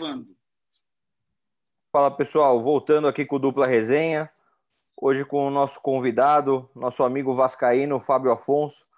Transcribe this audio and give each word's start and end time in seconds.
gravando. 0.00 0.26
Fala 1.92 2.10
pessoal, 2.10 2.60
voltando 2.62 3.06
aqui 3.06 3.26
com 3.26 3.36
o 3.36 3.38
Dupla 3.38 3.66
Resenha, 3.66 4.30
hoje 4.96 5.24
com 5.24 5.46
o 5.46 5.50
nosso 5.50 5.80
convidado, 5.80 6.70
nosso 6.74 7.02
amigo 7.02 7.34
Vascaíno, 7.34 8.00
Fábio 8.00 8.32
Afonso. 8.32 8.88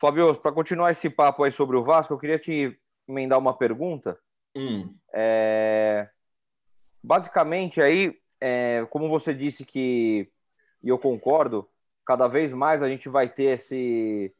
Fábio, 0.00 0.34
para 0.36 0.52
continuar 0.52 0.92
esse 0.92 1.10
papo 1.10 1.42
aí 1.42 1.52
sobre 1.52 1.76
o 1.76 1.84
Vasco, 1.84 2.14
eu 2.14 2.18
queria 2.18 2.38
te 2.38 2.78
emendar 3.06 3.38
uma 3.38 3.56
pergunta. 3.56 4.18
Hum. 4.56 4.94
É... 5.12 6.08
Basicamente, 7.02 7.82
aí, 7.82 8.18
é... 8.40 8.86
como 8.90 9.08
você 9.08 9.34
disse 9.34 9.64
que, 9.64 10.30
e 10.82 10.88
eu 10.88 10.98
concordo, 10.98 11.68
cada 12.06 12.28
vez 12.28 12.52
mais 12.52 12.82
a 12.82 12.88
gente 12.88 13.08
vai 13.08 13.28
ter 13.28 13.56
esse, 13.56 14.34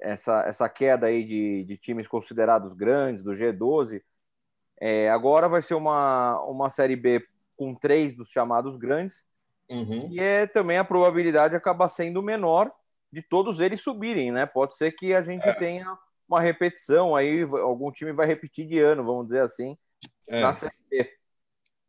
essa, 0.00 0.42
essa 0.42 0.68
queda 0.68 1.06
aí 1.06 1.24
de, 1.24 1.64
de 1.64 1.76
times 1.78 2.08
considerados 2.08 2.74
grandes, 2.74 3.22
do 3.22 3.30
G12. 3.30 4.02
É... 4.84 5.08
Agora 5.10 5.48
vai 5.48 5.62
ser 5.62 5.74
uma, 5.74 6.40
uma 6.42 6.68
Série 6.68 6.96
B 6.96 7.24
com 7.56 7.74
três 7.74 8.14
dos 8.14 8.28
chamados 8.30 8.76
grandes, 8.76 9.24
uhum. 9.70 10.08
e 10.10 10.20
é 10.20 10.46
também 10.46 10.76
a 10.76 10.84
probabilidade 10.84 11.54
acaba 11.56 11.88
sendo 11.88 12.22
menor 12.22 12.70
de 13.10 13.22
todos 13.22 13.60
eles 13.60 13.80
subirem, 13.80 14.32
né? 14.32 14.44
Pode 14.44 14.76
ser 14.76 14.92
que 14.92 15.14
a 15.14 15.22
gente 15.22 15.48
é. 15.48 15.54
tenha 15.54 15.96
uma 16.28 16.40
repetição 16.40 17.14
aí, 17.14 17.42
algum 17.42 17.90
time 17.92 18.12
vai 18.12 18.26
repetir 18.26 18.66
de 18.66 18.80
ano, 18.80 19.04
vamos 19.04 19.26
dizer 19.26 19.40
assim, 19.40 19.78
é. 20.28 20.40
na 20.40 20.52
Série 20.52 20.74
B. 20.90 21.10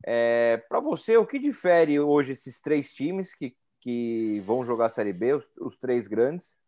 É, 0.05 0.58
Para 0.70 0.80
você, 0.80 1.17
o 1.17 1.25
que 1.25 1.39
difere 1.39 2.00
hoje 2.00 2.34
esses 2.34 2.62
três 2.62 2.94
times 2.94 3.34
que, 3.34 3.55
que 3.81 4.39
vão 4.45 4.64
jogar 4.64 4.86
a 4.86 4.89
Série 4.89 5.14
B, 5.14 5.34
os, 5.34 5.50
os 5.59 5.77
três 5.77 6.08
grandes? 6.08 6.59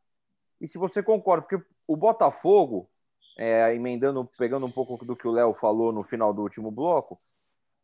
E 0.59 0.67
se 0.67 0.77
você 0.77 1.03
concorda, 1.03 1.45
porque 1.47 1.63
o 1.85 1.95
Botafogo, 1.95 2.89
é, 3.37 3.73
emendando, 3.73 4.29
pegando 4.37 4.65
um 4.65 4.71
pouco 4.71 5.05
do 5.05 5.15
que 5.15 5.27
o 5.27 5.31
Léo 5.31 5.53
falou 5.53 5.91
no 5.91 6.03
final 6.03 6.33
do 6.33 6.41
último 6.41 6.71
bloco, 6.71 7.19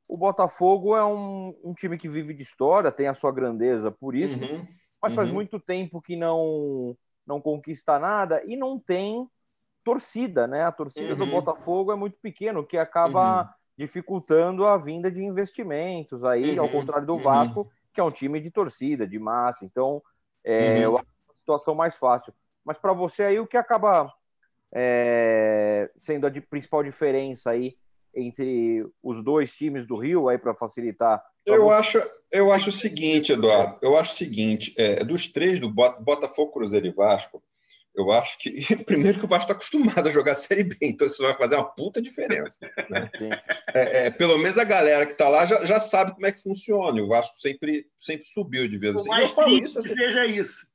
o 0.07 0.17
Botafogo 0.17 0.95
é 0.95 1.05
um, 1.05 1.55
um, 1.63 1.73
time 1.73 1.97
que 1.97 2.09
vive 2.09 2.33
de 2.33 2.41
história, 2.41 2.91
tem 2.91 3.07
a 3.07 3.13
sua 3.13 3.31
grandeza 3.31 3.91
por 3.91 4.15
isso, 4.15 4.43
uhum, 4.43 4.67
mas 5.01 5.11
uhum. 5.11 5.15
faz 5.15 5.29
muito 5.29 5.59
tempo 5.59 6.01
que 6.01 6.15
não, 6.15 6.97
não 7.25 7.39
conquista 7.39 7.97
nada 7.99 8.43
e 8.45 8.57
não 8.57 8.79
tem 8.79 9.27
torcida, 9.83 10.47
né? 10.47 10.63
A 10.63 10.71
torcida 10.71 11.13
uhum. 11.13 11.19
do 11.19 11.25
Botafogo 11.25 11.91
é 11.91 11.95
muito 11.95 12.17
pequena, 12.21 12.59
o 12.59 12.65
que 12.65 12.77
acaba 12.77 13.41
uhum. 13.41 13.47
dificultando 13.77 14.65
a 14.65 14.77
vinda 14.77 15.11
de 15.11 15.23
investimentos 15.23 16.23
aí, 16.23 16.57
ao 16.57 16.65
uhum. 16.65 16.71
contrário 16.71 17.05
do 17.05 17.13
uhum. 17.13 17.21
Vasco, 17.21 17.69
que 17.93 17.99
é 17.99 18.03
um 18.03 18.11
time 18.11 18.39
de 18.39 18.49
torcida, 18.49 19.07
de 19.07 19.19
massa. 19.19 19.65
Então, 19.65 20.01
é 20.43 20.87
uma 20.87 21.03
situação 21.35 21.75
mais 21.75 21.95
fácil. 21.95 22.33
Mas 22.65 22.77
para 22.77 22.93
você 22.93 23.23
aí, 23.23 23.39
o 23.39 23.47
que 23.47 23.57
acaba 23.57 24.11
é, 24.73 25.89
sendo 25.97 26.27
a 26.27 26.29
de, 26.29 26.41
principal 26.41 26.83
diferença 26.83 27.51
aí 27.51 27.75
entre 28.15 28.85
os 29.01 29.23
dois 29.23 29.51
times 29.53 29.87
do 29.87 29.97
Rio 29.97 30.29
aí 30.29 30.37
para 30.37 30.55
facilitar? 30.55 31.23
Eu 31.45 31.69
acho, 31.69 31.99
eu 32.31 32.51
acho 32.51 32.69
o 32.69 32.73
seguinte, 32.73 33.33
Eduardo. 33.33 33.77
Eu 33.81 33.97
acho 33.97 34.13
o 34.13 34.15
seguinte: 34.15 34.73
é, 34.77 35.03
dos 35.03 35.27
três 35.27 35.59
do 35.59 35.69
Botafogo, 35.69 36.51
Cruzeiro 36.51 36.87
e 36.87 36.91
Vasco, 36.91 37.43
eu 37.95 38.11
acho 38.11 38.39
que 38.39 38.51
primeiro 38.85 39.19
que 39.19 39.25
o 39.25 39.27
Vasco 39.27 39.43
está 39.43 39.53
acostumado 39.53 40.07
a 40.07 40.11
jogar 40.11 40.31
a 40.31 40.35
Série 40.35 40.63
B, 40.63 40.75
então 40.81 41.05
isso 41.05 41.21
vai 41.21 41.33
fazer 41.35 41.55
uma 41.55 41.65
puta 41.65 42.01
diferença. 42.01 42.57
Né? 42.89 43.09
É, 43.75 44.05
é, 44.05 44.11
pelo 44.11 44.37
menos 44.37 44.55
a 44.59 44.63
galera 44.63 45.03
que 45.03 45.13
está 45.13 45.27
lá 45.27 45.47
já, 45.47 45.65
já 45.65 45.79
sabe 45.79 46.13
como 46.13 46.27
é 46.27 46.31
que 46.31 46.43
funciona. 46.43 47.01
O 47.01 47.07
Vasco 47.07 47.39
sempre, 47.39 47.87
sempre 47.97 48.23
subiu 48.23 48.67
de 48.67 48.77
vez. 48.77 48.93
Assim. 48.93 49.11
Eu 49.19 49.29
falo 49.29 49.57
isso 49.57 49.79
assim, 49.79 49.95
seja 49.95 50.27
isso. 50.27 50.71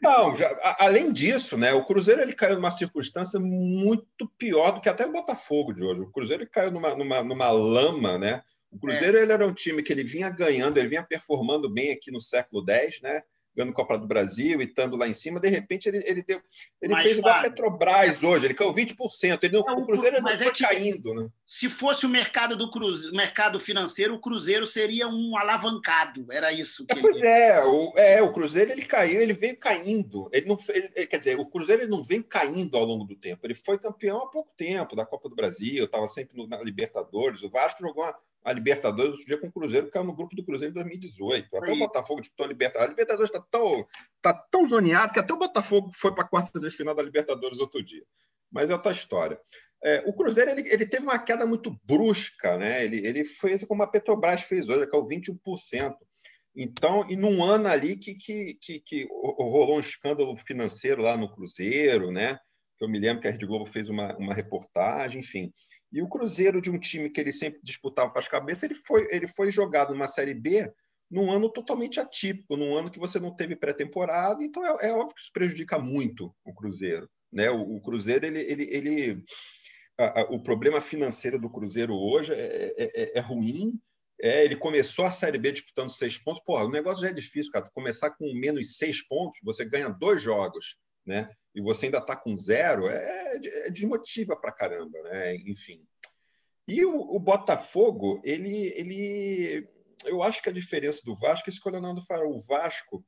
Não, 0.00 0.36
já, 0.36 0.46
a, 0.62 0.84
além 0.84 1.12
disso, 1.12 1.56
né, 1.56 1.72
o 1.72 1.84
Cruzeiro 1.84 2.22
ele 2.22 2.32
caiu 2.32 2.54
numa 2.54 2.70
circunstância 2.70 3.40
muito 3.40 4.28
pior 4.38 4.70
do 4.70 4.80
que 4.80 4.88
até 4.88 5.04
o 5.04 5.12
Botafogo 5.12 5.72
de 5.72 5.82
hoje. 5.82 6.02
O 6.02 6.12
Cruzeiro 6.12 6.44
ele 6.44 6.50
caiu 6.50 6.70
numa, 6.70 6.94
numa, 6.94 7.24
numa 7.24 7.50
lama, 7.50 8.16
né? 8.16 8.42
O 8.70 8.78
Cruzeiro 8.78 9.18
é. 9.18 9.22
ele 9.22 9.32
era 9.32 9.44
um 9.44 9.52
time 9.54 9.82
que 9.82 9.92
ele 9.92 10.04
vinha 10.04 10.30
ganhando, 10.30 10.78
ele 10.78 10.88
vinha 10.88 11.02
performando 11.02 11.68
bem 11.68 11.90
aqui 11.90 12.12
no 12.12 12.20
século 12.20 12.64
X, 12.68 13.00
né? 13.00 13.22
Ganhando 13.56 13.72
Copa 13.72 13.98
do 13.98 14.06
Brasil 14.06 14.60
e 14.60 14.64
estando 14.64 14.96
lá 14.96 15.08
em 15.08 15.14
cima, 15.14 15.40
de 15.40 15.48
repente 15.48 15.88
ele, 15.88 15.98
ele, 16.06 16.22
deu, 16.22 16.40
ele 16.82 16.94
fez 16.96 17.18
igual 17.18 17.36
a 17.36 17.42
Petrobras 17.42 18.22
hoje, 18.22 18.44
ele 18.44 18.54
caiu 18.54 18.74
20%. 18.74 19.38
Ele 19.42 19.52
não, 19.54 19.66
é, 19.66 19.72
o 19.72 19.86
Cruzeiro 19.86 20.20
não 20.20 20.36
foi 20.36 20.46
é 20.46 20.52
caindo. 20.52 21.14
Né? 21.14 21.28
Se 21.46 21.70
fosse 21.70 22.04
o 22.04 22.08
mercado 22.08 22.54
do 22.54 22.70
cruze, 22.70 23.10
mercado 23.12 23.58
financeiro, 23.58 24.14
o 24.14 24.20
Cruzeiro 24.20 24.66
seria 24.66 25.08
um 25.08 25.36
alavancado. 25.38 26.26
Era 26.30 26.52
isso. 26.52 26.84
É, 26.88 26.96
pois 26.96 27.16
ele... 27.16 27.26
é 27.26 27.64
o, 27.64 27.92
é, 27.96 28.22
o 28.22 28.32
Cruzeiro 28.32 28.72
ele 28.72 28.84
caiu, 28.84 29.22
ele 29.22 29.32
veio 29.32 29.56
caindo. 29.56 30.28
Ele 30.32 30.46
não, 30.46 30.56
ele, 30.68 31.06
quer 31.06 31.18
dizer, 31.18 31.38
o 31.38 31.48
Cruzeiro 31.48 31.82
ele 31.82 31.90
não 31.90 32.02
veio 32.02 32.24
caindo 32.24 32.76
ao 32.76 32.84
longo 32.84 33.04
do 33.04 33.16
tempo. 33.16 33.46
Ele 33.46 33.54
foi 33.54 33.78
campeão 33.78 34.22
há 34.22 34.28
pouco 34.28 34.52
tempo 34.56 34.94
da 34.94 35.06
Copa 35.06 35.28
do 35.28 35.36
Brasil, 35.36 35.84
estava 35.84 36.06
sempre 36.06 36.36
no, 36.36 36.46
na 36.46 36.62
Libertadores. 36.62 37.42
O 37.42 37.48
Vasco 37.48 37.80
jogou 37.80 38.04
uma, 38.04 38.14
a 38.46 38.52
Libertadores 38.52 39.10
outro 39.10 39.26
dia 39.26 39.38
com 39.38 39.48
o 39.48 39.52
Cruzeiro, 39.52 39.90
caiu 39.90 40.04
no 40.04 40.14
grupo 40.14 40.36
do 40.36 40.44
Cruzeiro 40.44 40.70
em 40.70 40.74
2018. 40.74 41.56
Até 41.56 41.72
o 41.72 41.78
Botafogo 41.80 42.20
disputou 42.20 42.46
a 42.46 42.48
Libertadores. 42.48 42.86
A 42.86 42.90
Libertadores 42.90 43.30
está 43.30 43.44
tão, 43.50 43.86
tá 44.22 44.32
tão 44.32 44.68
zoneado 44.68 45.12
que 45.12 45.18
até 45.18 45.34
o 45.34 45.36
Botafogo 45.36 45.90
foi 45.92 46.14
para 46.14 46.22
a 46.22 46.28
quarta 46.28 46.60
de 46.60 46.70
final 46.70 46.94
da 46.94 47.02
Libertadores 47.02 47.58
outro 47.58 47.82
dia. 47.84 48.04
Mas 48.48 48.70
é 48.70 48.74
outra 48.74 48.92
história. 48.92 49.36
É, 49.82 50.04
o 50.06 50.14
Cruzeiro 50.14 50.52
ele, 50.52 50.72
ele, 50.72 50.86
teve 50.86 51.02
uma 51.02 51.18
queda 51.18 51.44
muito 51.44 51.76
brusca, 51.82 52.56
né? 52.56 52.84
Ele, 52.84 53.04
ele 53.04 53.24
fez 53.24 53.64
como 53.64 53.82
a 53.82 53.86
Petrobras 53.88 54.42
fez 54.42 54.68
hoje, 54.68 54.86
caiu 54.86 55.04
21%. 55.04 55.96
Então, 56.54 57.04
e 57.10 57.16
num 57.16 57.42
ano 57.42 57.66
ali 57.66 57.96
que, 57.96 58.14
que, 58.14 58.54
que, 58.62 58.78
que 58.78 59.08
rolou 59.10 59.76
um 59.76 59.80
escândalo 59.80 60.36
financeiro 60.36 61.02
lá 61.02 61.16
no 61.16 61.34
Cruzeiro, 61.34 62.12
né? 62.12 62.38
Que 62.78 62.84
eu 62.84 62.88
me 62.88 63.00
lembro 63.00 63.20
que 63.20 63.26
a 63.26 63.32
Rede 63.32 63.44
Globo 63.44 63.66
fez 63.66 63.88
uma, 63.88 64.16
uma 64.16 64.32
reportagem, 64.32 65.18
enfim. 65.18 65.52
E 65.96 66.02
o 66.02 66.08
Cruzeiro, 66.08 66.60
de 66.60 66.70
um 66.70 66.78
time 66.78 67.08
que 67.08 67.18
ele 67.18 67.32
sempre 67.32 67.58
disputava 67.62 68.10
para 68.10 68.20
as 68.20 68.28
cabeças, 68.28 68.64
ele 68.64 68.74
foi, 68.74 69.08
ele 69.10 69.26
foi 69.26 69.50
jogado 69.50 69.94
numa 69.94 70.06
Série 70.06 70.34
B 70.34 70.70
num 71.10 71.30
ano 71.30 71.50
totalmente 71.50 71.98
atípico, 71.98 72.54
num 72.54 72.76
ano 72.76 72.90
que 72.90 72.98
você 72.98 73.18
não 73.18 73.34
teve 73.34 73.56
pré-temporada, 73.56 74.44
então 74.44 74.62
é, 74.66 74.88
é, 74.88 74.92
óbvio 74.92 75.14
que 75.14 75.20
isso 75.22 75.32
prejudica 75.32 75.78
muito 75.78 76.34
o 76.44 76.52
Cruzeiro. 76.52 77.08
Né? 77.32 77.48
O, 77.48 77.76
o 77.76 77.80
Cruzeiro, 77.80 78.26
ele, 78.26 78.40
ele, 78.40 78.64
ele 78.64 79.24
a, 79.98 80.20
a, 80.20 80.22
o 80.24 80.42
problema 80.42 80.82
financeiro 80.82 81.38
do 81.38 81.48
Cruzeiro 81.48 81.94
hoje 81.94 82.34
é, 82.34 82.74
é, 82.76 83.02
é, 83.02 83.18
é 83.18 83.20
ruim, 83.20 83.80
é, 84.20 84.44
ele 84.44 84.56
começou 84.56 85.06
a 85.06 85.10
Série 85.10 85.38
B 85.38 85.50
disputando 85.52 85.88
seis 85.88 86.18
pontos. 86.18 86.42
Porra, 86.44 86.64
o 86.64 86.70
negócio 86.70 87.04
já 87.04 87.10
é 87.10 87.14
difícil, 87.14 87.52
cara. 87.52 87.70
Começar 87.72 88.10
com 88.10 88.34
menos 88.34 88.76
seis 88.76 89.06
pontos, 89.06 89.40
você 89.42 89.64
ganha 89.64 89.88
dois 89.88 90.20
jogos 90.20 90.76
né? 91.06 91.30
E 91.56 91.62
você 91.62 91.86
ainda 91.86 91.98
está 91.98 92.14
com 92.14 92.36
zero, 92.36 92.86
é, 92.86 93.36
é 93.64 93.70
desmotiva 93.70 94.36
para 94.36 94.52
caramba, 94.52 95.02
né? 95.04 95.34
Enfim. 95.36 95.82
E 96.68 96.84
o, 96.84 97.16
o, 97.16 97.18
Botafogo, 97.18 98.20
ele, 98.22 98.74
ele, 98.76 99.66
eu 100.04 100.22
acho 100.22 100.42
que 100.42 100.50
a 100.50 100.52
diferença 100.52 101.00
do 101.02 101.16
Vasco, 101.16 101.48
isso 101.48 101.62
que 101.62 101.68
o 101.68 101.72
Leonardo 101.72 102.02
fala, 102.02 102.26
o 102.26 102.38
Vasco, 102.40 103.02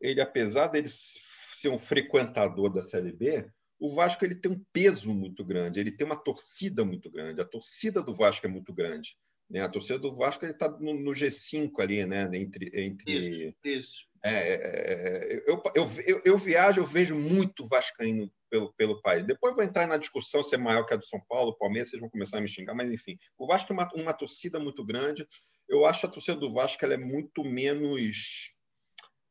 ele 0.00 0.20
apesar 0.20 0.66
dele 0.66 0.88
ser 0.88 1.68
um 1.68 1.78
frequentador 1.78 2.72
da 2.72 2.82
Série 2.82 3.12
B, 3.12 3.48
o 3.78 3.94
Vasco 3.94 4.24
ele 4.24 4.34
tem 4.34 4.50
um 4.50 4.64
peso 4.72 5.14
muito 5.14 5.44
grande, 5.44 5.78
ele 5.78 5.92
tem 5.92 6.04
uma 6.04 6.16
torcida 6.16 6.84
muito 6.84 7.08
grande. 7.08 7.40
A 7.40 7.44
torcida 7.44 8.02
do 8.02 8.14
Vasco 8.14 8.46
é 8.46 8.50
muito 8.50 8.72
grande. 8.72 9.16
Né? 9.48 9.60
A 9.60 9.68
torcida 9.68 9.98
do 9.98 10.14
Vasco 10.14 10.44
está 10.44 10.68
no, 10.68 10.94
no, 10.94 11.10
G5 11.12 11.70
ali, 11.78 12.04
né? 12.04 12.28
Entre, 12.32 12.70
entre 12.74 13.12
isso, 13.12 13.54
isso. 13.64 14.11
É, 14.24 14.30
é, 14.30 14.54
é, 14.54 15.42
eu, 15.46 15.60
eu, 15.74 16.22
eu, 16.24 16.38
viajo, 16.38 16.80
eu 16.80 16.86
vejo 16.86 17.16
muito 17.16 17.66
vascaíno 17.66 18.30
pelo, 18.48 18.72
pelo 18.74 19.02
país. 19.02 19.26
Depois 19.26 19.54
vou 19.54 19.64
entrar 19.64 19.86
na 19.88 19.96
discussão 19.96 20.42
se 20.42 20.54
é 20.54 20.58
maior 20.58 20.84
que 20.84 20.94
a 20.94 20.96
do 20.96 21.04
São 21.04 21.20
Paulo, 21.28 21.56
Palmeiras, 21.58 21.90
vocês 21.90 22.00
vão 22.00 22.08
começar 22.08 22.38
a 22.38 22.40
me 22.40 22.46
xingar, 22.46 22.74
mas 22.74 22.92
enfim. 22.92 23.18
O 23.36 23.46
Vasco 23.46 23.68
tem 23.68 23.76
uma, 23.76 23.90
uma 23.94 24.12
torcida 24.12 24.60
muito 24.60 24.84
grande. 24.84 25.26
Eu 25.68 25.84
acho 25.84 26.06
a 26.06 26.08
torcida 26.10 26.38
do 26.38 26.52
Vasco 26.52 26.84
ela 26.84 26.94
é 26.94 26.98
muito 26.98 27.42
menos. 27.42 28.54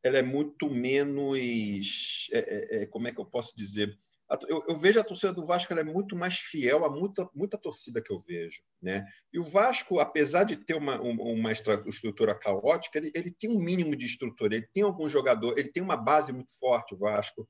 Ela 0.04 0.18
é 0.18 0.24
muito 0.24 0.70
menos. 0.70 2.28
É, 2.34 2.40
é, 2.40 2.84
é 2.84 2.86
como 2.88 3.08
é 3.08 3.14
que 3.14 3.22
eu 3.22 3.26
posso 3.26 3.56
dizer? 3.56 3.98
Eu, 4.48 4.64
eu, 4.68 4.78
vejo 4.78 5.00
a 5.00 5.04
torcida 5.04 5.34
do 5.34 5.46
Vasco 5.46 5.72
ela 5.74 5.82
é 5.82 5.84
muito 5.84 6.16
mais 6.16 6.38
fiel 6.38 6.86
a 6.86 6.90
muita, 6.90 7.30
muita 7.34 7.58
torcida 7.58 8.02
que 8.02 8.12
eu 8.12 8.22
vejo. 8.22 8.62
Né? 8.82 9.06
E 9.34 9.40
o 9.40 9.44
Vasco, 9.44 10.00
apesar 10.00 10.44
de 10.44 10.56
ter 10.56 10.76
uma, 10.76 11.00
uma 11.02 11.52
estrutura 11.52 12.34
caótica, 12.34 12.98
ele, 12.98 13.12
ele 13.14 13.32
tem 13.32 13.50
um 13.50 13.60
mínimo 13.60 13.96
de 13.96 14.06
estrutura, 14.06 14.56
ele 14.56 14.68
tem 14.74 14.84
algum 14.84 15.10
jogador, 15.10 15.58
ele 15.58 15.72
tem 15.72 15.84
uma 15.84 15.98
base 15.98 16.32
muito 16.32 16.58
forte, 16.58 16.94
o 16.94 16.98
Vasco. 16.98 17.48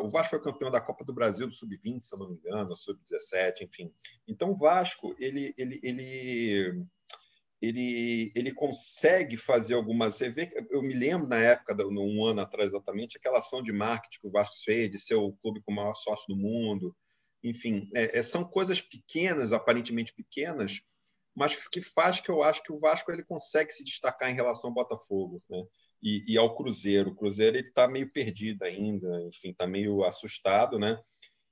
o 0.00 0.08
Vasco 0.08 0.30
foi 0.30 0.42
campeão 0.42 0.70
da 0.70 0.80
Copa 0.80 1.04
do 1.04 1.14
Brasil 1.14 1.46
do 1.46 1.54
Sub-20, 1.54 2.00
se 2.00 2.14
eu 2.14 2.18
não 2.18 2.28
me 2.28 2.36
engano, 2.36 2.76
Sub-17, 2.76 3.62
enfim. 3.62 3.92
Então, 4.28 4.50
o 4.50 4.56
Vasco, 4.56 5.14
ele, 5.18 5.54
ele, 5.56 5.80
ele 5.82 6.86
ele, 7.60 8.32
ele 8.34 8.52
consegue 8.52 9.36
fazer 9.36 9.74
algumas. 9.74 10.14
Você 10.14 10.28
vê, 10.28 10.50
eu 10.70 10.82
me 10.82 10.94
lembro 10.94 11.28
na 11.28 11.38
época, 11.38 11.76
um 11.86 12.24
ano 12.24 12.40
atrás 12.40 12.72
exatamente, 12.72 13.16
aquela 13.16 13.38
ação 13.38 13.62
de 13.62 13.72
marketing 13.72 14.20
que 14.20 14.26
o 14.26 14.30
Vasco 14.30 14.56
fez, 14.64 14.90
de 14.90 14.98
ser 14.98 15.14
o 15.14 15.32
clube 15.32 15.62
com 15.62 15.72
o 15.72 15.74
maior 15.74 15.94
sócio 15.94 16.26
do 16.28 16.36
mundo. 16.36 16.94
Enfim, 17.42 17.88
é, 17.94 18.18
é, 18.18 18.22
são 18.22 18.44
coisas 18.44 18.80
pequenas, 18.80 19.52
aparentemente 19.52 20.12
pequenas, 20.12 20.80
mas 21.34 21.68
que 21.68 21.80
faz 21.80 22.20
que 22.20 22.30
eu 22.30 22.42
acho 22.42 22.62
que 22.62 22.72
o 22.72 22.78
Vasco 22.78 23.12
ele 23.12 23.24
consegue 23.24 23.70
se 23.72 23.84
destacar 23.84 24.30
em 24.30 24.34
relação 24.34 24.70
ao 24.70 24.74
Botafogo 24.74 25.42
né? 25.48 25.62
e, 26.02 26.24
e 26.34 26.38
ao 26.38 26.54
Cruzeiro. 26.54 27.10
O 27.10 27.14
Cruzeiro 27.14 27.58
está 27.58 27.86
meio 27.86 28.10
perdido 28.12 28.64
ainda, 28.64 29.22
enfim, 29.22 29.50
está 29.50 29.66
meio 29.66 30.04
assustado, 30.04 30.78
né? 30.78 30.98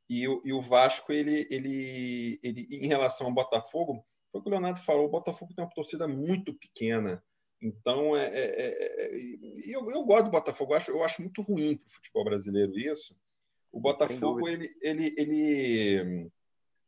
E, 0.09 0.23
e 0.23 0.53
o 0.53 0.61
Vasco, 0.61 1.13
ele, 1.13 1.47
ele, 1.51 2.39
ele, 2.43 2.67
em 2.71 2.87
relação 2.87 3.29
ao 3.29 3.33
Botafogo, 3.33 4.05
Foi 4.35 4.41
o 4.41 4.43
que 4.43 4.49
o 4.49 4.51
Leonardo 4.51 4.81
falou, 4.81 5.07
o 5.07 5.11
Botafogo 5.11 5.55
tem 5.55 5.65
uma 5.65 5.71
torcida 5.71 6.09
muito 6.09 6.53
pequena. 6.55 7.23
Então, 7.63 8.17
é, 8.17 8.27
é, 8.27 8.41
é, 8.41 9.05
é 9.05 9.11
eu, 9.65 9.89
eu 9.93 10.03
gosto 10.05 10.25
do 10.25 10.33
Botafogo, 10.33 10.73
eu 10.73 10.77
acho, 10.77 10.91
eu 10.91 11.05
acho 11.05 11.23
muito 11.23 11.41
ruim 11.41 11.77
para 11.77 11.87
o 11.87 11.95
futebol 11.95 12.25
brasileiro 12.25 12.77
isso. 12.77 13.17
O 13.71 13.79
Botafogo, 13.79 14.49
ele, 14.49 14.75
ele, 14.83 15.15
ele 15.17 16.31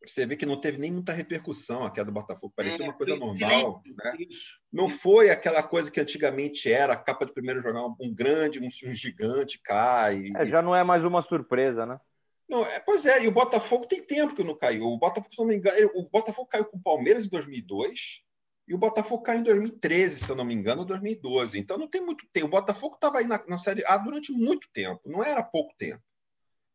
você 0.05 0.27
vê 0.27 0.37
que 0.37 0.45
não 0.45 0.61
teve 0.61 0.79
nem 0.79 0.91
muita 0.91 1.13
repercussão 1.13 1.85
a 1.85 1.91
queda 1.91 2.07
do 2.07 2.13
Botafogo, 2.13 2.53
parecia 2.55 2.85
é, 2.85 2.89
uma 2.89 2.97
coisa 2.97 3.15
normal. 3.15 3.81
Né? 3.87 4.27
Não 4.73 4.89
foi 4.89 5.31
aquela 5.31 5.63
coisa 5.63 5.89
que 5.89 6.01
antigamente 6.01 6.73
era, 6.73 6.95
a 6.95 6.97
capa 6.97 7.27
de 7.27 7.33
primeiro 7.33 7.63
jornal, 7.63 7.97
um 8.01 8.13
grande, 8.13 8.59
um, 8.59 8.67
um 8.67 8.93
gigante 8.93 9.61
cai. 9.63 10.33
É, 10.35 10.45
já 10.45 10.61
não 10.61 10.75
é 10.75 10.83
mais 10.83 11.05
uma 11.05 11.23
surpresa, 11.23 11.87
né? 11.87 12.01
Não, 12.49 12.65
é, 12.65 12.81
pois 12.81 13.07
é, 13.07 13.25
e 13.25 13.29
o 13.29 13.33
Botafogo 13.33 13.87
tem 13.87 14.03
tempo 14.03 14.35
que 14.35 14.45
não 14.45 14.57
caiu. 14.57 14.85
O 14.85 14.99
Botafogo, 14.99 15.35
se 15.35 15.41
não 15.41 15.47
me 15.47 15.57
engano, 15.57 15.91
o 15.95 16.09
Botafogo 16.09 16.49
caiu 16.49 16.65
com 16.65 16.77
o 16.77 16.83
Palmeiras 16.83 17.27
em 17.27 17.29
2002 17.29 18.23
e 18.69 18.75
o 18.75 18.79
Botafogo 18.79 19.23
caiu 19.23 19.41
em 19.41 19.45
2013, 19.45 20.19
se 20.19 20.31
eu 20.31 20.37
não 20.37 20.45
me 20.45 20.55
engano, 20.55 20.81
ou 20.81 20.87
2012. 20.87 21.59
Então 21.59 21.77
não 21.77 21.89
tem 21.89 22.01
muito 22.01 22.27
tempo. 22.33 22.47
O 22.47 22.51
Botafogo 22.51 22.95
estava 22.95 23.19
aí 23.19 23.27
na, 23.27 23.43
na 23.47 23.57
Série 23.57 23.85
A 23.87 23.97
durante 23.97 24.33
muito 24.33 24.69
tempo, 24.73 25.01
não 25.07 25.25
era 25.25 25.43
pouco 25.43 25.75
tempo 25.77 26.03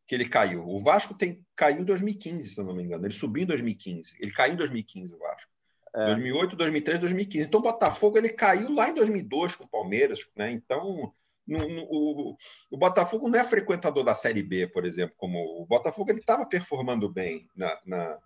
que 0.06 0.14
ele 0.14 0.28
caiu. 0.28 0.62
O 0.66 0.78
Vasco 0.78 1.14
tem, 1.14 1.44
caiu 1.56 1.80
em 1.80 1.84
2015, 1.84 2.50
se 2.50 2.60
eu 2.60 2.64
não 2.64 2.74
me 2.74 2.82
engano. 2.82 3.06
Ele 3.06 3.14
subiu 3.14 3.44
em 3.44 3.46
2015. 3.46 4.16
Ele 4.20 4.30
caiu 4.30 4.54
em 4.54 4.56
2015, 4.56 5.14
o 5.14 5.18
Vasco. 5.18 5.50
É. 5.94 6.06
2008, 6.06 6.56
2003, 6.56 7.00
2015. 7.00 7.46
Então, 7.46 7.60
o 7.60 7.62
Botafogo 7.62 8.18
ele 8.18 8.30
caiu 8.30 8.74
lá 8.74 8.90
em 8.90 8.94
2002 8.94 9.56
com 9.56 9.64
o 9.64 9.68
Palmeiras. 9.68 10.26
Né? 10.36 10.50
Então, 10.52 11.12
no, 11.46 11.68
no, 11.68 11.82
o, 11.90 12.36
o, 12.70 12.76
Botafogo 12.76 13.28
não 13.28 13.38
é 13.38 13.44
frequentador 13.44 14.04
da 14.04 14.14
Série 14.14 14.42
B, 14.42 14.68
por 14.68 14.84
exemplo. 14.84 15.14
como 15.16 15.38
O 15.60 15.66
Botafogo 15.66 16.10
ele 16.10 16.20
estava 16.20 16.46
performando 16.46 17.08
bem 17.08 17.48
na, 17.56 17.78
na, 17.84 18.18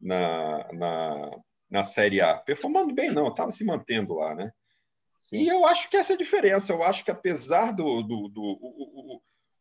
na, 0.00 0.72
na, 0.72 1.30
na 1.70 1.82
Série 1.82 2.20
A. 2.20 2.36
Performando 2.38 2.94
bem, 2.94 3.10
não. 3.10 3.28
Estava 3.28 3.50
se 3.50 3.64
mantendo 3.64 4.14
lá, 4.14 4.34
né? 4.34 4.50
Sim. 5.20 5.38
E 5.38 5.48
eu 5.48 5.66
acho 5.66 5.90
que 5.90 5.96
essa 5.96 6.12
é 6.12 6.14
a 6.14 6.18
diferença. 6.18 6.72
Eu 6.72 6.82
acho 6.82 7.04
que 7.04 7.10
apesar 7.10 7.72
do, 7.72 8.02
do, 8.02 8.28
do 8.28 8.42
o, 8.42 9.20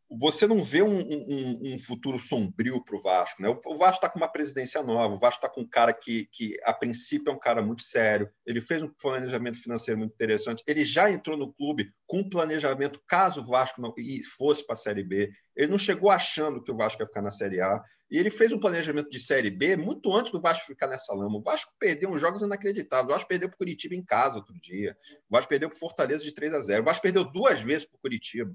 você 0.10 0.48
não 0.48 0.62
vê 0.62 0.82
um, 0.82 1.00
um, 1.00 1.74
um 1.74 1.80
futuro 1.80 2.20
sombrio 2.20 2.84
para 2.84 2.96
o 2.96 3.02
Vasco. 3.02 3.42
Né? 3.42 3.50
O 3.50 3.76
Vasco 3.76 3.98
está 3.98 4.10
com 4.10 4.20
uma 4.20 4.32
presidência 4.32 4.82
nova, 4.84 5.16
o 5.16 5.20
Vasco 5.20 5.44
está 5.44 5.50
com 5.50 5.62
um 5.62 5.68
cara 5.68 5.94
que, 5.94 6.28
que, 6.32 6.58
a 6.64 6.74
princípio, 6.74 7.32
é 7.32 7.34
um 7.34 7.40
cara 7.40 7.62
muito 7.62 7.84
sério. 7.84 8.30
Ele 8.46 8.62
fez 8.62 8.84
um 8.84 8.88
planejamento 8.88 9.62
financeiro 9.62 10.00
muito 10.00 10.14
interessante. 10.14 10.64
Ele 10.68 10.86
já 10.86 11.10
entrou 11.10 11.36
no 11.36 11.52
clube 11.54 11.92
com 12.06 12.20
um 12.20 12.30
planejamento 12.30 13.02
caso 13.08 13.42
o 13.42 13.46
Vasco 13.46 13.82
não 13.82 13.94
fosse 14.38 14.66
para 14.66 14.74
a 14.74 14.78
Série 14.78 15.04
B. 15.04 15.32
Ele 15.56 15.72
não 15.72 15.78
chegou 15.78 16.12
achando 16.12 16.62
que 16.64 16.72
o 16.72 16.78
Vasco 16.78 17.02
ia 17.02 17.08
ficar 17.08 17.22
na 17.22 17.32
Série 17.32 17.62
A. 17.62 17.82
E 18.10 18.18
ele 18.18 18.30
fez 18.30 18.54
um 18.54 18.60
planejamento 18.60 19.10
de 19.10 19.20
Série 19.20 19.50
B 19.50 19.76
muito 19.76 20.14
antes 20.16 20.32
do 20.32 20.40
Vasco 20.40 20.68
ficar 20.68 20.88
nessa 20.88 21.14
lama. 21.14 21.40
O 21.40 21.42
Vasco 21.42 21.74
perdeu 21.80 22.12
uns 22.12 22.22
jogos 22.22 22.42
inacreditáveis. 22.42 23.10
O 23.10 23.14
Vasco 23.14 23.28
perdeu 23.28 23.50
para 23.50 23.56
o 23.56 23.58
Curitiba 23.58 23.96
em 23.96 24.04
casa 24.04 24.38
outro 24.38 24.54
dia. 24.60 24.96
O 25.30 25.36
Vasco 25.36 25.50
perdeu 25.50 25.70
para 25.70 25.80
Fortaleza 25.80 26.24
de 26.24 26.34
3 26.34 26.54
a 26.54 26.62
0. 26.62 26.82
O 26.82 26.86
Vasco 26.86 27.02
perdeu 27.02 27.24
duas 27.24 27.62
vezes 27.62 27.86
para 27.86 27.98
o 27.98 28.02
Curitiba. 28.02 28.54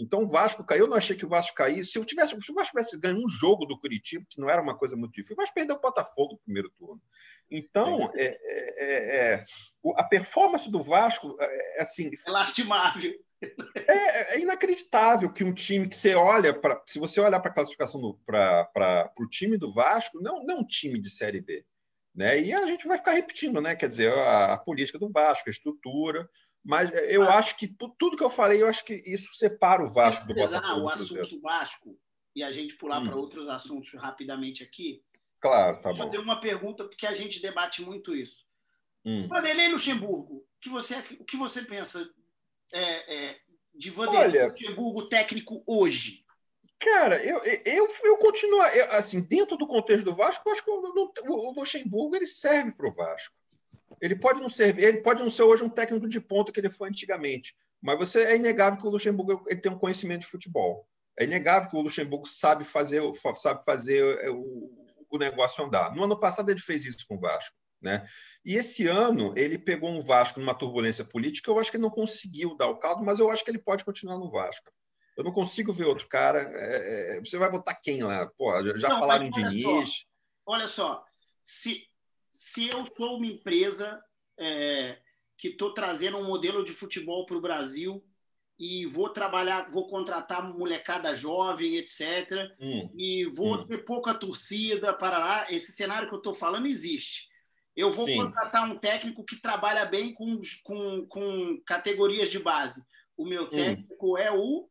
Então 0.00 0.22
o 0.22 0.26
Vasco 0.26 0.64
caiu. 0.64 0.84
Eu 0.84 0.86
não 0.88 0.96
achei 0.96 1.14
que 1.14 1.26
o 1.26 1.28
Vasco 1.28 1.54
caísse. 1.54 1.92
Se, 1.92 1.98
eu 1.98 2.04
tivesse, 2.04 2.38
se 2.40 2.50
o 2.50 2.54
Vasco 2.54 2.72
tivesse 2.72 2.98
ganho 2.98 3.22
um 3.22 3.28
jogo 3.28 3.66
do 3.66 3.78
Curitiba, 3.78 4.24
que 4.28 4.40
não 4.40 4.48
era 4.48 4.62
uma 4.62 4.76
coisa 4.76 4.96
muito 4.96 5.12
difícil, 5.12 5.34
o 5.34 5.36
Vasco 5.36 5.54
perdeu 5.54 5.76
o 5.76 5.80
Botafogo 5.80 6.32
no 6.32 6.38
primeiro 6.38 6.70
turno. 6.78 7.00
Então, 7.50 8.10
é, 8.14 8.38
é, 8.78 9.34
é, 9.34 9.44
a 9.96 10.04
performance 10.04 10.70
do 10.70 10.82
Vasco 10.82 11.36
é 11.38 11.82
assim. 11.82 12.10
É 12.26 12.30
lastimável. 12.30 13.12
É, 13.74 14.34
é, 14.34 14.40
inacreditável 14.40 15.32
que 15.32 15.42
um 15.44 15.52
time 15.52 15.88
que 15.88 15.96
você 15.96 16.14
olha 16.14 16.58
para. 16.58 16.82
Se 16.86 16.98
você 16.98 17.20
olhar 17.20 17.40
para 17.40 17.50
a 17.50 17.54
classificação 17.54 18.18
para 18.26 19.12
o 19.18 19.28
time 19.28 19.58
do 19.58 19.72
Vasco, 19.72 20.20
não, 20.20 20.44
não 20.44 20.60
um 20.60 20.66
time 20.66 21.00
de 21.00 21.10
Série 21.10 21.40
B. 21.40 21.64
Né? 22.14 22.40
E 22.40 22.52
a 22.52 22.66
gente 22.66 22.86
vai 22.88 22.98
ficar 22.98 23.12
repetindo, 23.12 23.60
né? 23.60 23.76
Quer 23.76 23.88
dizer, 23.88 24.12
a, 24.12 24.54
a 24.54 24.58
política 24.58 24.98
do 24.98 25.10
Vasco, 25.10 25.48
a 25.48 25.52
estrutura. 25.52 26.28
Mas 26.64 26.92
eu 27.10 27.22
ah. 27.22 27.36
acho 27.36 27.56
que 27.56 27.66
tudo 27.98 28.16
que 28.16 28.22
eu 28.22 28.30
falei, 28.30 28.62
eu 28.62 28.68
acho 28.68 28.84
que 28.84 29.02
isso 29.06 29.34
separa 29.34 29.82
o 29.82 29.88
Vasco 29.88 30.26
do 30.26 30.34
Botafogo. 30.34 30.82
o 30.82 30.88
assunto 30.88 31.40
Vasco 31.40 31.98
e 32.34 32.42
a 32.42 32.50
gente 32.50 32.76
pular 32.76 33.00
hum. 33.00 33.06
para 33.06 33.16
outros 33.16 33.48
assuntos 33.48 33.92
rapidamente 33.94 34.62
aqui. 34.62 35.02
Claro, 35.40 35.80
tá 35.80 35.90
bom. 35.90 35.96
Fazer 35.96 36.18
uma 36.18 36.38
pergunta 36.38 36.84
porque 36.84 37.06
a 37.06 37.14
gente 37.14 37.40
debate 37.40 37.82
muito 37.82 38.14
isso. 38.14 38.44
Hum. 39.04 39.26
Vanderlei 39.26 39.68
Luxemburgo, 39.68 40.36
o 40.36 40.60
que 40.60 40.68
você, 40.68 40.98
o 41.18 41.24
que 41.24 41.36
você 41.36 41.62
pensa 41.62 42.06
é, 42.72 43.30
é, 43.30 43.40
de 43.74 43.88
Vanderlei 43.88 44.42
Olha, 44.42 44.48
Luxemburgo 44.48 45.08
técnico 45.08 45.62
hoje? 45.66 46.22
Cara, 46.78 47.22
eu, 47.24 47.42
eu, 47.64 47.88
eu 48.04 48.16
continuo. 48.18 48.62
Eu, 48.62 48.86
assim, 48.92 49.26
dentro 49.26 49.56
do 49.56 49.66
contexto 49.66 50.04
do 50.04 50.14
Vasco, 50.14 50.46
eu 50.46 50.52
acho 50.52 50.64
que 50.64 50.70
o, 50.70 51.12
o 51.26 51.52
Luxemburgo 51.52 52.16
ele 52.16 52.26
serve 52.26 52.72
para 52.72 52.88
o 52.88 52.94
Vasco. 52.94 53.34
Ele 54.00 54.16
pode 54.16 54.40
não 54.40 54.48
ser, 54.48 54.78
ele 54.78 55.02
pode 55.02 55.22
não 55.22 55.30
ser 55.30 55.42
hoje 55.42 55.62
um 55.62 55.68
técnico 55.68 56.08
de 56.08 56.20
ponta 56.20 56.50
que 56.50 56.58
ele 56.58 56.70
foi 56.70 56.88
antigamente, 56.88 57.54
mas 57.80 57.98
você 57.98 58.22
é 58.24 58.36
inegável 58.36 58.80
que 58.80 58.86
o 58.86 58.90
Luxemburgo 58.90 59.44
ele 59.46 59.60
tem 59.60 59.70
um 59.70 59.78
conhecimento 59.78 60.22
de 60.22 60.26
futebol. 60.26 60.86
É 61.18 61.24
inegável 61.24 61.68
que 61.68 61.76
o 61.76 61.80
Luxemburgo 61.80 62.26
sabe 62.26 62.64
fazer, 62.64 63.02
sabe 63.36 63.64
fazer 63.64 64.18
é, 64.20 64.30
o, 64.30 64.70
o 65.10 65.18
negócio 65.18 65.64
andar. 65.64 65.94
No 65.94 66.04
ano 66.04 66.18
passado 66.18 66.50
ele 66.50 66.60
fez 66.60 66.84
isso 66.84 67.06
com 67.06 67.16
o 67.16 67.20
Vasco. 67.20 67.54
Né? 67.80 68.06
E 68.44 68.56
esse 68.56 68.86
ano 68.86 69.32
ele 69.36 69.58
pegou 69.58 69.90
um 69.90 70.02
Vasco 70.02 70.38
numa 70.38 70.54
turbulência 70.54 71.04
política. 71.04 71.50
Eu 71.50 71.58
acho 71.58 71.70
que 71.70 71.76
ele 71.76 71.82
não 71.82 71.90
conseguiu 71.90 72.54
dar 72.56 72.68
o 72.68 72.78
caldo, 72.78 73.02
mas 73.02 73.18
eu 73.18 73.30
acho 73.30 73.44
que 73.44 73.50
ele 73.50 73.58
pode 73.58 73.84
continuar 73.84 74.18
no 74.18 74.30
Vasco. 74.30 74.70
Eu 75.16 75.24
não 75.24 75.32
consigo 75.32 75.72
ver 75.72 75.84
outro 75.84 76.08
cara. 76.08 76.40
É, 76.40 77.16
é 77.16 77.20
você 77.20 77.38
vai 77.38 77.50
botar 77.50 77.74
quem 77.74 78.02
lá? 78.02 78.26
Pô, 78.38 78.52
já 78.78 78.88
não, 78.88 78.98
falaram 79.00 79.26
em 79.26 79.30
Diniz. 79.30 79.64
Só, 79.64 80.04
olha 80.46 80.68
só, 80.68 81.04
se 81.42 81.89
se 82.30 82.68
eu 82.68 82.86
sou 82.96 83.16
uma 83.16 83.26
empresa 83.26 84.02
é, 84.38 84.98
que 85.36 85.48
estou 85.48 85.74
trazendo 85.74 86.18
um 86.18 86.24
modelo 86.24 86.64
de 86.64 86.72
futebol 86.72 87.26
para 87.26 87.36
o 87.36 87.40
Brasil 87.40 88.04
e 88.58 88.84
vou 88.84 89.08
trabalhar, 89.08 89.70
vou 89.70 89.88
contratar 89.88 90.46
molecada 90.46 91.14
jovem, 91.14 91.76
etc. 91.76 92.52
Hum, 92.60 92.90
e 92.94 93.24
vou 93.24 93.54
hum. 93.54 93.66
ter 93.66 93.78
pouca 93.84 94.12
torcida 94.12 94.92
para 94.92 95.18
lá. 95.18 95.50
Esse 95.50 95.72
cenário 95.72 96.08
que 96.08 96.14
eu 96.14 96.18
estou 96.18 96.34
falando 96.34 96.66
existe. 96.66 97.28
Eu 97.74 97.88
vou 97.88 98.04
Sim. 98.04 98.16
contratar 98.16 98.70
um 98.70 98.76
técnico 98.76 99.24
que 99.24 99.40
trabalha 99.40 99.86
bem 99.86 100.12
com, 100.12 100.38
com, 100.62 101.06
com 101.06 101.62
categorias 101.64 102.28
de 102.28 102.38
base. 102.38 102.84
O 103.16 103.24
meu 103.24 103.44
hum. 103.44 103.50
técnico 103.50 104.12
hum. 104.12 104.18
é 104.18 104.30
o. 104.30 104.68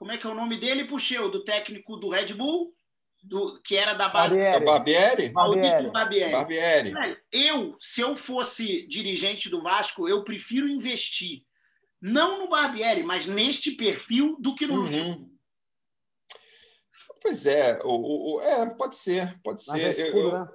Como 0.00 0.10
é 0.10 0.18
que 0.18 0.26
é 0.26 0.30
o 0.30 0.34
nome 0.34 0.56
dele, 0.56 0.84
Puxeu? 0.84 1.30
Do 1.30 1.44
técnico 1.44 1.96
do 1.96 2.08
Red 2.08 2.34
Bull? 2.34 2.74
Do, 3.22 3.60
que 3.62 3.76
era 3.76 3.94
da 3.94 4.08
base. 4.08 4.36
Barbieri. 4.36 5.30
Barbieri. 5.30 5.90
Barbieri. 5.90 6.32
Barbieri. 6.32 7.18
Eu, 7.30 7.76
se 7.78 8.00
eu 8.00 8.16
fosse 8.16 8.86
dirigente 8.88 9.48
do 9.48 9.62
Vasco, 9.62 10.08
eu 10.08 10.24
prefiro 10.24 10.68
investir 10.68 11.44
não 12.00 12.40
no 12.40 12.48
Barbieri, 12.48 13.04
mas 13.04 13.26
neste 13.26 13.70
perfil 13.70 14.36
do 14.40 14.54
que 14.54 14.66
no 14.66 14.80
uhum. 14.80 15.30
Pois 17.22 17.46
é, 17.46 17.78
o, 17.84 18.38
o, 18.38 18.42
é, 18.42 18.68
pode 18.70 18.96
ser, 18.96 19.40
pode 19.44 19.62
mas 19.68 19.80
ser. 19.80 19.96
É 19.96 20.06
escudo, 20.08 20.28
eu, 20.28 20.32
né? 20.32 20.48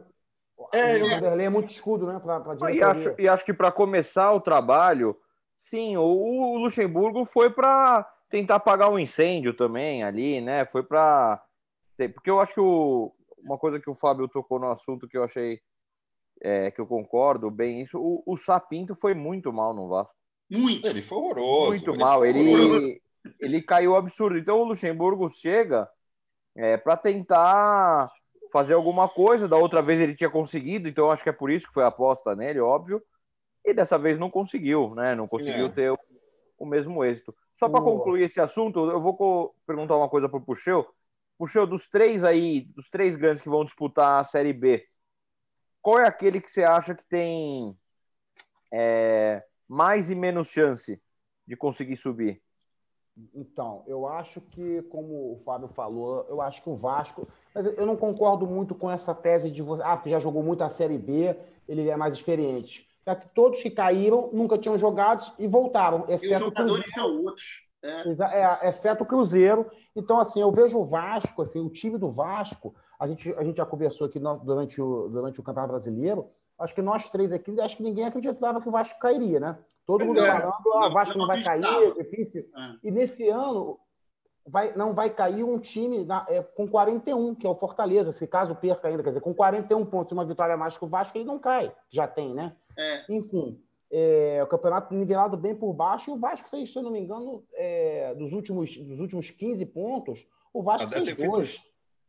É, 0.73 0.97
o 0.97 1.09
Vanderlei 1.09 1.45
é 1.45 1.49
muito 1.49 1.71
escudo, 1.71 2.05
né? 2.05 2.19
Pra, 2.19 2.41
pra 2.41 2.71
e, 2.73 2.83
acho, 2.83 3.15
e 3.17 3.29
acho 3.29 3.45
que 3.45 3.53
para 3.53 3.71
começar 3.71 4.33
o 4.33 4.41
trabalho, 4.41 5.17
sim, 5.57 5.95
o, 5.95 6.03
o 6.03 6.57
Luxemburgo 6.57 7.23
foi 7.23 7.49
para 7.49 8.03
tentar 8.29 8.55
apagar 8.55 8.89
um 8.89 8.99
incêndio 8.99 9.53
também 9.53 10.03
ali, 10.03 10.41
né? 10.41 10.65
Foi 10.65 10.83
para 10.83 11.41
porque 12.07 12.29
eu 12.29 12.39
acho 12.39 12.53
que 12.53 12.59
o, 12.59 13.13
uma 13.37 13.57
coisa 13.57 13.79
que 13.79 13.89
o 13.89 13.95
Fábio 13.95 14.27
tocou 14.27 14.59
no 14.59 14.69
assunto 14.69 15.07
que 15.07 15.17
eu 15.17 15.23
achei 15.23 15.59
é, 16.41 16.69
que 16.69 16.79
eu 16.79 16.85
concordo 16.85 17.49
bem 17.49 17.81
isso, 17.81 17.99
o, 17.99 18.23
o 18.25 18.37
Sapinto 18.37 18.93
foi 18.93 19.13
muito 19.13 19.51
mal 19.51 19.73
no 19.73 19.87
Vasco. 19.87 20.15
Muito. 20.49 20.87
Ele 20.87 21.01
foi 21.01 21.17
horroroso. 21.17 21.69
Muito 21.69 21.91
ele 21.91 21.97
mal. 21.97 22.25
Ele, 22.25 23.01
ele 23.39 23.61
caiu 23.61 23.95
absurdo. 23.95 24.37
Então 24.37 24.59
o 24.59 24.65
Luxemburgo 24.65 25.29
chega 25.29 25.89
é, 26.55 26.77
para 26.77 26.95
tentar 26.95 28.11
fazer 28.51 28.73
alguma 28.73 29.09
coisa. 29.09 29.47
Da 29.47 29.57
outra 29.57 29.81
vez 29.81 29.99
ele 29.99 30.15
tinha 30.15 30.29
conseguido, 30.29 30.87
então 30.87 31.11
acho 31.11 31.23
que 31.23 31.29
é 31.29 31.33
por 31.33 31.51
isso 31.51 31.67
que 31.67 31.73
foi 31.73 31.83
a 31.83 31.87
aposta 31.87 32.35
nele, 32.35 32.59
óbvio. 32.59 33.01
E 33.65 33.73
dessa 33.73 33.97
vez 33.97 34.17
não 34.17 34.29
conseguiu, 34.29 34.95
né? 34.95 35.13
Não 35.15 35.27
conseguiu 35.27 35.65
é. 35.65 35.69
ter 35.69 35.91
o, 35.91 35.99
o, 36.57 36.65
mesmo 36.65 37.03
êxito. 37.03 37.35
Só 37.53 37.67
para 37.67 37.81
concluir 37.81 38.23
esse 38.23 38.39
assunto, 38.39 38.89
eu 38.89 39.01
vou 39.01 39.53
perguntar 39.65 39.97
uma 39.97 40.07
coisa 40.07 40.29
para 40.29 40.37
o 40.37 40.41
Puxeu. 40.41 40.87
Puxou 41.37 41.67
dos 41.67 41.89
três 41.89 42.23
aí, 42.23 42.61
dos 42.75 42.89
três 42.89 43.15
grandes 43.15 43.41
que 43.41 43.49
vão 43.49 43.63
disputar 43.63 44.19
a 44.19 44.23
Série 44.23 44.53
B, 44.53 44.85
qual 45.81 45.99
é 45.99 46.07
aquele 46.07 46.41
que 46.41 46.51
você 46.51 46.63
acha 46.63 46.95
que 46.95 47.03
tem 47.07 47.77
é, 48.73 49.43
mais 49.67 50.09
e 50.09 50.15
menos 50.15 50.49
chance 50.49 51.01
de 51.45 51.55
conseguir 51.55 51.95
subir? 51.95 52.41
Então, 53.33 53.83
eu 53.87 54.07
acho 54.07 54.41
que, 54.41 54.81
como 54.83 55.33
o 55.33 55.41
Fábio 55.43 55.67
falou, 55.69 56.25
eu 56.29 56.41
acho 56.41 56.61
que 56.61 56.69
o 56.69 56.75
Vasco. 56.75 57.27
Mas 57.53 57.65
eu 57.65 57.85
não 57.85 57.95
concordo 57.95 58.45
muito 58.45 58.75
com 58.75 58.91
essa 58.91 59.13
tese 59.13 59.49
de 59.49 59.61
você. 59.61 59.81
Ah, 59.83 59.97
porque 59.97 60.09
já 60.09 60.19
jogou 60.19 60.43
muito 60.43 60.63
a 60.63 60.69
Série 60.69 60.97
B, 60.97 61.35
ele 61.67 61.89
é 61.89 61.97
mais 61.97 62.13
experiente. 62.13 62.87
Já 63.05 63.15
que 63.15 63.27
todos 63.29 63.63
que 63.63 63.71
caíram 63.71 64.29
nunca 64.33 64.57
tinham 64.57 64.77
jogado 64.77 65.33
e 65.39 65.47
voltaram, 65.47 66.05
exceto 66.09 66.45
e 66.45 66.47
os 66.49 66.53
Cruzeiro. 66.53 66.91
São 66.93 67.23
outros. 67.23 67.66
É. 67.83 68.03
é. 68.63 68.69
exceto 68.69 69.03
o 69.03 69.07
Cruzeiro. 69.07 69.69
Então, 69.95 70.19
assim, 70.19 70.41
eu 70.41 70.51
vejo 70.51 70.77
o 70.79 70.85
Vasco, 70.85 71.41
assim, 71.41 71.59
o 71.59 71.69
time 71.69 71.97
do 71.97 72.11
Vasco, 72.11 72.75
a 72.99 73.07
gente, 73.07 73.33
a 73.33 73.43
gente 73.43 73.57
já 73.57 73.65
conversou 73.65 74.07
aqui 74.07 74.19
durante, 74.19 74.81
o, 74.81 75.07
durante 75.09 75.39
o 75.39 75.43
Campeonato 75.43 75.71
Brasileiro, 75.71 76.29
acho 76.59 76.73
que 76.73 76.81
nós 76.81 77.09
três 77.09 77.31
aqui, 77.31 77.59
acho 77.61 77.77
que 77.77 77.83
ninguém 77.83 78.05
acreditava 78.05 78.61
que 78.61 78.67
o 78.67 78.71
Vasco 78.71 78.99
cairia, 78.99 79.39
né? 79.39 79.57
Todo 79.85 79.99
Pois 79.99 80.09
mundo 80.09 80.25
é. 80.25 80.31
falando, 80.31 80.53
ah, 80.73 80.87
o 80.87 80.93
Vasco 80.93 81.15
Eu 81.15 81.19
não 81.19 81.27
vai 81.27 81.43
cair, 81.43 81.63
é 81.63 81.91
difícil. 82.03 82.41
É. 82.55 82.75
E 82.83 82.91
nesse 82.91 83.29
ano 83.29 83.79
vai, 84.45 84.73
não 84.75 84.93
vai 84.93 85.09
cair 85.09 85.43
um 85.43 85.59
time 85.59 86.03
na- 86.03 86.25
é, 86.27 86.41
com 86.41 86.67
41, 86.67 87.35
que 87.35 87.45
é 87.45 87.49
o 87.49 87.55
Fortaleza, 87.55 88.11
se 88.11 88.27
caso 88.27 88.55
perca 88.55 88.87
ainda, 88.87 89.03
quer 89.03 89.09
dizer, 89.09 89.21
com 89.21 89.33
41 89.33 89.85
pontos 89.85 90.11
e 90.11 90.13
uma 90.13 90.25
vitória 90.25 90.57
mais 90.57 90.77
que 90.77 90.83
o 90.83 90.89
Vasco, 90.89 91.17
ele 91.17 91.25
não 91.25 91.39
cai, 91.39 91.71
já 91.89 92.07
tem, 92.07 92.33
né? 92.33 92.55
É. 92.77 93.05
Enfim, 93.09 93.61
é, 93.91 94.41
o 94.43 94.47
campeonato 94.47 94.93
nivelado 94.93 95.37
bem 95.37 95.55
por 95.55 95.73
baixo, 95.73 96.11
e 96.11 96.13
o 96.13 96.19
Vasco 96.19 96.49
fez, 96.49 96.71
se 96.71 96.77
eu 96.77 96.83
não 96.83 96.91
me 96.91 96.99
engano, 96.99 97.43
é, 97.53 98.13
dos, 98.15 98.33
últimos, 98.33 98.75
dos 98.77 98.99
últimos 98.99 99.31
15 99.31 99.65
pontos, 99.67 100.27
o 100.53 100.61
Vasco 100.63 100.87
Ah, 100.87 100.89
deve 100.91 101.05
fez 101.05 101.15
ter 101.17 101.21
feito 101.21 101.31
dois. 101.31 101.57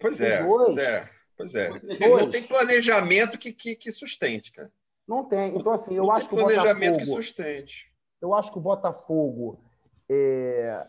Pois 0.00 0.16
Fez 0.18 0.30
é, 0.30 0.42
dois. 0.42 0.74
pois 0.74 0.76
é, 0.76 1.10
pois 1.36 1.54
é. 1.54 1.68
Dois. 1.70 2.00
Não 2.24 2.30
tem 2.30 2.42
planejamento 2.44 3.38
que, 3.38 3.52
que, 3.52 3.74
que 3.76 3.90
sustente, 3.92 4.52
cara. 4.52 4.70
Não 5.06 5.24
tem. 5.24 5.56
Então, 5.56 5.72
assim, 5.72 5.94
eu 5.94 6.04
não 6.04 6.12
acho 6.12 6.28
que 6.28 6.34
tem 6.34 6.44
o 6.44 6.46
planejamento 6.46 6.92
que 6.98 7.04
Botafogo... 7.04 7.22
sustente. 7.22 7.92
Eu 8.20 8.34
acho 8.34 8.52
que 8.52 8.58
o 8.58 8.60
Botafogo 8.60 9.60
é, 10.08 10.86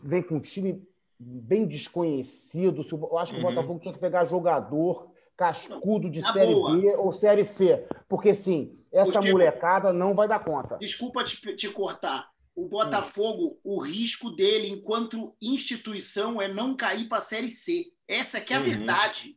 vem 0.00 0.22
com 0.22 0.36
um 0.36 0.40
time 0.40 0.82
bem 1.18 1.66
desconhecido. 1.66 2.82
Eu 2.90 3.18
acho 3.18 3.32
que 3.34 3.40
Uhum. 3.40 3.46
o 3.46 3.50
Botafogo 3.50 3.80
tinha 3.80 3.92
que 3.92 4.00
pegar 4.00 4.24
jogador 4.24 5.10
cascudo 5.36 6.08
de 6.10 6.20
Na 6.20 6.32
Série 6.32 6.54
boa. 6.54 6.76
B 6.78 6.96
ou 6.96 7.12
Série 7.12 7.44
C. 7.44 7.86
Porque, 8.08 8.34
sim, 8.34 8.78
essa 8.92 9.12
Porque- 9.12 9.30
molecada 9.32 9.92
não 9.92 10.14
vai 10.14 10.26
dar 10.28 10.44
conta. 10.44 10.76
Desculpa 10.78 11.22
te, 11.24 11.36
te 11.56 11.68
cortar. 11.70 12.28
O 12.54 12.68
Botafogo, 12.68 13.58
o 13.64 13.80
risco 13.80 14.30
dele 14.30 14.68
enquanto 14.68 15.34
instituição 15.40 16.42
é 16.42 16.48
não 16.48 16.76
cair 16.76 17.08
para 17.08 17.18
a 17.18 17.22
Série 17.22 17.48
C. 17.48 17.84
Essa 18.08 18.40
que 18.40 18.52
é 18.52 18.56
a 18.56 18.60
Uhum. 18.60 18.66
verdade. 18.66 19.36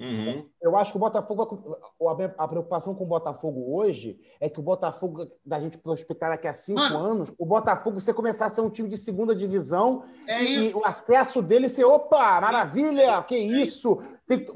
Uhum. 0.00 0.48
Eu 0.60 0.76
acho 0.76 0.90
que 0.90 0.96
o 0.96 1.00
Botafogo, 1.00 1.78
a 2.36 2.48
preocupação 2.48 2.96
com 2.96 3.04
o 3.04 3.06
Botafogo 3.06 3.76
hoje 3.78 4.18
é 4.40 4.48
que 4.50 4.58
o 4.58 4.62
Botafogo, 4.62 5.30
da 5.46 5.60
gente 5.60 5.78
prospectar 5.78 6.30
daqui 6.30 6.48
a 6.48 6.52
cinco 6.52 6.80
Mano. 6.80 6.98
anos, 6.98 7.34
o 7.38 7.46
Botafogo, 7.46 8.00
você 8.00 8.12
começar 8.12 8.46
a 8.46 8.48
ser 8.48 8.60
um 8.62 8.70
time 8.70 8.88
de 8.88 8.96
segunda 8.96 9.36
divisão 9.36 10.04
É 10.26 10.42
e, 10.42 10.54
isso. 10.54 10.70
e 10.70 10.74
o 10.74 10.84
acesso 10.84 11.40
dele 11.40 11.68
ser, 11.68 11.84
opa, 11.84 12.40
maravilha, 12.40 13.22
que 13.22 13.36
isso. 13.36 13.98
Tem 14.26 14.44
que- 14.44 14.52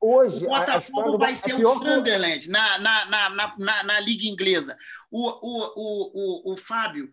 hoje, 0.00 0.46
O 0.46 0.48
Botafogo 0.48 1.18
vai 1.18 1.34
ser 1.34 1.52
é 1.52 1.54
o 1.54 1.58
que- 1.58 1.64
Sunderland 1.84 2.48
na, 2.50 2.78
na, 2.78 3.30
na, 3.58 3.82
na, 3.84 4.00
Liga 4.00 4.26
Inglesa. 4.26 4.76
O, 5.10 5.28
o, 5.28 5.72
o, 5.76 6.50
o, 6.50 6.52
o 6.52 6.56
Fábio, 6.56 7.10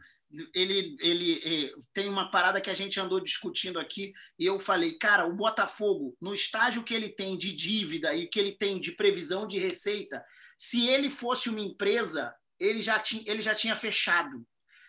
ele, 0.54 0.96
ele 1.00 1.42
eh, 1.44 1.74
tem 1.94 2.10
uma 2.10 2.32
parada 2.32 2.60
que 2.60 2.70
a 2.70 2.74
gente 2.74 3.00
andou 3.00 3.20
discutindo 3.20 3.80
aqui, 3.80 4.14
e 4.40 4.46
eu 4.46 4.60
falei, 4.60 4.94
cara, 4.94 5.28
o 5.28 5.34
Botafogo, 5.36 6.16
no 6.20 6.34
estágio 6.34 6.84
que 6.84 6.94
ele 6.94 7.10
tem 7.10 7.38
de 7.38 7.54
dívida 7.54 8.16
e 8.16 8.28
que 8.28 8.40
ele 8.40 8.52
tem 8.52 8.80
de 8.80 8.92
previsão 8.94 9.46
de 9.46 9.60
receita, 9.60 10.24
se 10.58 10.88
ele 10.88 11.10
fosse 11.10 11.50
uma 11.50 11.60
empresa, 11.60 12.34
ele 12.60 12.82
já 12.82 13.00
tinha, 13.00 13.24
ele 13.28 13.42
já 13.42 13.54
tinha 13.54 13.76
fechado. 13.76 14.44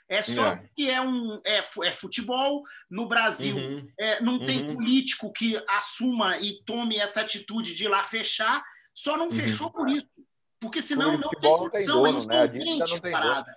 É 0.09 0.21
só 0.21 0.49
É. 0.49 0.69
que 0.77 0.91
é 0.91 1.01
um 1.01 1.41
é, 1.45 1.59
é 1.59 1.91
futebol 1.91 2.63
no 2.91 3.07
Brasil. 3.09 3.57
Uhum. 3.57 3.89
É, 3.99 4.23
não 4.23 4.45
tem 4.45 4.63
Uhum. 4.69 4.75
político 4.75 5.33
que 5.33 5.63
assuma 5.69 6.39
e 6.39 6.63
tome 6.65 6.97
essa 6.99 7.23
atitude 7.23 7.75
de 7.75 7.85
ir 7.85 7.89
lá 7.89 8.05
fechar, 8.05 8.63
só 8.93 9.17
não 9.17 9.25
Uhum. 9.27 9.31
fechou 9.31 9.71
por 9.71 9.89
isso. 9.89 10.07
Porque 10.61 10.81
senão 10.83 11.17
de 11.17 11.23
não 11.23 11.29
tem 11.31 11.41
tem 11.41 11.57
condição, 11.59 12.07
é 12.07 12.13
dono, 12.13 12.27
né? 12.27 12.43
A 12.43 12.47
tem 12.49 13.01
parada. 13.13 13.57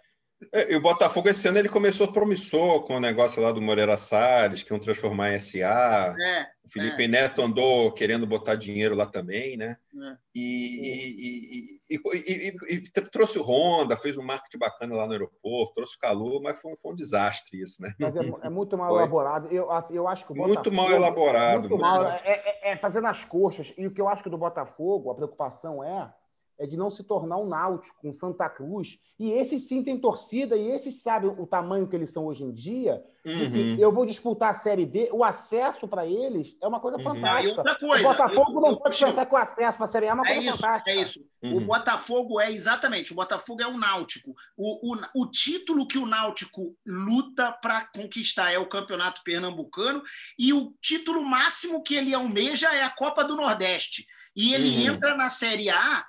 É, 0.54 0.72
E 0.72 0.76
o 0.76 0.82
Botafogo 0.82 1.28
esse 1.30 1.48
ano 1.48 1.58
ele 1.58 1.68
começou 1.70 2.12
promissor 2.12 2.84
com 2.84 2.96
o 2.96 3.00
negócio 3.00 3.42
lá 3.42 3.52
do 3.52 3.60
Moreira 3.62 3.98
Salles, 3.98 4.62
que 4.64 4.72
iam 4.72 4.80
transformar 4.80 5.32
em 5.34 5.40
SA. 5.40 6.16
É, 6.20 6.48
O 6.64 6.70
Felipe 6.70 7.08
Neto 7.08 7.42
andou 7.42 7.92
querendo 7.92 8.28
botar 8.28 8.54
dinheiro 8.56 8.96
lá 8.96 9.06
também, 9.08 9.58
né? 9.58 9.78
É. 9.96 10.16
E, 10.36 11.80
e- 11.90 11.96
e- 11.96 11.96
e- 11.96 12.48
e- 12.70 12.76
e 12.76 12.82
tr- 12.92 13.10
trouxe 13.10 13.40
o 13.40 13.42
Honda, 13.44 13.98
fez 13.98 14.16
um 14.18 14.22
marketing 14.24 14.60
bacana 14.60 14.96
lá 14.96 15.08
no 15.08 15.14
aeroporto, 15.14 15.74
trouxe 15.74 15.96
o 15.96 16.00
Calu, 16.00 16.42
mas 16.44 16.62
foi, 16.62 16.74
um- 16.74 16.78
foi 16.78 16.92
um 16.92 16.96
desastre 16.96 17.60
isso, 17.62 17.82
né? 17.82 17.94
Mas 18.00 18.16
é, 18.16 18.20
é 18.44 18.50
muito 18.50 18.78
mal 18.78 18.90
Foi. 18.90 19.00
elaborado. 19.00 19.48
Eu, 19.52 19.72
assim, 19.72 19.96
eu 19.96 20.08
acho 20.08 20.26
que 20.28 20.34
o 20.34 20.36
Muito 20.36 20.50
Botafogo- 20.50 20.76
mal 20.76 20.92
elaborado, 20.92 21.60
Muito 21.62 21.70
muito 21.72 21.82
mal. 21.82 22.04
mal. 22.04 22.12
É, 22.12 22.22
é- 22.26 22.72
é 22.74 22.78
fazendo 22.78 23.08
as 23.08 23.26
coxas. 23.26 23.74
E 23.78 23.88
o 23.88 23.92
que 23.92 24.00
eu 24.00 24.08
acho 24.08 24.22
que 24.22 24.30
do 24.30 24.38
Botafogo, 24.38 25.10
a 25.10 25.16
preocupação 25.16 25.84
é, 25.84 26.14
é 26.60 26.66
de 26.66 26.76
não 26.76 26.90
se 26.90 27.04
tornar 27.04 27.38
um 27.38 27.48
Náutico, 27.48 28.08
um 28.08 28.12
Santa 28.14 28.50
Cruz. 28.50 28.98
E 29.20 29.32
esses 29.32 29.68
sim 29.68 29.84
têm 29.84 30.00
torcida, 30.00 30.56
e 30.56 30.70
esses 30.72 31.02
sabem 31.02 31.30
o 31.30 31.46
tamanho 31.48 31.88
que 31.88 31.96
eles 31.96 32.10
são 32.12 32.26
hoje 32.26 32.44
em 32.44 32.52
dia. 32.54 33.04
Assim, 33.44 33.74
Uhum. 33.74 33.80
eu 33.80 33.92
vou 33.92 34.06
disputar 34.06 34.52
a 34.52 34.54
Série 34.54 34.86
B, 34.86 35.10
o 35.12 35.24
acesso 35.24 35.88
para 35.88 36.06
eles 36.06 36.56
é 36.62 36.68
uma 36.68 36.80
coisa 36.80 36.98
Uhum. 36.98 37.04
Fantástica. 37.04 37.64
coisa. 37.80 38.06
o 38.08 38.12
Botafogo 38.12 38.52
eu- 38.58 38.62
não 38.62 38.70
eu- 38.70 38.78
pode 38.78 39.02
eu- 39.02 39.08
pensar 39.08 39.26
que 39.26 39.34
o 39.34 39.38
acesso 39.38 39.78
para 39.78 39.84
a 39.86 39.88
Série 39.88 40.06
A 40.08 40.10
é 40.10 40.14
uma 40.14 40.28
É 40.28 40.34
coisa 40.34 40.50
isso, 40.50 40.58
fantástica. 40.58 40.92
é 40.92 40.96
isso. 41.02 41.20
O 41.44 41.48
Uhum. 41.48 41.66
Botafogo 41.66 42.40
é 42.40 42.52
exatamente, 42.52 43.12
o 43.12 43.16
Botafogo 43.16 43.62
é 43.62 43.68
o 43.68 43.78
Náutico. 43.78 44.34
O, 44.58 44.94
o, 44.96 45.24
o 45.24 45.30
título 45.30 45.88
que 45.88 45.98
o 45.98 46.06
Náutico 46.06 46.76
luta 46.86 47.52
para 47.62 47.88
conquistar 47.94 48.52
é 48.52 48.58
o 48.58 48.70
Campeonato 48.70 49.22
Pernambucano 49.24 50.02
e 50.40 50.54
o 50.54 50.74
título 50.82 51.24
máximo 51.24 51.84
que 51.84 51.96
ele 51.96 52.14
almeja 52.14 52.74
é 52.74 52.84
a 52.84 52.90
Copa 52.90 53.24
do 53.24 53.36
Nordeste. 53.36 54.06
E 54.36 54.54
ele 54.54 54.70
Uhum. 54.88 54.96
entra 54.96 55.16
na 55.18 55.30
Série 55.30 55.70
A, 55.70 56.06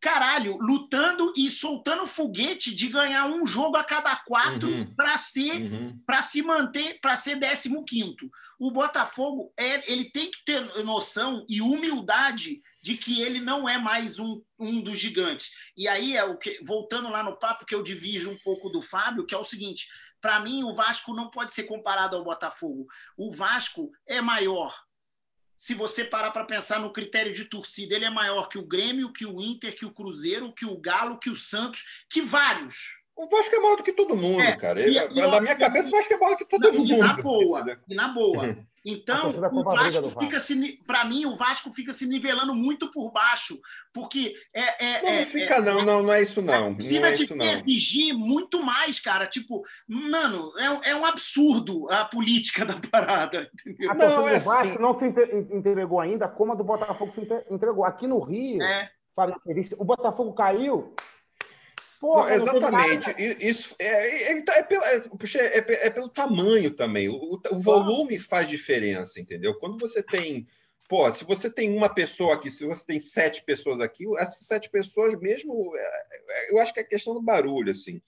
caralho, 0.00 0.56
lutando 0.60 1.32
e 1.36 1.50
soltando 1.50 2.06
foguete 2.06 2.74
de 2.74 2.88
ganhar 2.88 3.26
um 3.26 3.46
jogo 3.46 3.76
a 3.76 3.84
cada 3.84 4.16
quatro 4.16 4.68
Uhum. 4.68 4.94
para 4.94 5.16
ser 5.18 5.62
Uhum. 5.62 6.00
para 6.06 6.22
se 6.22 6.42
manter, 6.42 6.98
para 7.00 7.16
ser 7.16 7.38
15 7.38 8.30
O 8.58 8.70
Botafogo 8.70 9.52
é, 9.56 9.90
ele 9.92 10.10
tem 10.10 10.30
que 10.30 10.44
ter 10.44 10.60
noção 10.84 11.44
e 11.48 11.60
humildade 11.60 12.60
de 12.82 12.96
que 12.96 13.20
ele 13.20 13.40
não 13.40 13.68
é 13.68 13.78
mais 13.78 14.18
um, 14.18 14.42
um 14.58 14.82
dos 14.82 14.98
gigantes. 14.98 15.50
E 15.76 15.86
aí 15.86 16.16
é 16.16 16.24
o 16.24 16.38
que 16.38 16.58
voltando 16.64 17.08
lá 17.10 17.22
no 17.22 17.38
papo 17.38 17.66
que 17.66 17.74
eu 17.74 17.82
divido 17.82 18.30
um 18.30 18.38
pouco 18.38 18.70
do 18.70 18.80
Fábio, 18.80 19.26
que 19.26 19.34
é 19.34 19.38
o 19.38 19.44
seguinte: 19.44 19.86
para 20.20 20.40
mim 20.40 20.64
o 20.64 20.72
Vasco 20.72 21.14
não 21.14 21.28
pode 21.30 21.52
ser 21.52 21.64
comparado 21.64 22.16
ao 22.16 22.24
Botafogo. 22.24 22.86
O 23.16 23.30
Vasco 23.32 23.90
é 24.06 24.20
maior. 24.20 24.74
Se 25.62 25.74
você 25.74 26.02
parar 26.06 26.30
para 26.30 26.46
pensar 26.46 26.80
no 26.80 26.90
critério 26.90 27.34
de 27.34 27.44
torcida, 27.44 27.94
ele 27.94 28.06
é 28.06 28.10
maior 28.10 28.48
que 28.48 28.56
o 28.56 28.62
Grêmio, 28.66 29.12
que 29.12 29.26
o 29.26 29.42
Inter, 29.42 29.76
que 29.76 29.84
o 29.84 29.90
Cruzeiro, 29.92 30.54
que 30.54 30.64
o 30.64 30.74
Galo, 30.80 31.18
que 31.18 31.28
o 31.28 31.36
Santos, 31.36 31.84
que 32.08 32.22
vários. 32.22 32.98
O 33.14 33.28
Vasco 33.28 33.54
é 33.54 33.58
maior 33.60 33.76
do 33.76 33.82
que 33.82 33.92
todo 33.92 34.16
mundo, 34.16 34.40
É, 34.40 34.56
cara. 34.56 34.80
e- 34.80 34.84
Ele- 34.96 34.98
e- 35.20 35.26
na 35.26 35.38
minha 35.38 35.54
cabeça, 35.54 35.88
o 35.88 35.90
Vasco 35.90 36.14
é 36.14 36.16
maior 36.16 36.30
do 36.30 36.38
que 36.38 36.46
todo 36.46 36.62
Na- 36.62 36.78
mundo. 36.78 36.90
e 36.90 36.96
na 36.96 37.12
boa, 37.12 37.78
e 37.86 37.94
na 37.94 38.08
boa. 38.08 38.42
Então, 38.84 39.28
o 39.28 39.32
Vasco 39.32 40.00
do 40.00 40.08
Vasco. 40.08 40.20
fica 40.20 40.38
se, 40.38 40.78
para 40.86 41.04
mim, 41.04 41.26
o 41.26 41.36
Vasco 41.36 41.70
fica 41.72 41.92
se 41.92 42.06
nivelando 42.06 42.54
muito 42.54 42.90
por 42.90 43.10
baixo, 43.12 43.58
porque 43.92 44.34
é, 44.54 44.84
é, 44.84 45.02
Não, 45.02 45.08
é- 45.08 45.18
não 45.20 45.26
fica, 45.26 45.60
não, 45.60 45.84
não, 45.84 46.02
não 46.02 46.12
é 46.12 46.22
isso, 46.22 46.40
não. 46.40 46.70
Não 46.70 46.74
torcida 46.74 47.10
é 47.10 47.14
isso, 47.14 47.36
não. 47.36 47.52
exigir 47.52 48.14
muito 48.14 48.62
mais, 48.62 48.98
cara. 48.98 49.26
Tipo, 49.26 49.62
mano, 49.86 50.50
é, 50.58 50.90
é 50.92 50.96
um 50.96 51.04
absurdo 51.04 51.90
a 51.90 52.04
política 52.06 52.64
da 52.64 52.80
parada, 52.90 53.50
entendeu? 53.54 53.90
A 53.90 53.94
Não, 53.94 54.00
torcida 54.00 54.30
é 54.36 54.38
do 54.38 54.44
Vasco 54.44 54.68
assim. 54.68 54.78
não 54.78 54.98
se 54.98 55.04
entre- 55.06 55.46
entregou 55.52 56.00
ainda, 56.00 56.26
como 56.28 56.52
a 56.52 56.54
do 56.54 56.64
Botafogo 56.64 57.12
se 57.12 57.20
entre- 57.20 57.44
entregou. 57.50 57.84
Aqui 57.84 58.06
no 58.06 58.18
Rio, 58.20 58.62
É, 58.62 58.90
o 59.76 59.84
Botafogo 59.84 60.32
caiu. 60.32 60.94
Porra, 62.00 62.30
Não, 62.30 62.34
exatamente. 62.34 63.14
Isso 63.46 63.76
é, 63.78 64.32
é, 64.32 64.38
é 64.38 64.62
pelo, 64.62 64.82
é, 64.82 65.00
puxa, 65.18 65.38
é 65.38 65.60
pe- 65.60 65.74
é 65.74 65.90
pelo 65.90 66.08
tamanho 66.08 66.70
também. 66.70 67.10
O, 67.10 67.14
o- 67.34 67.40
o 67.52 67.58
volume 67.60 68.18
faz 68.18 68.46
diferença, 68.48 69.20
entendeu? 69.20 69.54
Quando 69.58 69.78
você 69.78 70.02
tem. 70.02 70.46
Pô, 70.88 71.08
se 71.12 71.24
você 71.24 71.48
tem 71.52 71.76
uma 71.76 71.92
pessoa 71.92 72.34
aqui, 72.34 72.50
se 72.50 72.64
você 72.64 72.82
tem 72.84 72.98
sete 72.98 73.44
pessoas 73.44 73.80
aqui, 73.80 74.04
essas 74.18 74.46
sete 74.46 74.70
pessoas 74.70 75.20
mesmo. 75.20 75.76
é, 75.76 75.80
é, 75.80 76.52
eu 76.52 76.58
acho 76.58 76.72
que 76.72 76.80
é 76.80 76.84
questão 76.84 77.12
do 77.12 77.20
barulho, 77.22 77.70
assim. 77.70 78.00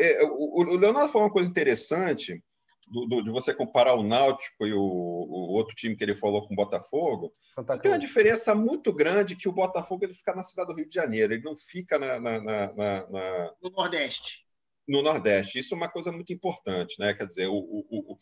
É, 0.00 0.22
o- 0.24 0.60
o 0.60 0.76
Leonardo 0.76 1.12
falou 1.12 1.26
uma 1.26 1.32
coisa 1.32 1.50
interessante 1.50 2.40
do- 2.88 3.06
do- 3.06 3.22
de 3.22 3.30
você 3.30 3.54
comparar 3.54 3.94
o 3.94 4.02
Náutico 4.02 4.66
e 4.66 4.72
o, 4.72 4.80
o 4.80 5.52
outro 5.52 5.74
time 5.74 5.96
que 5.96 6.04
ele 6.04 6.14
falou 6.14 6.46
com 6.46 6.52
o 6.54 6.56
Botafogo. 6.56 7.32
Santa 7.54 7.74
Você 7.74 7.80
tem 7.80 7.90
uma 7.90 7.98
diferença 7.98 8.54
muito 8.54 8.92
grande 8.92 9.36
que 9.36 9.48
o 9.48 9.52
Botafogo 9.52 10.04
ele 10.04 10.14
fica 10.14 10.34
na 10.34 10.42
cidade 10.42 10.68
do 10.68 10.76
Rio 10.76 10.88
de 10.88 10.94
Janeiro, 10.94 11.32
ele 11.34 11.42
não 11.42 11.56
fica 11.56 11.98
na- 11.98 12.20
na- 12.20 12.40
na- 12.42 12.72
na- 12.74 13.10
na, 13.10 13.54
no 13.62 13.70
Nordeste. 13.70 14.44
no 14.86 15.02
Nordeste. 15.02 15.58
Isso 15.58 15.74
é 15.74 15.76
uma 15.76 15.88
coisa 15.88 16.12
muito 16.12 16.32
importante, 16.32 16.96
né? 16.98 17.14
Quer 17.14 17.26
dizer, 17.26 17.46
o, 17.46 17.54
o, 17.56 17.84
o, 17.90 18.18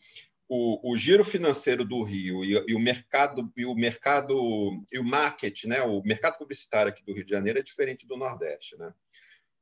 o, 0.49 0.91
o 0.91 0.97
giro 0.97 1.23
financeiro 1.23 1.83
do 1.83 2.03
Rio 2.03 2.43
e, 2.45 2.51
e 2.67 2.75
o 2.75 2.79
mercado 2.79 3.51
e 3.57 3.65
o 3.65 3.75
mercado 3.75 4.33
e 4.91 4.99
o 4.99 5.03
market, 5.03 5.65
né? 5.65 5.81
O 5.81 6.01
mercado 6.03 6.37
publicitário 6.37 6.89
aqui 6.89 7.03
do 7.03 7.13
Rio 7.13 7.25
de 7.25 7.31
Janeiro 7.31 7.59
é 7.59 7.63
diferente 7.63 8.05
do 8.07 8.15
Nordeste, 8.17 8.77
né? 8.77 8.93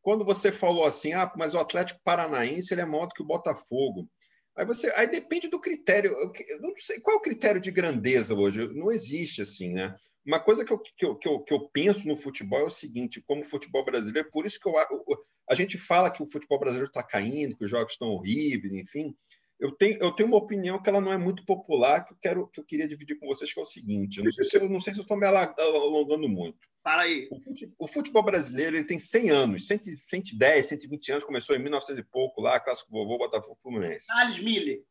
Quando 0.03 0.25
você 0.25 0.51
falou 0.51 0.83
assim, 0.85 1.13
ah, 1.13 1.31
mas 1.37 1.53
o 1.53 1.59
Atlético 1.59 2.01
Paranaense 2.03 2.73
ele 2.73 2.81
é 2.81 2.85
maior 2.85 3.05
do 3.05 3.13
que 3.13 3.21
o 3.21 3.27
Botafogo. 3.27 4.09
Aí 4.57 4.65
você, 4.65 4.91
aí 4.95 5.09
depende 5.09 5.47
do 5.47 5.59
critério. 5.59 6.11
Eu 6.49 6.61
não 6.61 6.73
sei 6.77 6.99
qual 6.99 7.15
é 7.15 7.19
o 7.19 7.21
critério 7.21 7.61
de 7.61 7.71
grandeza 7.71 8.35
hoje. 8.35 8.67
Não 8.73 8.91
existe 8.91 9.41
assim, 9.41 9.73
né? 9.73 9.93
Uma 10.25 10.39
coisa 10.39 10.63
que 10.63 10.71
eu, 10.71 10.79
que, 10.79 11.05
eu, 11.05 11.15
que, 11.17 11.27
eu, 11.27 11.39
que 11.43 11.53
eu 11.53 11.69
penso 11.69 12.07
no 12.07 12.15
futebol 12.15 12.59
é 12.59 12.65
o 12.65 12.69
seguinte: 12.69 13.23
como 13.25 13.41
o 13.41 13.45
futebol 13.45 13.83
brasileiro, 13.83 14.29
por 14.31 14.45
isso 14.45 14.59
que 14.59 14.67
eu, 14.69 14.77
a- 14.77 15.55
gente 15.55 15.77
fala 15.77 16.11
que 16.11 16.21
o 16.21 16.27
futebol 16.27 16.59
brasileiro 16.59 16.89
está 16.89 17.01
caindo, 17.01 17.57
que 17.57 17.63
os 17.63 17.69
jogos 17.69 17.93
estão 17.93 18.09
horríveis, 18.09 18.73
enfim. 18.73 19.15
Eu 19.59 19.71
tenho, 19.71 19.97
eu 20.01 20.11
tenho 20.11 20.27
uma 20.27 20.37
opinião 20.37 20.81
que 20.81 20.89
ela 20.89 20.99
não 21.01 21.11
é 21.13 21.17
muito 21.17 21.45
popular, 21.45 22.03
que 22.03 22.13
eu, 22.13 22.17
quero, 22.19 22.47
que 22.49 22.59
eu 22.59 22.65
queria 22.65 22.87
dividir 22.87 23.17
com 23.19 23.27
vocês, 23.27 23.53
que 23.53 23.59
é 23.59 23.63
o 23.63 23.65
seguinte: 23.65 24.17
eu 24.17 24.23
não 24.69 24.79
sei 24.79 24.93
se 24.93 24.99
eu 24.99 25.03
estou 25.03 25.17
me 25.17 25.25
alongando 25.25 26.27
muito. 26.27 26.57
Fala 26.83 27.03
aí. 27.03 27.29
O 27.77 27.87
futebol, 27.87 28.23
brasileiro 28.23 28.75
ele 28.75 28.85
tem 28.85 28.97
100 28.97 29.29
anos, 29.29 29.67
110, 29.67 30.65
120 30.65 31.11
anos, 31.11 31.23
começou 31.23 31.55
em 31.55 31.59
1900 31.59 31.99
e 31.99 32.07
pouco 32.07 32.41
lá, 32.41 32.59
Clássico 32.59 32.91
Vovô, 32.91 33.19
Botafogo 33.19 33.59
Fluminense. 33.61 34.07
Thales 34.07 34.43
Miller. 34.43 34.83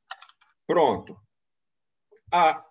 Pronto. 0.66 1.20
A 2.32 2.64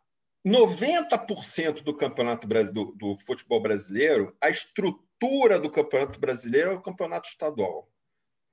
90% 0.47 1.83
do 1.83 1.93
campeonato 1.93 2.47
do, 2.47 2.85
do 2.93 3.17
futebol 3.17 3.61
brasileiro, 3.61 4.35
a 4.41 4.49
estrutura 4.49 5.59
do 5.59 5.69
campeonato 5.69 6.17
brasileiro 6.17 6.71
é 6.71 6.75
o 6.75 6.81
campeonato 6.81 7.27
estadual. 7.27 7.89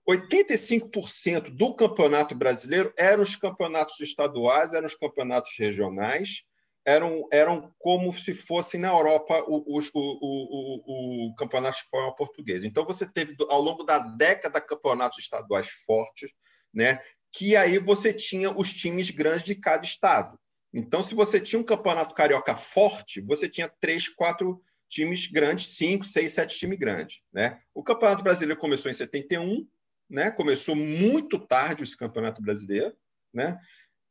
85% 0.09 1.51
do 1.51 1.75
campeonato 1.75 2.35
brasileiro 2.35 2.93
eram 2.97 3.23
os 3.23 3.37
campeonatos 3.37 4.01
estaduais, 4.01 4.73
eram 4.73 4.87
os 4.87 4.97
campeonatos 4.97 5.53
regionais, 5.59 6.45
eram, 6.87 7.27
eram 7.33 7.75
como 7.79 8.13
se 8.13 8.33
fossem 8.33 8.81
na 8.81 8.89
Europa 8.89 9.43
o, 9.49 9.77
o, 9.77 9.81
o, 9.93 11.31
o, 11.31 11.35
campeonato 11.35 11.79
espanhol 11.79 12.15
português. 12.15 12.63
Então, 12.63 12.87
você 12.87 13.05
teve, 13.05 13.35
ao 13.49 13.61
longo 13.61 13.83
da 13.83 13.99
década, 13.99 14.61
campeonatos 14.61 15.19
estaduais 15.19 15.69
fortes, 15.85 16.31
né? 16.73 17.01
que 17.33 17.57
aí 17.57 17.79
você 17.79 18.13
tinha 18.13 18.57
os 18.57 18.73
times 18.73 19.11
grandes 19.11 19.43
de 19.43 19.57
cada 19.57 19.85
estado. 19.85 20.39
Então, 20.73 21.03
se 21.03 21.15
você 21.15 21.41
tinha 21.41 21.61
um 21.61 21.65
campeonato 21.65 22.15
carioca 22.15 22.55
forte, 22.55 23.21
você 23.21 23.49
tinha 23.49 23.69
três, 23.81 24.09
quatro 24.09 24.63
times 24.89 25.27
grandes, 25.27 25.77
cinco, 25.77 26.05
seis, 26.05 26.33
sete 26.33 26.57
times 26.57 26.79
grandes. 26.79 27.21
Né? 27.33 27.61
O 27.75 27.83
Campeonato 27.83 28.23
Brasileiro 28.23 28.61
começou 28.61 28.91
em 28.91 28.95
71, 28.95 29.67
né? 30.09 30.31
começou 30.31 30.77
muito 30.77 31.39
tarde 31.39 31.83
esse 31.83 31.97
Campeonato 31.97 32.41
Brasileiro. 32.41 32.95
Né? 33.35 33.59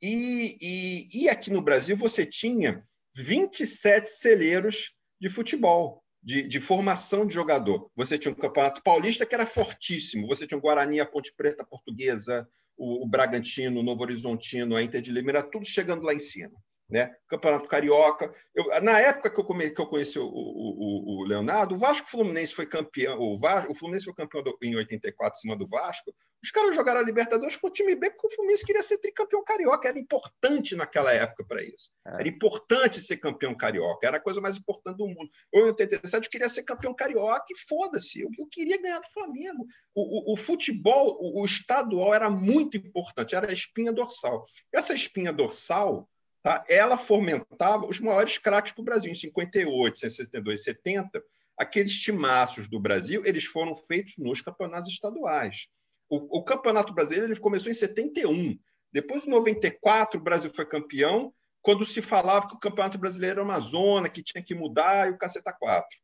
E, 0.01 0.57
e, 0.61 1.23
e 1.23 1.29
aqui 1.29 1.51
no 1.51 1.61
Brasil 1.61 1.95
você 1.95 2.25
tinha 2.25 2.83
27 3.15 4.09
celeiros 4.09 4.91
de 5.19 5.29
futebol, 5.29 6.03
de, 6.21 6.43
de, 6.43 6.59
formação 6.59 7.25
de 7.25 7.33
jogador. 7.33 7.89
Você 7.95 8.17
tinha 8.17 8.31
um 8.31 8.35
Campeonato 8.35 8.83
Paulista 8.83 9.25
que 9.25 9.33
era 9.33 9.45
fortíssimo, 9.45 10.27
você 10.27 10.45
tinha 10.45 10.57
o 10.57 10.61
Guarani, 10.61 10.99
a 10.99 11.05
Ponte 11.05 11.33
Preta 11.35 11.63
a 11.63 11.65
Portuguesa, 11.65 12.47
o, 12.77 13.05
o 13.05 13.07
Bragantino, 13.07 13.79
o 13.79 13.83
Novo 13.83 14.03
Horizontino, 14.03 14.75
a 14.75 14.83
Inter 14.83 15.01
de 15.01 15.11
Limeira, 15.11 15.41
tudo 15.41 15.65
chegando 15.65 16.03
lá 16.03 16.13
em 16.13 16.19
cima 16.19 16.59
né? 16.89 17.15
Campeonato 17.27 17.67
Carioca. 17.67 18.31
Eu, 18.53 18.81
na 18.81 18.99
época 18.99 19.29
que 19.29 19.39
eu, 19.39 19.43
come, 19.43 19.69
que 19.71 19.81
eu 19.81 19.87
conheci 19.87 20.19
o, 20.19 20.25
o, 20.25 21.21
o, 21.21 21.23
Leonardo, 21.23 21.75
o 21.75 21.77
Vasco 21.77 22.07
Fluminense 22.07 22.53
foi 22.53 22.67
campeão, 22.67 23.19
o, 23.19 23.37
Vasco, 23.37 23.71
o 23.71 23.75
Fluminense 23.75 24.05
foi 24.05 24.13
campeão 24.13 24.43
do, 24.43 24.57
em 24.61 24.75
84 24.75 25.37
em 25.37 25.41
cima 25.41 25.57
do 25.57 25.67
Vasco. 25.67 26.13
Os 26.43 26.51
caras 26.51 26.75
jogaram 26.75 26.99
a 26.99 27.03
Libertadores 27.03 27.55
com 27.55 27.67
o 27.67 27.71
time 27.71 27.95
B 27.95 28.11
porque 28.11 28.27
o 28.27 28.29
Fluminense 28.29 28.63
queria 28.63 28.83
ser 28.83 28.99
tricampeão 28.99 29.43
carioca. 29.43 29.87
Era 29.87 29.97
importante 29.97 30.75
naquela 30.75 31.11
época 31.11 31.43
para 31.43 31.63
isso. 31.63 31.91
É. 32.05 32.19
Era 32.19 32.27
importante 32.27 33.01
ser 33.01 33.17
campeão 33.17 33.55
carioca. 33.55 34.05
Era 34.05 34.17
a 34.17 34.21
coisa 34.21 34.39
mais 34.39 34.55
importante 34.55 34.97
do 34.97 35.07
mundo. 35.07 35.27
Eu, 35.51 35.63
em 35.63 35.69
87, 35.69 36.25
eu 36.25 36.31
queria 36.31 36.49
ser 36.49 36.63
campeão 36.63 36.93
carioca 36.93 37.45
e 37.49 37.57
foda-se. 37.67 38.21
Eu, 38.21 38.29
eu, 38.37 38.45
queria 38.45 38.79
ganhar 38.79 38.99
do 38.99 39.11
Flamengo. 39.11 39.65
O, 39.95 40.33
o 40.33 40.37
futebol, 40.37 41.17
o 41.19 41.43
estadual 41.43 42.13
era 42.13 42.29
muito 42.29 42.77
importante. 42.77 43.35
Era 43.35 43.49
a 43.49 43.53
espinha 43.53 43.91
dorsal. 43.91 44.45
Essa 44.71 44.93
espinha 44.93 45.33
dorsal 45.33 46.07
Tá? 46.45 46.63
Ela 46.69 46.95
fomentava 46.95 47.87
os 47.87 47.99
maiores 47.99 48.37
craques 48.37 48.71
do 48.73 48.83
Brasil. 48.83 49.09
Em 49.09 49.15
58, 49.15 49.97
62, 49.97 50.61
70, 50.61 51.23
aqueles 51.57 51.99
timaços 51.99 52.67
do 52.67 52.79
Brasil 52.79 53.23
eles 53.25 53.45
foram 53.45 53.73
feitos 53.73 54.13
nos 54.19 54.41
campeonatos 54.41 54.91
estaduais. 54.91 55.69
O, 56.07 56.37
o 56.37 56.43
Campeonato 56.43 56.93
Brasileiro 56.93 57.33
ele 57.33 57.39
começou 57.39 57.71
em 57.71 57.73
71. 57.73 58.59
Depois, 58.91 59.25
em 59.25 59.31
94, 59.31 60.19
o 60.19 60.23
Brasil 60.23 60.51
foi 60.55 60.67
campeão, 60.67 61.33
quando 61.63 61.83
se 61.83 61.99
falava 61.99 62.47
que 62.47 62.53
o 62.53 62.59
Campeonato 62.59 62.99
Brasileiro 62.99 63.39
era 63.39 63.43
uma 63.43 63.59
zona, 63.59 64.07
que 64.07 64.21
tinha 64.21 64.43
que 64.43 64.53
mudar, 64.53 65.07
e 65.07 65.13
o 65.13 65.17
caceta 65.17 65.51
4. 65.51 65.97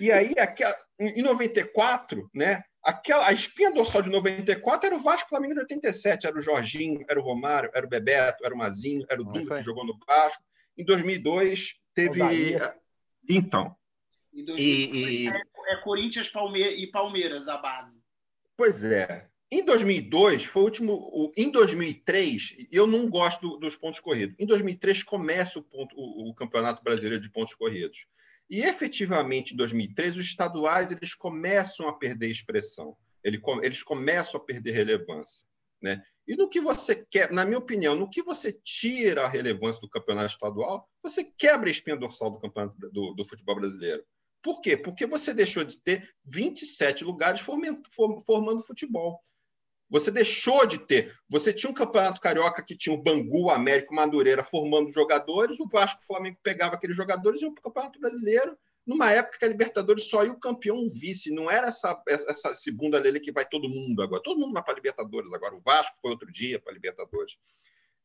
E 0.00 0.10
aí, 0.10 0.32
em 0.98 1.22
94, 1.22 2.30
né, 2.34 2.62
Aquela, 2.82 3.28
a 3.28 3.32
espinha 3.32 3.70
dorsal 3.70 4.00
de 4.00 4.08
94 4.08 4.86
era 4.86 4.96
o 4.96 5.02
Vasco 5.02 5.28
Flamengo 5.28 5.52
de 5.52 5.60
87. 5.60 6.26
Era 6.26 6.38
o 6.38 6.40
Jorginho, 6.40 7.04
era 7.08 7.20
o 7.20 7.22
Romário, 7.22 7.70
era 7.74 7.84
o 7.84 7.88
Bebeto, 7.88 8.44
era 8.44 8.54
o 8.54 8.58
Mazinho, 8.58 9.04
era 9.08 9.20
o 9.20 9.24
Dunga 9.24 9.58
que 9.58 9.64
jogou 9.64 9.84
no 9.84 9.98
Vasco. 10.06 10.42
Em 10.78 10.84
2002 10.84 11.78
teve. 11.94 12.20
Então. 13.28 13.76
Em 14.32 14.44
2002 14.44 14.60
e, 14.60 15.28
é, 15.28 15.74
é 15.74 15.76
Corinthians 15.82 16.28
Palme 16.30 16.62
e 16.62 16.90
Palmeiras 16.90 17.48
a 17.48 17.58
base. 17.58 18.02
Pois 18.56 18.82
é. 18.82 19.28
Em 19.52 19.62
2002 19.62 20.44
foi 20.44 20.62
o 20.62 20.64
último. 20.64 21.32
Em 21.36 21.50
2003 21.50 22.66
eu 22.72 22.86
não 22.86 23.10
gosto 23.10 23.58
dos 23.58 23.76
pontos 23.76 24.00
corridos. 24.00 24.36
Em 24.38 24.46
2003 24.46 25.02
começa 25.02 25.58
o, 25.58 25.62
ponto, 25.62 25.94
o, 25.98 26.30
o 26.30 26.34
Campeonato 26.34 26.82
Brasileiro 26.82 27.22
de 27.22 27.30
Pontos 27.30 27.54
Corridos. 27.54 28.06
E 28.50 28.62
efetivamente, 28.62 29.54
em 29.54 29.56
2013, 29.56 30.18
os 30.18 30.26
estaduais 30.26 30.90
eles 30.90 31.14
começam 31.14 31.88
a 31.88 31.92
perder 31.92 32.28
expressão, 32.28 32.96
eles 33.22 33.82
começam 33.82 34.40
a 34.40 34.44
perder 34.44 34.72
relevância. 34.72 35.46
Né? 35.80 36.02
E 36.26 36.36
no 36.36 36.48
que 36.48 36.60
você 36.60 37.06
quer, 37.10 37.30
na 37.30 37.44
minha 37.44 37.58
opinião, 37.58 37.94
no 37.94 38.10
que 38.10 38.22
você 38.22 38.52
tira 38.52 39.24
a 39.24 39.28
relevância 39.28 39.80
do 39.80 39.88
campeonato 39.88 40.32
estadual, 40.32 40.88
você 41.02 41.24
quebra 41.24 41.68
a 41.68 41.70
espinha 41.70 41.96
dorsal 41.96 42.30
do 42.30 42.40
campeonato 42.40 42.76
do, 42.90 43.14
do 43.14 43.24
futebol 43.24 43.54
brasileiro. 43.54 44.04
Por 44.42 44.60
quê? 44.60 44.76
Porque 44.76 45.06
você 45.06 45.32
deixou 45.32 45.64
de 45.64 45.80
ter 45.80 46.08
27 46.24 47.04
lugares 47.04 47.40
formando, 47.40 47.82
formando 48.26 48.62
futebol. 48.62 49.20
Você 49.90 50.10
deixou 50.10 50.64
de 50.64 50.78
ter. 50.78 51.12
Você 51.28 51.52
tinha 51.52 51.70
um 51.70 51.74
campeonato 51.74 52.20
carioca 52.20 52.62
que 52.62 52.76
tinha 52.76 52.94
o 52.94 53.02
Bangu, 53.02 53.46
o 53.46 53.50
América, 53.50 53.92
o 53.92 53.96
Madureira 53.96 54.44
formando 54.44 54.92
jogadores, 54.92 55.58
o 55.58 55.68
Vasco 55.68 56.00
o 56.02 56.06
Flamengo 56.06 56.38
pegava 56.42 56.76
aqueles 56.76 56.96
jogadores 56.96 57.42
e 57.42 57.46
o 57.46 57.54
Campeonato 57.54 57.98
Brasileiro, 57.98 58.56
numa 58.86 59.10
época 59.10 59.38
que 59.38 59.44
a 59.44 59.48
Libertadores 59.48 60.08
só 60.08 60.24
ia 60.24 60.32
o 60.32 60.38
campeão 60.38 60.86
vice, 60.88 61.34
não 61.34 61.50
era 61.50 61.66
essa, 61.66 62.00
essa 62.06 62.54
segunda 62.54 62.98
lei 62.98 63.18
que 63.18 63.32
vai 63.32 63.44
todo 63.44 63.68
mundo 63.68 64.00
agora. 64.00 64.22
Todo 64.22 64.38
mundo 64.38 64.52
vai 64.52 64.62
para 64.62 64.72
a 64.72 64.76
Libertadores 64.76 65.32
agora. 65.32 65.56
O 65.56 65.60
Vasco 65.60 65.96
foi 66.00 66.12
outro 66.12 66.30
dia 66.30 66.60
para 66.60 66.72
a 66.72 66.74
Libertadores. 66.74 67.36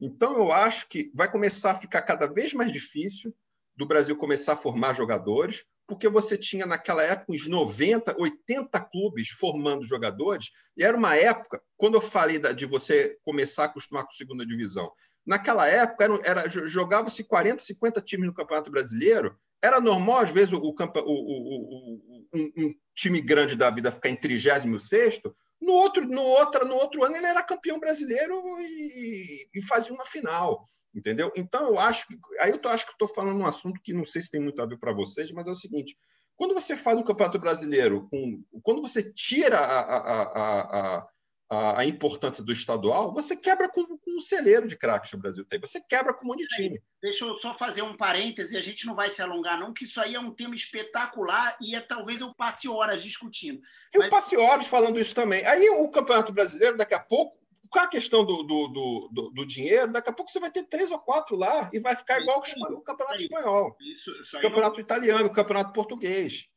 Então, 0.02 0.36
eu 0.38 0.52
acho 0.52 0.90
que 0.90 1.12
vai 1.14 1.32
começar 1.32 1.72
a 1.72 1.76
ficar 1.76 2.02
cada 2.02 2.26
vez 2.26 2.54
mais 2.54 2.74
difícil 2.74 3.34
do 3.76 3.86
Brasil 3.86 4.16
começar 4.18 4.54
a 4.54 4.58
formar 4.58 4.94
jogadores, 4.94 5.66
porque 5.88 6.10
você 6.10 6.38
tinha 6.38 6.66
naquela 6.66 7.04
época 7.04 7.32
uns 7.32 7.48
90, 7.48 8.16
80 8.20 8.80
clubes 8.86 9.30
formando 9.30 9.86
jogadores, 9.86 10.50
e 10.76 10.84
era 10.84 10.98
uma 10.98 11.16
época, 11.16 11.62
quando 11.78 11.96
eu 11.96 12.02
falei 12.02 12.40
de 12.40 12.66
você 12.66 13.18
começar 13.24 13.64
a 13.64 13.66
acostumar 13.68 14.04
com 14.04 14.12
a 14.12 14.16
segunda 14.16 14.46
divisão, 14.46 14.92
naquela 15.26 15.68
época 15.68 16.04
era, 16.04 16.20
era 16.24 16.50
jogava-se 16.50 17.24
40, 17.24 17.62
50 17.62 18.02
times 18.02 18.28
no 18.28 18.34
Campeonato 18.34 18.72
Brasileiro, 18.72 19.38
era 19.62 19.80
normal, 19.80 20.20
às 20.20 20.30
vezes, 20.30 20.54
o, 20.54 20.58
o, 20.58 20.76
o, 20.78 22.22
um, 22.34 22.52
um, 22.58 22.76
time 22.94 23.22
grande 23.22 23.56
da 23.56 23.70
vida 23.70 23.92
ficar 23.92 24.10
em 24.10 24.16
36 24.16 25.22
no 25.62 25.74
outro, 25.74 26.06
no, 26.08 26.22
outra, 26.22 26.64
no 26.66 26.76
outro 26.76 27.04
ano 27.04 27.16
ele 27.16 27.26
era 27.26 27.42
campeão 27.42 27.80
brasileiro 27.80 28.60
e, 28.60 29.48
e 29.54 29.62
fazia 29.64 29.94
uma 29.94 30.06
final. 30.06 30.64
Entendeu? 30.96 31.30
Então, 31.36 31.68
eu 31.68 31.78
acho 31.78 32.08
que. 32.08 32.18
Aí 32.40 32.52
eu 32.52 32.58
tô, 32.58 32.70
acho 32.70 32.86
que 32.86 32.94
estou 32.94 33.08
falando 33.08 33.38
um 33.38 33.46
assunto 33.46 33.82
que 33.84 33.94
não 33.94 34.06
sei 34.06 34.22
se 34.22 34.32
tem 34.32 34.40
muito 34.40 34.62
a 34.62 34.66
ver 34.66 34.80
para 34.80 34.94
vocês, 34.94 35.30
mas 35.32 35.46
é 35.46 35.52
o 35.52 35.56
seguinte: 35.56 35.98
quando 36.38 36.54
você 36.54 36.78
faz 36.78 36.98
o 36.98 37.04
Campeonato 37.04 37.38
Brasileiro, 37.38 38.08
com, 38.10 38.42
quando 38.64 38.82
você 38.82 39.12
tira 39.12 39.60
a, 39.60 39.80
a, 39.82 41.08
a, 41.50 41.80
a, 41.80 41.86
importância 41.86 42.42
do 42.42 42.54
estadual, 42.54 43.14
você 43.14 43.36
quebra 43.36 43.70
com, 43.70 43.86
com 43.86 44.18
o 44.18 44.22
celeiro 44.22 44.70
de 44.70 44.78
craques 44.78 45.10
que 45.10 45.18
o 45.18 45.20
Brasil 45.20 45.44
tem. 45.44 45.60
Você 45.60 45.82
quebra 45.82 46.14
com 46.14 46.24
um 46.24 46.28
monte 46.30 46.48
de 46.48 46.56
time. 46.56 46.82
Deixa 47.02 47.26
eu 47.26 47.36
só 47.40 47.54
fazer 47.54 47.82
um 47.82 47.98
parêntese, 47.98 48.56
a 48.56 48.62
gente 48.62 48.86
não 48.86 48.96
vai 48.96 49.10
se 49.10 49.22
alongar, 49.22 49.60
não, 49.60 49.74
que 49.74 49.84
isso 49.84 50.00
aí 50.00 50.16
é 50.16 50.20
um 50.20 50.34
tema 50.34 50.56
espetacular 50.56 51.58
e 51.62 51.76
é, 51.76 51.82
talvez 51.82 52.22
eu 52.22 52.34
passe 52.34 52.70
horas 52.70 53.04
discutindo. 53.04 53.62
Eu 53.94 54.00
mas... 54.02 54.10
passe 54.10 54.38
horas 54.38 54.66
falando 54.66 55.00
isso 55.00 55.14
também. 55.14 55.46
Aí 55.46 55.70
o 55.70 55.90
Campeonato 55.90 56.34
Brasileiro, 56.34 56.78
daqui 56.78 56.94
a 56.94 57.00
pouco, 57.00 57.38
com 57.76 57.82
a 57.82 57.88
questão 57.88 58.24
do, 58.24 58.42
do, 58.42 58.68
do, 59.12 59.30
do, 59.32 59.46
dinheiro, 59.46 59.92
daqui 59.92 60.10
a 60.10 60.14
pouco 60.14 60.32
você 60.32 60.40
vai 60.40 60.50
ter 60.50 60.64
três 60.64 60.92
ou 60.92 61.00
quatro 61.00 61.36
lá 61.36 61.70
e 61.74 61.80
vai 61.80 61.94
ficar 61.94 62.22
igual 62.22 62.40
o 62.40 62.82
campeonato 62.82 63.22
espanhol, 63.22 63.76
o 64.34 64.42
campeonato 64.42 64.80
italiano, 64.80 65.26
o 65.26 65.34
campeonato 65.34 65.74
português. 65.74 66.48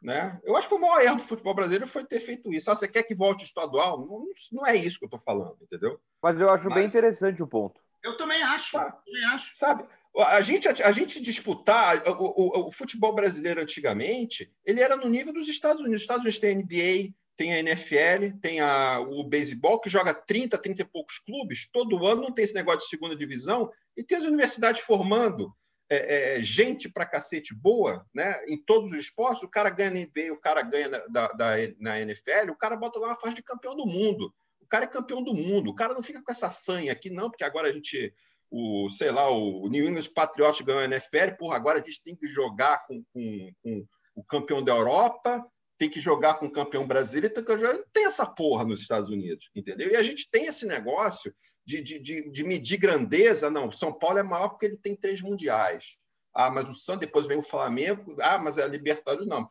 Né? 0.00 0.38
Eu 0.44 0.56
acho 0.56 0.68
que 0.68 0.74
o 0.74 0.80
maior 0.80 1.02
erro 1.02 1.16
do 1.16 1.24
futebol 1.24 1.52
brasileiro 1.52 1.88
foi 1.88 2.04
ter 2.04 2.20
feito 2.20 2.52
isso. 2.52 2.70
Ah, 2.70 2.76
você 2.76 2.86
quer 2.86 3.02
que 3.02 3.12
volte 3.12 3.44
estadual? 3.44 3.98
Não, 3.98 4.24
não 4.52 4.64
é 4.64 4.76
isso 4.76 5.00
que 5.00 5.04
eu 5.04 5.08
estou 5.08 5.20
falando, 5.20 5.56
entendeu? 5.60 6.00
Mas 6.22 6.40
eu 6.40 6.48
acho 6.48 6.66
Mas... 6.66 6.74
bem 6.74 6.86
interessante 6.86 7.42
o 7.42 7.48
ponto. 7.48 7.80
Eu 8.04 8.16
também 8.16 8.40
acho. 8.40 8.70
Tá. 8.70 8.92
também 8.92 9.24
acho. 9.24 9.50
Sabe, 9.56 9.84
a 10.16 10.40
gente, 10.40 10.68
a, 10.68 10.92
gente 10.92 11.20
disputar 11.20 12.06
o, 12.06 12.12
o, 12.12 12.68
o, 12.68 12.70
futebol 12.70 13.12
brasileiro 13.12 13.60
antigamente, 13.60 14.52
ele 14.64 14.80
era 14.80 14.96
no 14.96 15.08
nível 15.08 15.32
dos 15.32 15.48
Estados 15.48 15.80
Unidos. 15.80 15.96
Os 15.96 16.02
Estados 16.02 16.22
Unidos 16.22 16.38
têm 16.38 16.58
NBA, 16.58 17.12
tem 17.38 17.54
a 17.54 17.60
NFL, 17.60 18.36
tem 18.42 18.58
a, 18.58 18.98
o 18.98 19.22
beisebol, 19.22 19.80
que 19.80 19.88
joga 19.88 20.12
30, 20.12 20.58
30 20.58 20.82
e 20.82 20.84
poucos 20.84 21.18
clubes, 21.20 21.70
todo 21.72 22.04
ano 22.04 22.22
não 22.22 22.34
tem 22.34 22.44
esse 22.44 22.52
negócio 22.52 22.80
de 22.80 22.88
segunda 22.88 23.14
divisão, 23.14 23.70
e 23.96 24.02
tem 24.02 24.18
as 24.18 24.24
universidades 24.24 24.82
formando 24.82 25.54
é, 25.88 26.36
é, 26.36 26.40
gente 26.42 26.90
para 26.90 27.06
cacete 27.06 27.54
boa, 27.54 28.04
né? 28.12 28.44
em 28.48 28.60
todos 28.60 28.92
os 28.92 28.98
esportes, 28.98 29.44
o 29.44 29.48
cara 29.48 29.70
ganha 29.70 29.90
na 29.92 30.00
NBA, 30.00 30.32
o 30.32 30.40
cara 30.40 30.62
ganha 30.62 30.88
na, 30.88 30.98
da, 31.06 31.28
da, 31.28 31.52
na 31.78 32.00
NFL, 32.00 32.50
o 32.50 32.56
cara 32.56 32.76
bota 32.76 32.98
lá 32.98 33.08
uma 33.08 33.20
faixa 33.20 33.36
de 33.36 33.42
campeão 33.42 33.76
do 33.76 33.86
mundo. 33.86 34.34
O 34.60 34.66
cara 34.66 34.84
é 34.84 34.88
campeão 34.88 35.22
do 35.22 35.32
mundo, 35.32 35.70
o 35.70 35.74
cara 35.74 35.94
não 35.94 36.02
fica 36.02 36.20
com 36.20 36.30
essa 36.30 36.50
sanha 36.50 36.92
aqui, 36.92 37.08
não, 37.08 37.30
porque 37.30 37.44
agora 37.44 37.68
a 37.68 37.72
gente 37.72 38.12
o, 38.50 38.90
sei 38.90 39.12
lá, 39.12 39.30
o 39.30 39.68
New 39.68 39.88
England 39.88 40.10
Patriots 40.14 40.60
ganhou 40.60 40.82
a 40.82 40.84
NFL, 40.86 41.36
porra, 41.38 41.56
agora 41.56 41.78
a 41.78 41.82
gente 41.82 42.02
tem 42.02 42.16
que 42.16 42.26
jogar 42.26 42.84
com, 42.86 43.02
com, 43.12 43.52
com 43.62 43.86
o 44.14 44.24
campeão 44.24 44.62
da 44.62 44.72
Europa 44.72 45.46
tem 45.78 45.88
que 45.88 46.00
jogar 46.00 46.34
com 46.34 46.46
o 46.46 46.50
campeão 46.50 46.86
brasileiro, 46.86 47.34
jogar... 47.46 47.74
não 47.74 47.84
tem 47.92 48.04
essa 48.04 48.26
porra 48.26 48.64
nos 48.64 48.80
Estados 48.80 49.08
Unidos, 49.08 49.48
entendeu? 49.54 49.90
E 49.90 49.96
a 49.96 50.02
gente 50.02 50.28
tem 50.28 50.46
esse 50.46 50.66
negócio 50.66 51.32
de, 51.64 51.80
de, 51.80 51.98
de, 52.00 52.30
de 52.30 52.44
medir 52.44 52.78
grandeza. 52.78 53.48
Não, 53.48 53.70
São 53.70 53.92
Paulo 53.92 54.18
é 54.18 54.22
maior 54.22 54.48
porque 54.48 54.66
ele 54.66 54.76
tem 54.76 54.96
três 54.96 55.22
mundiais. 55.22 55.96
Ah, 56.34 56.50
mas 56.50 56.68
o 56.68 56.74
Santos, 56.74 57.00
depois 57.00 57.26
vem 57.26 57.38
o 57.38 57.42
Flamengo. 57.42 58.16
Ah, 58.20 58.38
mas 58.38 58.58
é 58.58 58.62
a 58.62 58.68
Libertadores, 58.68 59.26
não. 59.26 59.46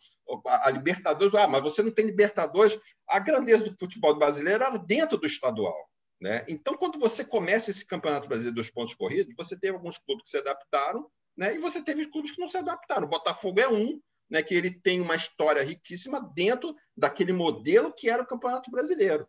A 0.46 0.70
Libertadores, 0.70 1.34
ah, 1.36 1.48
mas 1.48 1.62
você 1.62 1.82
não 1.82 1.92
tem 1.92 2.06
Libertadores. 2.06 2.80
A 3.10 3.20
grandeza 3.20 3.64
do 3.64 3.76
futebol 3.78 4.18
brasileiro 4.18 4.64
era 4.64 4.78
dentro 4.78 5.18
do 5.18 5.26
estadual. 5.26 5.90
Né? 6.20 6.44
Então, 6.48 6.76
quando 6.76 6.98
você 6.98 7.24
começa 7.24 7.70
esse 7.70 7.86
Campeonato 7.86 8.28
Brasileiro 8.28 8.56
dos 8.56 8.72
pontos 8.72 8.96
corridos, 8.96 9.36
você 9.36 9.60
teve 9.60 9.76
alguns 9.76 9.98
clubes 9.98 10.24
que 10.24 10.30
se 10.30 10.38
adaptaram 10.38 11.10
né? 11.38 11.56
e 11.56 11.60
você 11.60 11.82
teve 11.82 12.08
clubes 12.08 12.32
que 12.32 12.42
não 12.42 12.48
se 12.48 12.58
adaptaram. 12.58 13.06
O 13.06 13.10
Botafogo 13.10 13.60
é 13.60 13.70
um, 13.70 14.02
né, 14.30 14.42
que 14.44 14.54
ele 14.54 14.72
tem 14.72 15.00
uma 15.00 15.16
história 15.16 15.64
riquíssima 15.64 16.22
dentro 16.34 16.76
daquele 16.96 17.34
modelo 17.34 17.94
que 17.94 18.10
era 18.10 18.24
o 18.24 18.28
Campeonato 18.28 18.70
Brasileiro. 18.70 19.28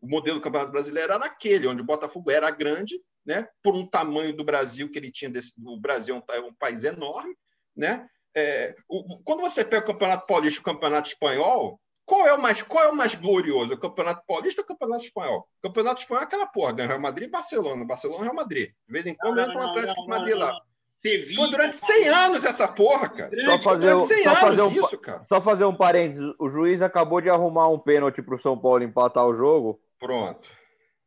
O 0.00 0.08
modelo 0.08 0.38
do 0.38 0.42
Campeonato 0.42 0.72
Brasileiro 0.72 1.12
era 1.12 1.24
aquele, 1.24 1.66
onde 1.66 1.82
o 1.82 1.86
Botafogo 1.86 2.30
era 2.30 2.50
grande, 2.50 3.00
né, 3.24 3.48
por 3.62 3.74
um 3.74 3.86
tamanho 3.86 4.34
do 4.34 4.44
Brasil 4.44 4.90
que 4.90 4.98
ele 4.98 5.10
tinha. 5.10 5.30
Desse, 5.30 5.52
o 5.62 5.78
Brasil 5.78 6.14
é 6.14 6.18
um, 6.18 6.36
é 6.36 6.40
um 6.40 6.54
país 6.54 6.84
enorme. 6.84 7.36
Né? 7.76 8.08
É, 8.34 8.74
o, 8.88 9.22
quando 9.22 9.40
você 9.40 9.64
pega 9.64 9.84
o 9.84 9.86
Campeonato 9.86 10.26
Paulista 10.26 10.58
e 10.58 10.62
o 10.62 10.64
Campeonato 10.64 11.08
Espanhol, 11.08 11.80
qual 12.06 12.26
é 12.26 12.32
o 12.32 12.40
mais, 12.40 12.62
qual 12.62 12.84
é 12.84 12.88
o 12.88 12.96
mais 12.96 13.14
glorioso? 13.14 13.74
O 13.74 13.78
Campeonato 13.78 14.24
Paulista 14.26 14.62
ou 14.62 14.64
o 14.64 14.68
Campeonato 14.68 15.04
Espanhol? 15.04 15.40
O 15.40 15.68
Campeonato 15.68 16.00
Espanhol 16.00 16.22
é 16.22 16.24
aquela 16.24 16.46
porra, 16.46 16.72
ganha 16.72 16.88
Real 16.88 17.00
Madrid 17.00 17.28
e 17.28 17.30
Barcelona. 17.30 17.84
Barcelona 17.84 18.20
e 18.20 18.24
Real 18.24 18.34
Madrid. 18.34 18.70
De 18.70 18.92
vez 18.92 19.06
em 19.06 19.14
quando 19.14 19.40
entra 19.40 19.58
o 19.58 19.68
Atlético 19.68 20.02
de 20.02 20.08
Madrid 20.08 20.34
lá. 20.34 20.58
Sevilla, 21.00 21.42
Foi 21.42 21.50
durante 21.50 21.76
100 21.76 22.08
anos 22.08 22.44
essa 22.44 22.66
porra, 22.66 23.08
cara. 23.08 23.44
Só 23.44 23.58
fazer, 23.60 23.98
só 23.98 24.34
fazer 24.34 24.62
um, 24.62 24.72
isso, 24.72 24.98
cara. 24.98 25.24
Só 25.28 25.40
fazer 25.40 25.64
um 25.64 25.74
parênteses. 25.74 26.34
O 26.40 26.48
juiz 26.48 26.82
acabou 26.82 27.20
de 27.20 27.30
arrumar 27.30 27.68
um 27.68 27.78
pênalti 27.78 28.20
para 28.20 28.34
o 28.34 28.38
São 28.38 28.58
Paulo 28.58 28.82
empatar 28.82 29.24
o 29.24 29.34
jogo. 29.34 29.80
Pronto. 30.00 30.48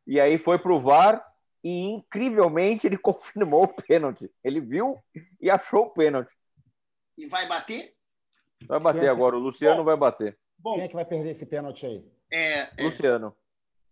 E 0.06 0.18
aí 0.18 0.38
foi 0.38 0.58
pro 0.58 0.80
VAR 0.80 1.22
e 1.62 1.90
incrivelmente 1.90 2.86
ele 2.86 2.96
confirmou 2.98 3.64
o 3.64 3.68
pênalti. 3.68 4.30
Ele 4.42 4.60
viu 4.60 4.98
e 5.38 5.50
achou 5.50 5.82
o 5.82 5.90
pênalti. 5.90 6.32
E 7.18 7.26
vai 7.26 7.46
bater? 7.46 7.92
Vai 8.66 8.80
bater 8.80 9.04
é 9.04 9.08
agora. 9.08 9.36
O 9.36 9.40
Luciano 9.40 9.78
Bom, 9.78 9.84
vai 9.84 9.96
bater. 9.96 10.38
Bom, 10.58 10.74
Quem 10.74 10.84
é 10.84 10.88
que 10.88 10.94
vai 10.94 11.04
perder 11.04 11.30
esse 11.30 11.44
pênalti 11.44 11.84
aí? 11.84 12.02
É, 12.32 12.60
é... 12.78 12.84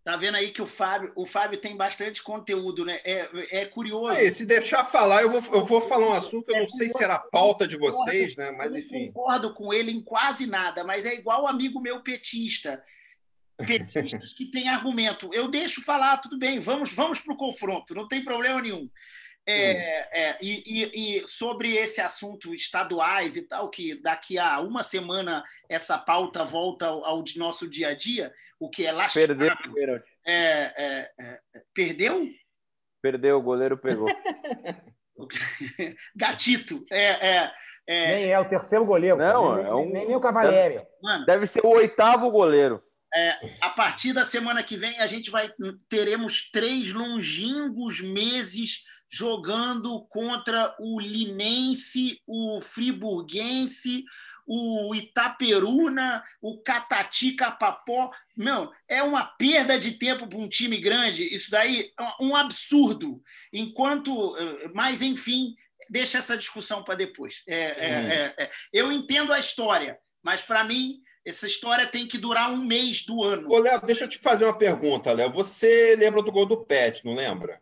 Tá 0.03 0.17
vendo 0.17 0.37
aí 0.37 0.51
que 0.51 0.63
o 0.63 0.67
Fábio, 0.67 1.13
o 1.15 1.27
Fábio 1.27 1.61
tem 1.61 1.77
bastante 1.77 2.23
conteúdo, 2.23 2.87
né? 2.87 3.01
É, 3.05 3.29
é 3.51 3.67
curioso. 3.67 4.17
Aí, 4.17 4.33
se 4.33 4.47
deixar 4.47 4.85
falar, 4.85 5.23
eu 5.23 5.31
vou, 5.31 5.55
eu 5.55 5.65
vou 5.65 5.81
falar 5.83 6.09
um 6.09 6.13
assunto 6.13 6.51
eu 6.51 6.61
não 6.61 6.69
sei 6.69 6.89
se 6.89 7.05
era 7.05 7.17
a 7.17 7.19
pauta 7.19 7.69
de 7.69 7.77
vocês, 7.77 8.35
né? 8.35 8.51
Mas 8.53 8.75
enfim. 8.75 9.07
Eu 9.07 9.13
concordo 9.13 9.53
com 9.53 9.75
ele 9.75 9.91
em 9.91 10.03
quase 10.03 10.47
nada, 10.47 10.85
mas 10.85 11.05
é 11.05 11.15
igual 11.15 11.47
amigo 11.47 11.81
meu 11.81 12.03
petista. 12.03 12.83
Petistas 13.59 14.33
que 14.33 14.47
tem 14.47 14.71
argumento. 14.71 15.29
Eu 15.35 15.49
deixo 15.49 15.83
falar, 15.83 16.17
tudo 16.17 16.39
bem, 16.39 16.59
vamos, 16.59 16.93
vamos 16.95 17.21
para 17.21 17.35
o 17.35 17.37
confronto, 17.37 17.95
não 17.95 18.09
tem 18.09 18.25
problema 18.25 18.63
nenhum. 18.63 18.89
É, 19.47 20.29
é, 20.29 20.39
e, 20.41 20.63
e, 20.67 21.19
e, 21.19 21.27
sobre 21.27 21.75
esse 21.75 22.01
assunto 22.01 22.55
estaduais 22.55 23.37
e 23.37 23.43
tal, 23.43 23.69
que 23.69 24.01
daqui 24.01 24.39
a 24.39 24.61
uma 24.61 24.83
semana 24.83 25.43
essa 25.69 25.99
pauta 25.99 26.45
volta 26.45 26.87
ao, 26.87 27.05
ao 27.05 27.25
nosso 27.37 27.69
dia 27.69 27.89
a 27.89 27.95
dia, 27.95 28.33
o 28.59 28.69
que 28.69 28.87
é 28.87 28.93
lastimável. 28.93 29.75
Perdeu, 29.75 30.03
é, 30.27 30.73
é, 30.77 31.11
é, 31.19 31.41
perdeu? 31.75 32.29
Perdeu, 33.03 33.39
o 33.39 33.43
goleiro 33.43 33.79
pegou. 33.79 34.07
Gatito, 36.15 36.85
é, 36.91 37.05
é, 37.05 37.53
é, 37.87 38.15
Nem 38.15 38.33
é 38.33 38.39
o 38.39 38.49
terceiro 38.49 38.85
goleiro. 38.85 39.17
Não, 39.17 39.57
nem, 39.57 39.65
é 39.65 39.75
um... 39.75 39.91
nem, 39.91 40.07
nem 40.07 40.17
o 40.17 40.21
Cavalieri. 40.21 40.75
Deve, 41.03 41.27
deve 41.27 41.47
ser 41.47 41.65
o 41.65 41.71
oitavo 41.71 42.31
goleiro. 42.31 42.83
É, 43.15 43.57
a 43.61 43.71
partir 43.71 44.13
da 44.13 44.25
semana 44.25 44.63
que 44.63 44.77
vem, 44.77 44.99
a 45.01 45.07
gente 45.07 45.31
vai 45.31 45.53
teremos 45.89 46.49
três 46.51 46.93
longínquos 46.93 48.01
meses 48.01 48.85
jogando 49.11 50.07
contra 50.07 50.75
o 50.79 51.01
Linense, 51.01 52.21
o 52.25 52.61
Friburguense, 52.61 54.05
o 54.47 54.95
Itaperuna, 54.95 56.23
o 56.41 56.63
Catati 56.63 57.33
Capapó. 57.33 58.11
Não, 58.37 58.71
é 58.89 59.03
uma 59.03 59.25
perda 59.25 59.79
de 59.79 59.93
tempo 59.93 60.29
para 60.29 60.39
um 60.39 60.49
time 60.49 60.79
grande. 60.79 61.23
Isso 61.23 61.51
daí 61.51 61.93
é 61.99 62.23
um 62.25 62.37
absurdo. 62.37 63.21
Enquanto, 63.53 64.37
eh, 64.37 64.71
mas 64.73 65.03
enfim, 65.03 65.55
deixa 65.89 66.19
essa 66.19 66.37
discussão 66.37 66.85
para 66.85 66.95
depois. 66.95 67.43
É, 67.49 67.59
é, 67.59 68.01
hum. 68.01 68.09
é, 68.09 68.35
é, 68.39 68.51
eu 68.73 68.93
entendo 68.93 69.33
a 69.33 69.39
história, 69.39 69.99
mas 70.23 70.43
para 70.43 70.63
mim 70.65 71.01
essa 71.31 71.47
história 71.47 71.87
tem 71.87 72.07
que 72.07 72.19
durar 72.19 72.53
um 72.53 72.65
mês 72.65 73.05
do 73.05 73.25
ano. 73.25 73.49
Ô, 73.51 73.59
Léo, 73.59 73.81
deixa 73.81 74.05
eu 74.05 74.09
te 74.09 74.19
fazer 74.19 74.45
uma 74.45 74.57
pergunta, 74.57 75.13
Léo. 75.13 75.33
Você 75.33 75.97
lembra 75.97 76.23
do 76.23 76.31
gol 76.31 76.47
do 76.47 76.65
Pet, 76.65 77.05
não 77.05 77.15
lembra? 77.15 77.61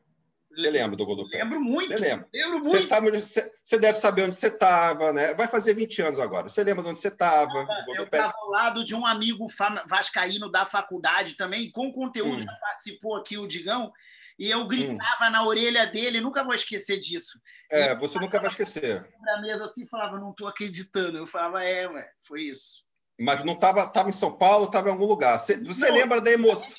Você 0.51 0.71
lembra 0.71 0.97
do 0.97 1.07
gol 1.07 1.15
do 1.15 1.29
Pet? 1.29 1.43
Lembro 1.43 1.61
muito. 1.61 1.89
Você 1.89 1.99
lembra? 1.99 2.29
Lembro 2.35 2.59
muito. 2.59 2.71
Você, 2.71 2.83
sabe 2.83 3.09
onde 3.09 3.21
você, 3.21 3.53
você 3.63 3.79
deve 3.79 3.99
saber 3.99 4.23
onde 4.25 4.35
você 4.35 4.49
estava, 4.49 5.13
né? 5.13 5.35
Vai 5.35 5.47
fazer 5.47 5.75
20 5.75 6.03
anos 6.03 6.19
agora. 6.19 6.49
Você 6.49 6.65
lembra 6.65 6.83
de 6.83 6.91
onde 6.91 6.99
você 6.99 7.09
estava? 7.09 7.67
Eu 7.95 8.05
estava 8.05 8.33
ao 8.37 8.51
lado 8.51 8.85
de 8.85 8.95
um 8.95 9.07
amigo 9.07 9.47
vascaíno 9.87 10.51
da 10.51 10.65
faculdade 10.65 11.37
também, 11.37 11.71
com 11.71 11.93
conteúdo, 11.93 12.39
hum. 12.39 12.41
já 12.41 12.53
participou 12.55 13.17
aqui 13.17 13.39
o 13.39 13.47
Digão, 13.47 13.93
e 14.39 14.49
eu 14.51 14.67
gritava 14.67 15.29
hum. 15.29 15.31
na 15.31 15.45
orelha 15.45 15.87
dele, 15.87 16.21
nunca 16.21 16.43
vou 16.43 16.55
esquecer 16.55 16.99
disso. 16.99 17.39
É, 17.71 17.95
você 17.95 18.19
nunca 18.19 18.41
vai 18.41 18.49
esquecer. 18.49 19.07
Na 19.21 19.41
mesa 19.41 19.67
assim, 19.67 19.87
falava, 19.87 20.19
não 20.19 20.31
estou 20.31 20.49
acreditando. 20.49 21.19
Eu 21.19 21.27
falava, 21.27 21.63
é, 21.63 21.87
ué, 21.87 22.11
foi 22.21 22.43
isso. 22.43 22.88
Mas 23.19 23.43
não 23.43 23.55
estava 23.55 23.87
tava 23.87 24.09
em 24.09 24.13
São 24.13 24.31
Paulo, 24.31 24.67
estava 24.67 24.89
em 24.89 24.93
algum 24.93 25.07
lugar. 25.07 25.39
Você, 25.39 25.57
você 25.57 25.89
não, 25.89 25.95
lembra 25.95 26.21
da 26.21 26.31
emoção? 26.31 26.75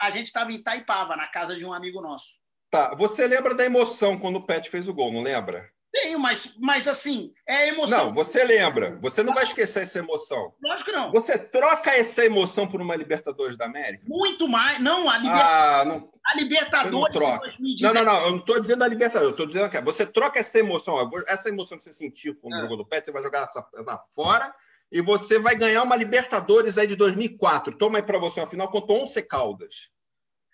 A 0.00 0.10
gente 0.10 0.26
estava 0.26 0.50
em 0.50 0.56
Itaipava, 0.56 1.14
na 1.16 1.26
casa 1.26 1.54
de 1.54 1.66
um 1.66 1.72
amigo 1.72 2.00
nosso. 2.00 2.40
Tá. 2.70 2.94
Você 2.94 3.26
lembra 3.26 3.54
da 3.54 3.64
emoção 3.64 4.18
quando 4.18 4.36
o 4.36 4.46
Pet 4.46 4.70
fez 4.70 4.88
o 4.88 4.94
gol, 4.94 5.12
não 5.12 5.20
lembra? 5.20 5.70
Tenho, 5.92 6.18
mas, 6.18 6.56
mas 6.58 6.88
assim, 6.88 7.34
é 7.46 7.68
emoção. 7.68 8.06
Não, 8.06 8.14
você 8.14 8.42
lembra. 8.42 8.98
Você 9.02 9.22
não 9.22 9.34
vai 9.34 9.44
esquecer 9.44 9.82
essa 9.82 9.98
emoção. 9.98 10.54
Lógico 10.62 10.90
que 10.90 10.96
não. 10.96 11.12
Você 11.12 11.38
troca 11.38 11.90
essa 11.90 12.24
emoção 12.24 12.66
por 12.66 12.80
uma 12.80 12.96
Libertadores 12.96 13.58
da 13.58 13.66
América? 13.66 14.02
Muito 14.08 14.48
mais. 14.48 14.80
Não, 14.80 15.10
a, 15.10 15.18
liber... 15.18 15.36
ah, 15.36 15.84
não... 15.84 16.10
a 16.24 16.34
Libertadores 16.34 17.14
não. 17.14 17.92
Não, 17.92 17.92
não, 17.92 18.04
não. 18.06 18.24
Eu 18.24 18.30
não 18.30 18.38
estou 18.38 18.58
dizendo 18.58 18.82
a 18.82 18.88
Libertadores. 18.88 19.26
Eu 19.26 19.32
estou 19.32 19.46
dizendo 19.46 19.68
que 19.68 19.78
você 19.82 20.06
troca 20.06 20.38
essa 20.40 20.58
emoção. 20.58 20.96
Essa 21.26 21.50
emoção 21.50 21.76
que 21.76 21.84
você 21.84 21.92
sentiu 21.92 22.34
quando 22.36 22.56
é. 22.56 22.60
jogou 22.62 22.78
do 22.78 22.86
Pet, 22.86 23.04
você 23.04 23.12
vai 23.12 23.22
jogar 23.22 23.42
essa 23.42 23.62
lá 23.86 24.02
fora 24.14 24.50
e 24.92 25.00
você 25.00 25.38
vai 25.38 25.56
ganhar 25.56 25.82
uma 25.82 25.96
Libertadores 25.96 26.76
aí 26.76 26.86
de 26.86 26.94
2004. 26.94 27.78
Toma 27.78 27.98
aí 27.98 28.02
para 28.02 28.18
você 28.18 28.40
uma 28.40 28.46
final 28.46 28.70
contra 28.70 28.94
11 28.94 29.22
Caldas. 29.22 29.90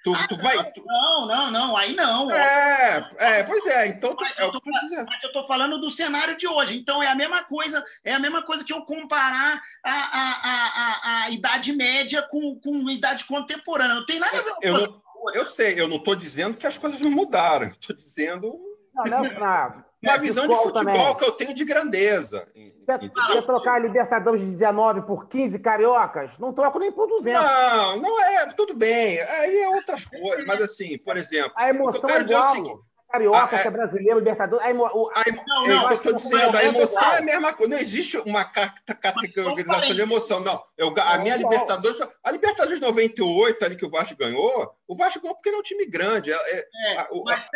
Tu, 0.04 0.14
ah, 0.14 0.26
tu 0.28 0.36
não, 0.36 0.44
vai. 0.44 0.56
Não, 0.56 1.26
não, 1.26 1.50
não, 1.50 1.76
aí 1.76 1.96
não. 1.96 2.30
É, 2.30 3.10
é 3.18 3.42
pois 3.42 3.66
é. 3.66 3.88
Então, 3.88 4.14
mas, 4.16 4.38
é 4.38 4.44
eu 4.44 4.52
tô, 4.52 4.60
mas 4.64 5.24
eu 5.24 5.32
tô 5.32 5.44
falando 5.44 5.80
do 5.80 5.90
cenário 5.90 6.36
de 6.36 6.46
hoje. 6.46 6.78
Então 6.78 7.02
é 7.02 7.08
a 7.08 7.16
mesma 7.16 7.42
coisa, 7.42 7.84
é 8.04 8.14
a 8.14 8.18
mesma 8.20 8.42
coisa 8.42 8.64
que 8.64 8.72
eu 8.72 8.82
comparar 8.82 9.60
a, 9.84 9.90
a, 9.90 10.30
a, 10.30 11.00
a, 11.02 11.22
a 11.24 11.30
idade 11.30 11.72
média 11.72 12.22
com, 12.22 12.60
com 12.60 12.88
idade 12.88 13.24
contemporânea. 13.24 13.96
Não 13.96 14.04
tem 14.04 14.20
nada 14.20 14.38
a 14.38 14.42
ver 14.42 14.54
com 14.54 14.60
eu, 14.62 14.72
não, 14.72 15.02
eu 15.34 15.46
sei, 15.46 15.80
eu 15.80 15.88
não 15.88 15.96
estou 15.96 16.14
dizendo 16.14 16.56
que 16.56 16.66
as 16.66 16.78
coisas 16.78 17.00
não 17.00 17.10
mudaram. 17.10 17.66
Estou 17.66 17.96
dizendo. 17.96 18.56
Não, 18.94 19.04
não, 19.04 19.22
não, 19.34 19.84
uma 20.02 20.14
é, 20.14 20.18
visão 20.18 20.46
de 20.46 20.54
futebol 20.54 20.72
também. 20.72 21.16
que 21.16 21.24
eu 21.24 21.32
tenho 21.32 21.54
de 21.54 21.64
grandeza. 21.64 22.46
Quer 22.86 23.44
trocar 23.44 23.74
a 23.74 23.78
Libertadores 23.78 24.40
de 24.40 24.46
19 24.46 25.02
por 25.02 25.28
15 25.28 25.58
cariocas? 25.58 26.38
Não 26.38 26.52
troco 26.52 26.78
nem 26.78 26.92
por 26.92 27.08
200. 27.08 27.40
Não, 27.42 28.00
não 28.00 28.22
é, 28.22 28.46
tudo 28.52 28.74
bem. 28.74 29.20
Aí 29.20 29.58
é 29.58 29.68
outras 29.68 30.04
coisas. 30.04 30.46
Mas 30.46 30.62
assim, 30.62 30.96
por 30.98 31.16
exemplo. 31.16 31.52
A 31.56 31.68
emoção 31.68 32.08
é 32.10 32.20
igual. 32.20 32.87
Carioca, 33.10 33.56
ah, 33.56 33.60
é... 33.60 33.64
libertador 33.64 34.60
Libertadores. 34.60 34.66
A, 34.66 34.70
o, 34.72 35.10
a, 35.10 35.24
não, 35.46 35.66
não, 35.66 35.90
eu 35.90 35.96
estou 35.96 36.12
dizendo, 36.12 36.56
a 36.56 36.64
emoção 36.64 37.10
é 37.10 37.18
a 37.18 37.22
mesma 37.22 37.54
coisa. 37.54 37.74
Não 37.74 37.80
existe 37.80 38.18
uma 38.18 38.44
categorização 38.44 39.94
de 39.94 40.00
emoção, 40.00 40.40
não. 40.40 40.62
Eu, 40.76 40.92
a 40.94 41.18
minha 41.18 41.36
Libertadores. 41.36 41.98
A 42.22 42.30
Libertadores 42.30 42.80
98, 42.80 43.64
ali 43.64 43.76
que 43.76 43.86
o 43.86 43.90
Vasco 43.90 44.14
ganhou, 44.14 44.76
o 44.86 44.94
Vasco 44.94 45.22
ganhou 45.22 45.34
porque 45.34 45.48
ele 45.48 45.56
é 45.56 45.60
um 45.60 45.62
time 45.62 45.86
grande. 45.86 46.30
É, 46.30 46.36
é, 46.36 46.66
é 46.92 46.98
a, 46.98 47.08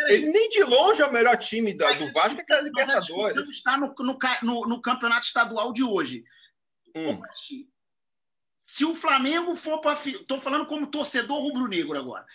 ele 0.09 0.27
nem 0.27 0.49
de 0.49 0.63
longe 0.63 1.03
é 1.03 1.05
o 1.05 1.13
melhor 1.13 1.37
time 1.37 1.71
da, 1.73 1.91
do 1.91 2.11
Vasco, 2.11 2.41
é 2.41 2.43
que 2.43 2.51
era 2.51 2.61
a 2.61 2.65
Libertadores. 2.65 3.35
Mas 3.35 3.49
está 3.49 3.77
no, 3.77 3.93
no, 3.99 4.17
no, 4.41 4.67
no, 4.67 4.81
campeonato 4.81 5.27
estadual 5.27 5.71
de 5.71 5.83
hoje. 5.83 6.23
Hum. 6.95 7.21
Se 8.65 8.85
o 8.85 8.95
Flamengo 8.95 9.55
for 9.55 9.79
para. 9.79 9.93
Estou 9.93 10.39
falando 10.39 10.65
como 10.65 10.87
torcedor 10.87 11.39
rubro-negro 11.39 11.95
agora. 11.95 12.25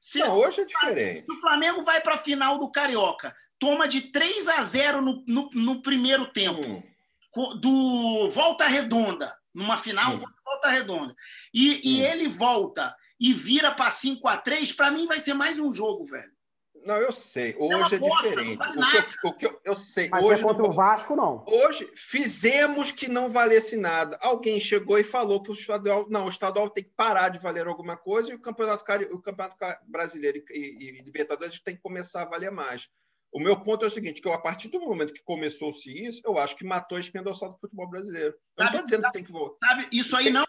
Se, 0.00 0.18
não, 0.20 0.36
hoje 0.38 0.60
é 0.60 0.64
diferente. 0.64 1.26
Se 1.26 1.32
o 1.32 1.40
Flamengo 1.40 1.82
vai 1.82 2.00
para 2.00 2.14
a 2.14 2.18
final 2.18 2.58
do 2.58 2.70
Carioca, 2.70 3.34
toma 3.58 3.88
de 3.88 4.12
3 4.12 4.48
a 4.48 4.62
0 4.62 5.02
no, 5.02 5.24
no, 5.26 5.50
no 5.52 5.82
primeiro 5.82 6.26
tempo, 6.26 6.66
hum. 6.66 7.60
do 7.60 8.28
Volta 8.30 8.66
Redonda, 8.66 9.36
numa 9.52 9.76
final 9.76 10.16
hum. 10.16 10.24
Volta 10.44 10.68
Redonda, 10.68 11.14
e, 11.52 11.72
hum. 11.72 11.80
e 11.82 12.02
ele 12.02 12.28
volta 12.28 12.94
e 13.20 13.32
vira 13.32 13.72
para 13.72 13.90
5 13.90 14.26
a 14.28 14.36
3 14.36 14.72
para 14.72 14.90
mim 14.90 15.06
vai 15.06 15.18
ser 15.18 15.34
mais 15.34 15.58
um 15.58 15.72
jogo, 15.72 16.04
velho. 16.04 16.37
Não, 16.84 16.96
eu 16.96 17.12
sei. 17.12 17.54
Hoje 17.58 17.94
é, 17.96 17.98
bosta, 17.98 18.28
diferente. 18.28 18.56
vale 18.58 18.78
o, 18.78 18.90
que 18.90 18.96
eu, 18.96 19.30
o 19.30 19.32
que 19.34 19.46
eu, 19.46 19.60
eu 19.64 19.76
sei. 19.76 20.08
Mas 20.08 20.24
hoje 20.24 20.40
é 20.40 20.44
contra 20.44 20.62
não- 20.62 20.70
o 20.70 20.72
Vasco, 20.72 21.14
não. 21.16 21.44
Hoje 21.46 21.88
fizemos 21.94 22.92
que 22.92 23.08
não 23.08 23.30
valesse 23.30 23.76
nada. 23.76 24.18
Alguém 24.22 24.58
chegou 24.60 24.98
e 24.98 25.04
falou 25.04 25.42
que 25.42 25.50
o 25.50 25.54
estadual 25.54 26.06
não, 26.08 26.24
o 26.26 26.28
estadual 26.28 26.68
tem 26.70 26.84
que 26.84 26.90
parar 26.96 27.28
de 27.28 27.38
valer 27.38 27.66
alguma 27.66 27.96
coisa 27.96 28.30
e 28.30 28.34
o 28.34 28.40
campeonato, 28.40 28.84
Cari- 28.84 29.08
o 29.12 29.20
campeonato 29.20 29.56
Ca- 29.56 29.80
brasileiro 29.86 30.38
e, 30.38 30.42
e- 30.54 30.98
e 30.98 31.02
Libertadores 31.02 31.60
tem 31.60 31.76
que 31.76 31.82
começar 31.82 32.22
a 32.22 32.28
valer 32.28 32.50
mais. 32.50 32.88
O 33.30 33.38
meu 33.40 33.60
ponto 33.60 33.84
é 33.84 33.88
o 33.88 33.90
seguinte, 33.90 34.22
que 34.22 34.28
eu, 34.28 34.32
a 34.32 34.40
partir 34.40 34.68
do 34.68 34.80
momento 34.80 35.12
que 35.12 35.22
começou-se 35.22 35.90
isso, 36.06 36.22
eu 36.24 36.38
acho 36.38 36.56
que 36.56 36.64
matou 36.64 36.96
a 36.96 37.00
espinha 37.00 37.22
dorsal 37.22 37.52
do 37.52 37.58
futebol 37.58 37.88
brasileiro. 37.88 38.28
Eu 38.56 38.64
não 38.64 38.64
Sabe- 38.64 38.76
estou 38.76 38.84
dizendo 38.84 39.02
que 39.06 39.12
tem 39.12 39.24
que 39.24 39.32
voltar. 39.32 39.58
Sabe, 39.68 39.88
isso 39.92 40.16
aí 40.16 40.30
não. 40.30 40.44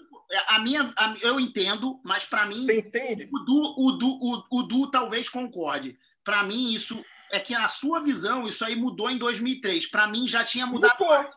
A 0.47 0.59
minha, 0.59 0.93
a- 0.95 1.15
eu 1.21 1.39
entendo, 1.39 1.99
mas 2.05 2.23
para 2.23 2.45
mim, 2.45 2.55
Você 2.63 2.79
entende? 2.79 3.27
o 3.33 3.39
Du, 3.39 3.75
o, 3.79 3.91
Du, 3.97 4.07
o, 4.21 4.59
o 4.59 4.63
Du 4.63 4.89
talvez 4.91 5.27
concorde. 5.27 5.97
Para 6.29 6.43
mim, 6.43 6.71
isso 6.73 7.03
é 7.31 7.39
que 7.39 7.55
a 7.55 7.67
sua 7.67 8.01
visão, 8.01 8.45
isso 8.47 8.63
aí 8.63 8.75
mudou 8.75 9.09
em 9.09 9.17
2003. 9.17 9.89
Para 9.89 10.05
mim, 10.07 10.27
já 10.27 10.43
tinha 10.43 10.67
mudado. 10.67 10.95
Mudou. 10.99 11.27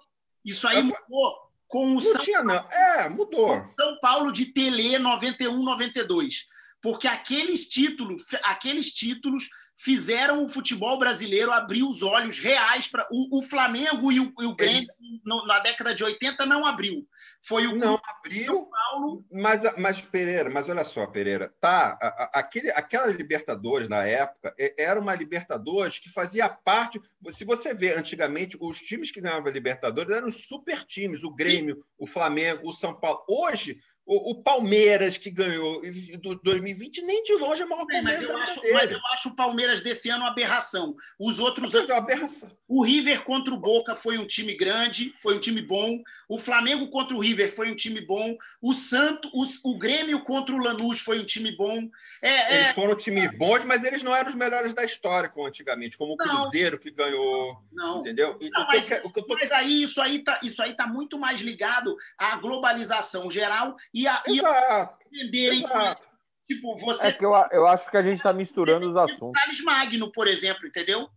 Isso 0.45 0.69
aí 0.69 0.77
Eu- 0.79 0.85
mudou 0.85 1.35
com 1.67 1.97
o 1.97 2.01
São, 2.03 2.21
tinha, 2.21 2.43
não. 2.43 2.69
É, 2.71 3.09
mudou. 3.09 3.65
São 3.75 3.99
Paulo 4.01 4.31
de 4.31 4.47
Tele 4.53 4.99
91, 4.99 5.63
92. 5.63 6.47
Porque 6.83 7.09
aqueles 7.09 7.67
títulos, 7.67 8.23
aqueles 8.43 8.93
títulos 8.93 9.49
fizeram 9.79 10.45
o 10.45 10.49
futebol 10.49 10.99
brasileiro 10.99 11.51
abrir 11.53 11.83
os 11.85 12.03
olhos 12.03 12.39
reais 12.39 12.87
para 12.87 13.09
o, 13.11 13.39
o 13.39 13.43
Flamengo 13.43 14.13
e 14.13 14.21
o, 14.21 14.31
e 14.41 14.45
o 14.45 14.55
Grêmio 14.55 14.87
no- 15.25 15.47
na 15.47 15.61
década 15.61 15.95
de 15.95 16.05
80 16.05 16.45
não 16.45 16.67
abriu. 16.67 17.09
Foi 17.45 17.67
o 17.67 17.75
Não 17.75 17.97
São 17.97 18.01
abriu, 18.05 18.67
Paulo 18.67 19.25
mas, 19.31 19.63
mas 19.77 20.01
Pereira, 20.01 20.49
mas 20.49 20.69
olha 20.69 20.85
só, 20.85 21.07
Pereira, 21.07 21.53
tá? 21.61 21.99
a- 22.01 22.07
a- 22.07 22.31
Aquele, 22.39 22.71
aquela 22.71 23.07
Libertadores 23.07 23.89
na 23.89 24.05
época 24.07 24.55
e- 24.59 24.75
era 24.79 25.01
uma 25.01 25.15
Libertadores 25.15 25.99
que 25.99 26.09
fazia 26.09 26.49
parte. 26.49 27.01
Se 27.29 27.45
você 27.45 27.75
vê 27.75 27.95
antigamente, 27.95 28.57
os 28.61 28.79
times 28.79 29.11
que 29.11 29.21
ganhavam 29.21 29.49
a 29.49 29.53
Libertadores 29.53 30.15
eram 30.17 30.31
super 30.31 30.85
times, 30.85 31.25
o 31.25 31.35
Grêmio, 31.35 31.85
o 31.99 32.07
Flamengo, 32.07 32.69
o 32.69 32.73
São 32.73 32.95
Paulo. 32.95 33.25
Hoje, 33.29 33.81
o, 34.13 34.33
o 34.33 34.35
Palmeiras 34.43 35.17
que 35.17 35.31
ganhou 35.31 35.81
do 36.21 36.35
2020, 36.35 37.03
nem 37.03 37.23
de 37.23 37.35
longe 37.35 37.63
é 37.63 37.65
maior 37.65 37.87
mas, 37.87 37.95
Palmeiras 37.97 38.23
eu 38.23 38.29
da 38.29 38.43
acho, 38.43 38.73
mas 38.73 38.91
eu 38.91 39.07
acho 39.13 39.29
o 39.31 39.37
Palmeiras 39.37 39.81
desse 39.81 40.11
ano 40.11 40.23
uma 40.25 40.31
aberração. 40.31 40.95
Os 41.19 41.39
outros 41.39 41.73
Mas 41.73 41.89
é 41.89 41.93
uma 41.95 42.03
aberração. 42.03 42.53
O 42.69 42.85
River 42.85 43.25
contra 43.25 43.53
o 43.53 43.59
Boca 43.59 43.97
foi 43.97 44.19
um 44.19 44.27
time 44.27 44.55
grande, 44.55 45.15
foi 45.17 45.37
um 45.37 45.39
time 45.39 45.63
bom. 45.63 46.03
O 46.29 46.39
Flamengo 46.39 46.89
contra 46.89 47.17
o 47.17 47.21
River 47.21 47.55
foi 47.55 47.71
um 47.71 47.77
time 47.77 48.01
bom. 48.01 48.37
O 48.61 48.75
Santo, 48.75 49.31
o, 49.33 49.45
o 49.71 49.79
Grêmio 49.79 50.23
contra 50.23 50.55
o 50.55 50.59
Lanús 50.59 51.01
foi 51.01 51.19
um 51.19 51.25
time 51.25 51.51
bom. 51.53 51.89
É, 52.21 52.55
Eles 52.55 52.67
é, 52.69 52.75
foram 52.75 52.97
times 52.97 53.31
bons, 53.37 53.65
mas 53.65 53.85
eles 53.85 54.03
não 54.03 54.15
eram 54.15 54.31
os 54.31 54.37
melhores 54.37 54.75
da 54.75 54.85
história, 54.85 55.29
como 55.29 55.47
antigamente, 55.47 55.97
como 55.97 56.15
o 56.15 56.17
Não. 56.17 56.37
Cruzeiro 56.37 56.79
que 56.79 56.91
ganhou, 56.91 57.63
não. 57.73 58.01
entendeu? 58.01 58.39
Não, 58.41 58.61
eu 58.61 58.67
mas, 58.67 58.91
eu 58.91 59.13
mas 59.29 59.53
aí 59.53 59.83
isso 59.83 60.01
aí 60.01 60.23
tá, 60.23 60.39
isso 60.43 60.63
aí 60.63 60.75
tá 60.75 60.87
muito 60.87 61.19
mais 61.19 61.41
ligado 61.41 61.97
à 62.17 62.37
globalização 62.37 63.31
geral 63.31 63.77
e 63.93 64.02
e 64.03 64.09
a 64.09 64.23
Exato, 64.27 64.99
entenderem 65.13 65.65
exato. 65.65 66.09
tipo 66.49 66.77
você 66.79 67.07
É 67.09 67.13
que 67.13 67.25
eu, 67.25 67.33
eu 67.53 67.67
acho 67.67 67.91
que 67.91 67.97
a 67.97 68.03
gente 68.03 68.17
está 68.17 68.33
misturando 68.33 68.89
os 68.89 68.95
o 68.95 68.99
assuntos. 68.99 69.41
Thales 69.41 69.61
Magno, 69.65 70.11
por 70.13 70.27
exemplo, 70.27 70.67
entendeu? 70.67 71.09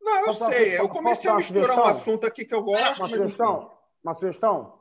Não, 0.00 0.18
eu 0.20 0.24
Posso- 0.26 0.44
sei. 0.46 0.74
Eu 0.76 0.88
posso- 0.88 0.92
comecei 0.94 1.30
a 1.30 1.34
misturar 1.34 1.62
um 1.64 1.66
sugestão? 1.82 1.84
assunto 1.86 2.26
aqui 2.26 2.44
que 2.44 2.54
eu 2.54 2.62
gosto, 2.62 2.80
Uma 2.80 3.08
mas 3.08 3.10
enfim. 3.12 3.20
sugestão? 3.22 3.78
Uma 4.02 4.14
sugestão? 4.14 4.78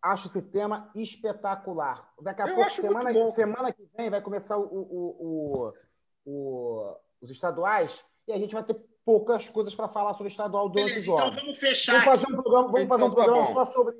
Acho 0.00 0.26
esse 0.28 0.42
tema 0.42 0.90
espetacular. 0.94 2.08
Daqui 2.22 2.42
a 2.42 2.46
Eu 2.46 2.54
pouco, 2.54 2.70
semana, 2.70 3.30
semana 3.32 3.72
que 3.72 3.82
vem, 3.96 4.10
vai 4.10 4.20
começar 4.20 4.56
o- 4.56 4.62
o- 4.62 5.16
o- 5.20 5.72
o- 6.24 6.96
os 7.20 7.30
estaduais 7.30 8.04
e 8.26 8.32
a 8.32 8.38
gente 8.38 8.52
vai 8.54 8.62
ter 8.64 8.74
poucas 9.04 9.48
coisas 9.48 9.74
para 9.74 9.88
falar 9.88 10.12
sobre 10.12 10.28
o 10.28 10.30
estadual 10.30 10.68
durante 10.68 10.94
Beleza, 10.94 11.12
os 11.12 11.18
então 11.18 11.30
vamos 11.32 11.58
fechar. 11.58 11.92
Vamos 11.92 12.04
fazer 12.06 12.26
um 12.26 12.42
programa, 12.42 12.68
vamos 12.72 12.88
fazer 12.88 13.02
um 13.02 13.06
Então 13.06 13.14
tá 13.16 13.24
programa 13.24 13.46
bom. 13.48 13.54
só 13.64 13.72
sobre. 13.72 13.96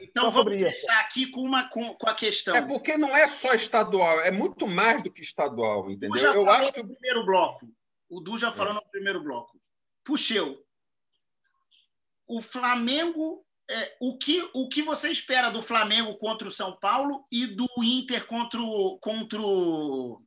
então 0.00 0.24
só 0.24 0.30
vamos 0.30 0.34
sobre 0.34 0.56
isso. 0.70 0.80
fechar 0.80 1.00
aqui 1.00 1.26
com 1.30 1.40
uma 1.40 1.68
com, 1.68 1.94
com 1.94 2.08
a 2.08 2.14
questão. 2.14 2.54
É 2.54 2.62
porque 2.62 2.96
não 2.96 3.16
é 3.16 3.28
só 3.28 3.52
estadual, 3.54 4.20
é 4.20 4.30
muito 4.30 4.66
mais 4.66 5.02
do 5.02 5.12
que 5.12 5.22
estadual, 5.22 5.80
O 5.80 5.84
Du 5.86 5.92
entendeu? 5.92 6.16
já 6.18 6.32
Eu 6.34 6.48
acho 6.50 6.72
que 6.72 6.82
no 6.82 6.88
primeiro 6.88 7.24
bloco. 7.26 7.66
O 8.08 8.20
Du 8.20 8.38
já 8.38 8.52
falou 8.52 8.74
no 8.74 8.82
primeiro 8.90 9.22
bloco. 9.22 9.58
Puxeu. 10.04 10.62
O 12.26 12.40
Flamengo. 12.40 13.44
é, 13.68 13.96
o, 14.00 14.16
que, 14.18 14.48
o 14.54 14.68
que 14.68 14.82
você 14.82 15.10
espera 15.10 15.50
do 15.50 15.62
Flamengo 15.62 16.16
contra 16.18 16.46
o 16.46 16.50
São 16.50 16.76
Paulo 16.78 17.20
e 17.32 17.46
do 17.46 17.66
Inter 17.82 18.26
contra 18.26 18.60
o, 18.60 18.98
contra 18.98 19.40
o, 19.40 20.18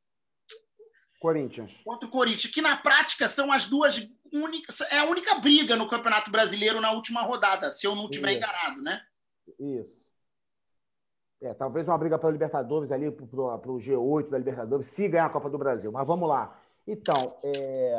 Corinthians. 1.20 1.72
contra 1.84 2.08
o 2.08 2.12
Corinthians? 2.12 2.52
Que 2.54 2.62
na 2.62 2.78
prática 2.78 3.28
são 3.28 3.52
as 3.52 3.66
duas 3.66 4.08
únicas. 4.34 4.82
É 4.82 5.00
a 5.00 5.06
única 5.06 5.36
briga 5.40 5.76
no 5.76 5.88
Campeonato 5.88 6.32
Brasileiro 6.32 6.82
na 6.82 6.92
última 6.92 7.22
rodada, 7.22 7.70
se 7.70 7.86
eu 7.88 7.96
não 7.96 8.06
estiver 8.06 8.32
Isso. 8.32 8.38
enganado, 8.38 8.82
né? 8.82 9.02
Isso. 9.60 10.06
É, 11.42 11.54
talvez 11.54 11.88
uma 11.88 11.98
briga 11.98 12.18
para 12.18 12.32
Libertadores 12.32 12.92
ali, 12.92 13.12
para 13.12 13.24
o 13.72 13.78
G8 13.78 14.30
da 14.30 14.38
Libertadores, 14.38 14.88
se 14.88 15.08
ganhar 15.08 15.26
a 15.26 15.30
Copa 15.30 15.50
do 15.50 15.58
Brasil. 15.58 15.92
Mas 15.92 16.08
vamos 16.08 16.28
lá. 16.28 16.60
Então, 16.88 17.38
é, 17.44 17.94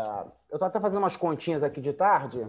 eu 0.51 0.57
estava 0.57 0.67
até 0.67 0.81
fazendo 0.81 0.99
umas 0.99 1.17
continhas 1.17 1.63
aqui 1.63 1.81
de 1.81 1.93
tarde. 1.93 2.47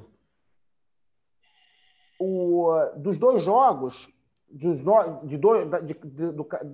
O, 2.19 2.73
dos 2.97 3.17
dois 3.17 3.43
jogos, 3.43 4.09
dos 4.49 4.81
no- 4.81 5.25
de, 5.25 5.37
dois, 5.37 5.67
de, 5.83 5.95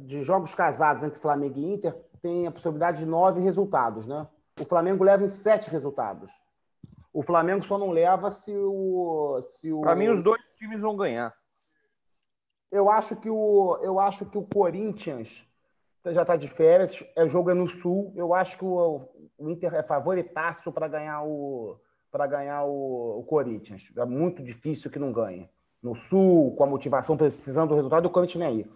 de 0.05 0.23
jogos 0.23 0.55
casados 0.55 1.03
entre 1.03 1.19
Flamengo 1.19 1.59
e 1.59 1.73
Inter, 1.73 1.93
tem 2.21 2.47
a 2.47 2.51
possibilidade 2.51 2.99
de 2.99 3.05
nove 3.05 3.41
resultados, 3.41 4.07
né? 4.07 4.27
O 4.59 4.65
Flamengo 4.65 5.03
leva 5.03 5.23
em 5.23 5.27
sete 5.27 5.69
resultados. 5.69 6.31
O 7.15 7.23
Flamengo 7.23 7.63
só 7.63 7.77
não 7.77 7.91
leva 7.91 8.29
se 8.29 8.51
o. 8.53 9.39
Se 9.41 9.71
o... 9.71 9.79
Para 9.79 9.95
mim, 9.95 10.09
os 10.09 10.21
dois 10.21 10.41
times 10.57 10.81
vão 10.81 10.97
ganhar. 10.97 11.33
Eu 12.69 12.89
acho 12.89 13.15
que 13.15 13.29
o, 13.29 13.79
eu 13.81 14.01
acho 14.01 14.25
que 14.25 14.37
o 14.37 14.43
Corinthians 14.43 15.47
já 16.07 16.23
está 16.23 16.35
de 16.35 16.49
férias, 16.49 16.91
é 17.15 17.25
jogo 17.25 17.49
é 17.49 17.53
no 17.53 17.69
Sul. 17.69 18.11
Eu 18.17 18.33
acho 18.33 18.57
que 18.57 18.65
o, 18.65 19.07
o 19.37 19.49
Inter 19.49 19.73
é 19.75 19.81
favoritaço 19.81 20.73
para 20.73 20.89
ganhar 20.89 21.23
o 21.23 21.79
para 22.11 22.27
ganhar 22.27 22.65
o, 22.65 23.19
o 23.19 23.23
Corinthians. 23.23 23.89
É 23.95 24.03
muito 24.03 24.43
difícil 24.43 24.91
que 24.91 24.99
não 24.99 25.13
ganhe. 25.13 25.49
No 25.81 25.95
Sul, 25.95 26.53
com 26.57 26.65
a 26.65 26.67
motivação, 26.67 27.15
precisando 27.15 27.69
do 27.69 27.75
resultado, 27.75 28.07
o 28.07 28.09
Corinthians 28.09 28.43
nem 28.43 28.49
aí. 28.49 28.71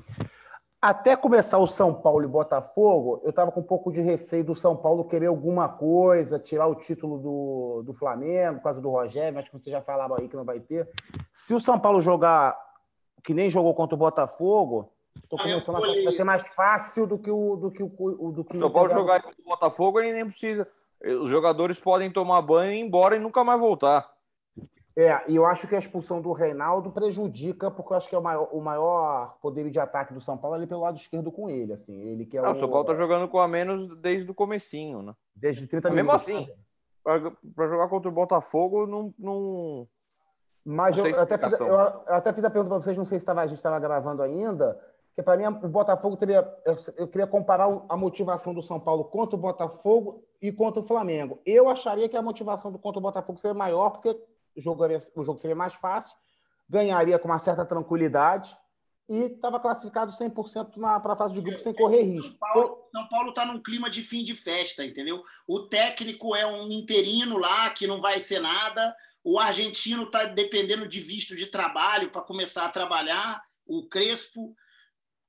Até 0.81 1.13
começar 1.13 1.57
o 1.57 1.67
São 1.67 1.93
Paulo 1.93 2.23
e 2.23 2.27
Botafogo, 2.27 3.19
eu 3.23 3.31
estava 3.31 3.51
com 3.51 3.59
um 3.59 3.63
pouco 3.63 3.91
de 3.91 3.99
receio 3.99 4.45
do 4.45 4.55
São 4.55 4.77
Paulo 4.77 5.03
querer 5.03 5.25
alguma 5.25 5.67
coisa, 5.67 6.39
tirar 6.39 6.67
o 6.67 6.75
título 6.75 7.17
do, 7.17 7.83
do 7.83 7.93
Flamengo, 7.93 8.59
por 8.59 8.63
causa 8.63 8.79
do 8.79 8.89
Rogério, 8.89 9.37
acho 9.37 9.51
que 9.51 9.59
você 9.59 9.69
já 9.69 9.81
falava 9.81 10.17
aí 10.17 10.29
que 10.29 10.37
não 10.37 10.45
vai 10.45 10.61
ter. 10.61 10.89
Se 11.33 11.53
o 11.53 11.59
São 11.59 11.77
Paulo 11.77 12.01
jogar 12.01 12.57
que 13.25 13.33
nem 13.33 13.49
jogou 13.49 13.73
contra 13.73 13.93
o 13.93 13.99
Botafogo, 13.99 14.93
estou 15.17 15.37
Ah, 15.41 15.49
eu 15.49 15.49
começando 15.49 15.75
a 15.75 15.79
achar 15.79 15.93
que 15.93 16.03
vai 16.05 16.15
ser 16.15 16.23
mais 16.23 16.47
fácil 16.47 17.05
do 17.05 17.17
que 17.17 17.29
o 17.29 17.57
do 17.57 17.71
que 17.71 17.83
o, 17.83 18.31
do 18.31 18.45
que 18.45 18.53
Se 18.53 18.59
o 18.59 18.61
São 18.61 18.71
Paulo 18.71 18.89
jogar 18.89 19.21
contra 19.21 19.41
o 19.41 19.49
Botafogo, 19.49 19.99
ele 19.99 20.13
nem 20.13 20.25
precisa. 20.25 20.65
Os 21.03 21.29
jogadores 21.29 21.77
podem 21.77 22.09
tomar 22.09 22.41
banho 22.41 22.71
e 22.71 22.77
ir 22.77 22.79
embora 22.79 23.17
e 23.17 23.19
nunca 23.19 23.43
mais 23.43 23.59
voltar. 23.59 24.09
É, 24.95 25.23
e 25.27 25.35
eu 25.35 25.45
acho 25.45 25.67
que 25.67 25.75
a 25.75 25.79
expulsão 25.79 26.21
do 26.21 26.31
Reinaldo 26.31 26.91
prejudica, 26.91 27.71
porque 27.71 27.93
eu 27.93 27.97
acho 27.97 28.09
que 28.09 28.15
é 28.15 28.17
o 28.17 28.23
maior, 28.23 28.49
o 28.51 28.59
maior 28.59 29.37
poder 29.41 29.69
de 29.69 29.79
ataque 29.79 30.13
do 30.13 30.19
São 30.19 30.37
Paulo 30.37 30.55
ali 30.55 30.67
pelo 30.67 30.81
lado 30.81 30.97
esquerdo 30.97 31.31
com 31.31 31.49
ele, 31.49 31.73
assim. 31.73 31.99
Ele 32.01 32.25
que 32.25 32.37
é 32.37 32.41
Ah, 32.41 32.49
o, 32.49 32.53
o 32.53 32.59
São 32.59 32.69
Paulo 32.69 32.85
tá 32.85 32.95
jogando 32.95 33.27
com 33.27 33.39
a 33.39 33.47
menos 33.47 33.95
desde 33.99 34.29
o 34.29 34.33
comecinho, 34.33 35.01
né? 35.01 35.15
desde 35.35 35.67
30 35.67 35.87
Mas 35.87 35.95
mesmo 35.95 36.11
minutos. 36.11 36.27
assim, 36.27 36.49
para 37.55 37.67
jogar 37.67 37.87
contra 37.87 38.09
o 38.09 38.13
Botafogo, 38.13 38.85
não, 38.85 39.13
não, 39.17 39.87
Mas 40.65 40.97
Não 40.97 41.07
eu, 41.07 41.19
até 41.19 41.37
fiz, 41.37 41.59
eu, 41.59 41.67
eu 41.67 42.03
até 42.07 42.33
fiz 42.33 42.43
a 42.43 42.49
pergunta 42.49 42.75
para 42.75 42.83
vocês, 42.83 42.97
não 42.97 43.05
sei 43.05 43.19
se 43.19 43.25
tava, 43.25 43.41
a 43.41 43.47
gente 43.47 43.57
estava 43.57 43.79
gravando 43.79 44.21
ainda, 44.21 44.79
que 45.15 45.23
para 45.23 45.37
mim 45.37 45.45
o 45.45 45.69
Botafogo 45.69 46.17
teria. 46.17 46.47
Eu, 46.97 47.07
queria 47.07 47.27
comparar 47.27 47.67
a 47.87 47.97
motivação 47.97 48.53
do 48.53 48.61
São 48.61 48.79
Paulo 48.79 49.05
contra 49.05 49.35
o 49.35 49.39
Botafogo 49.39 50.23
e 50.41 50.51
contra 50.51 50.81
o 50.81 50.83
Flamengo. 50.83 51.39
Eu 51.45 51.69
acharia 51.69 52.07
que 52.07 52.17
a 52.17 52.21
motivação 52.21 52.71
do 52.71 52.77
contra 52.77 52.99
o 52.99 53.01
Botafogo 53.01 53.39
seria 53.39 53.53
maior, 53.53 53.91
porque 53.91 54.17
o 54.59 54.61
jogo, 54.61 54.81
seria- 54.83 54.97
o 55.15 55.23
jogo 55.23 55.39
seria 55.39 55.55
mais 55.55 55.73
fácil, 55.73 56.15
ganharia 56.69 57.17
com 57.17 57.27
uma 57.27 57.39
certa 57.39 57.65
tranquilidade 57.65 58.55
e 59.07 59.21
estava 59.23 59.59
classificado 59.59 60.11
100% 60.11 60.79
para 61.01 61.13
a 61.13 61.15
fase 61.15 61.33
de 61.33 61.41
grupo 61.41 61.59
sem 61.59 61.73
correr 61.73 62.03
risco. 62.03 62.29
São 62.29 62.37
Paulo, 62.37 62.89
São 62.93 63.07
Paulo 63.07 63.33
tá 63.33 63.45
num 63.45 63.61
clima 63.61 63.89
de 63.89 64.03
fim 64.03 64.23
de 64.23 64.35
festa, 64.35 64.85
entendeu? 64.85 65.23
O 65.47 65.61
técnico 65.67 66.35
é 66.35 66.45
um 66.45 66.69
interino 66.71 67.37
lá 67.37 67.69
que 67.71 67.87
não 67.87 67.99
vai 68.01 68.19
ser 68.19 68.39
nada. 68.39 68.95
O 69.23 69.39
argentino 69.39 70.03
está 70.03 70.25
dependendo 70.25 70.87
de 70.87 70.99
visto 70.99 71.35
de 71.35 71.47
trabalho 71.47 72.11
para 72.11 72.21
começar 72.21 72.65
a 72.65 72.69
trabalhar. 72.69 73.41
O 73.65 73.87
Crespo, 73.87 74.55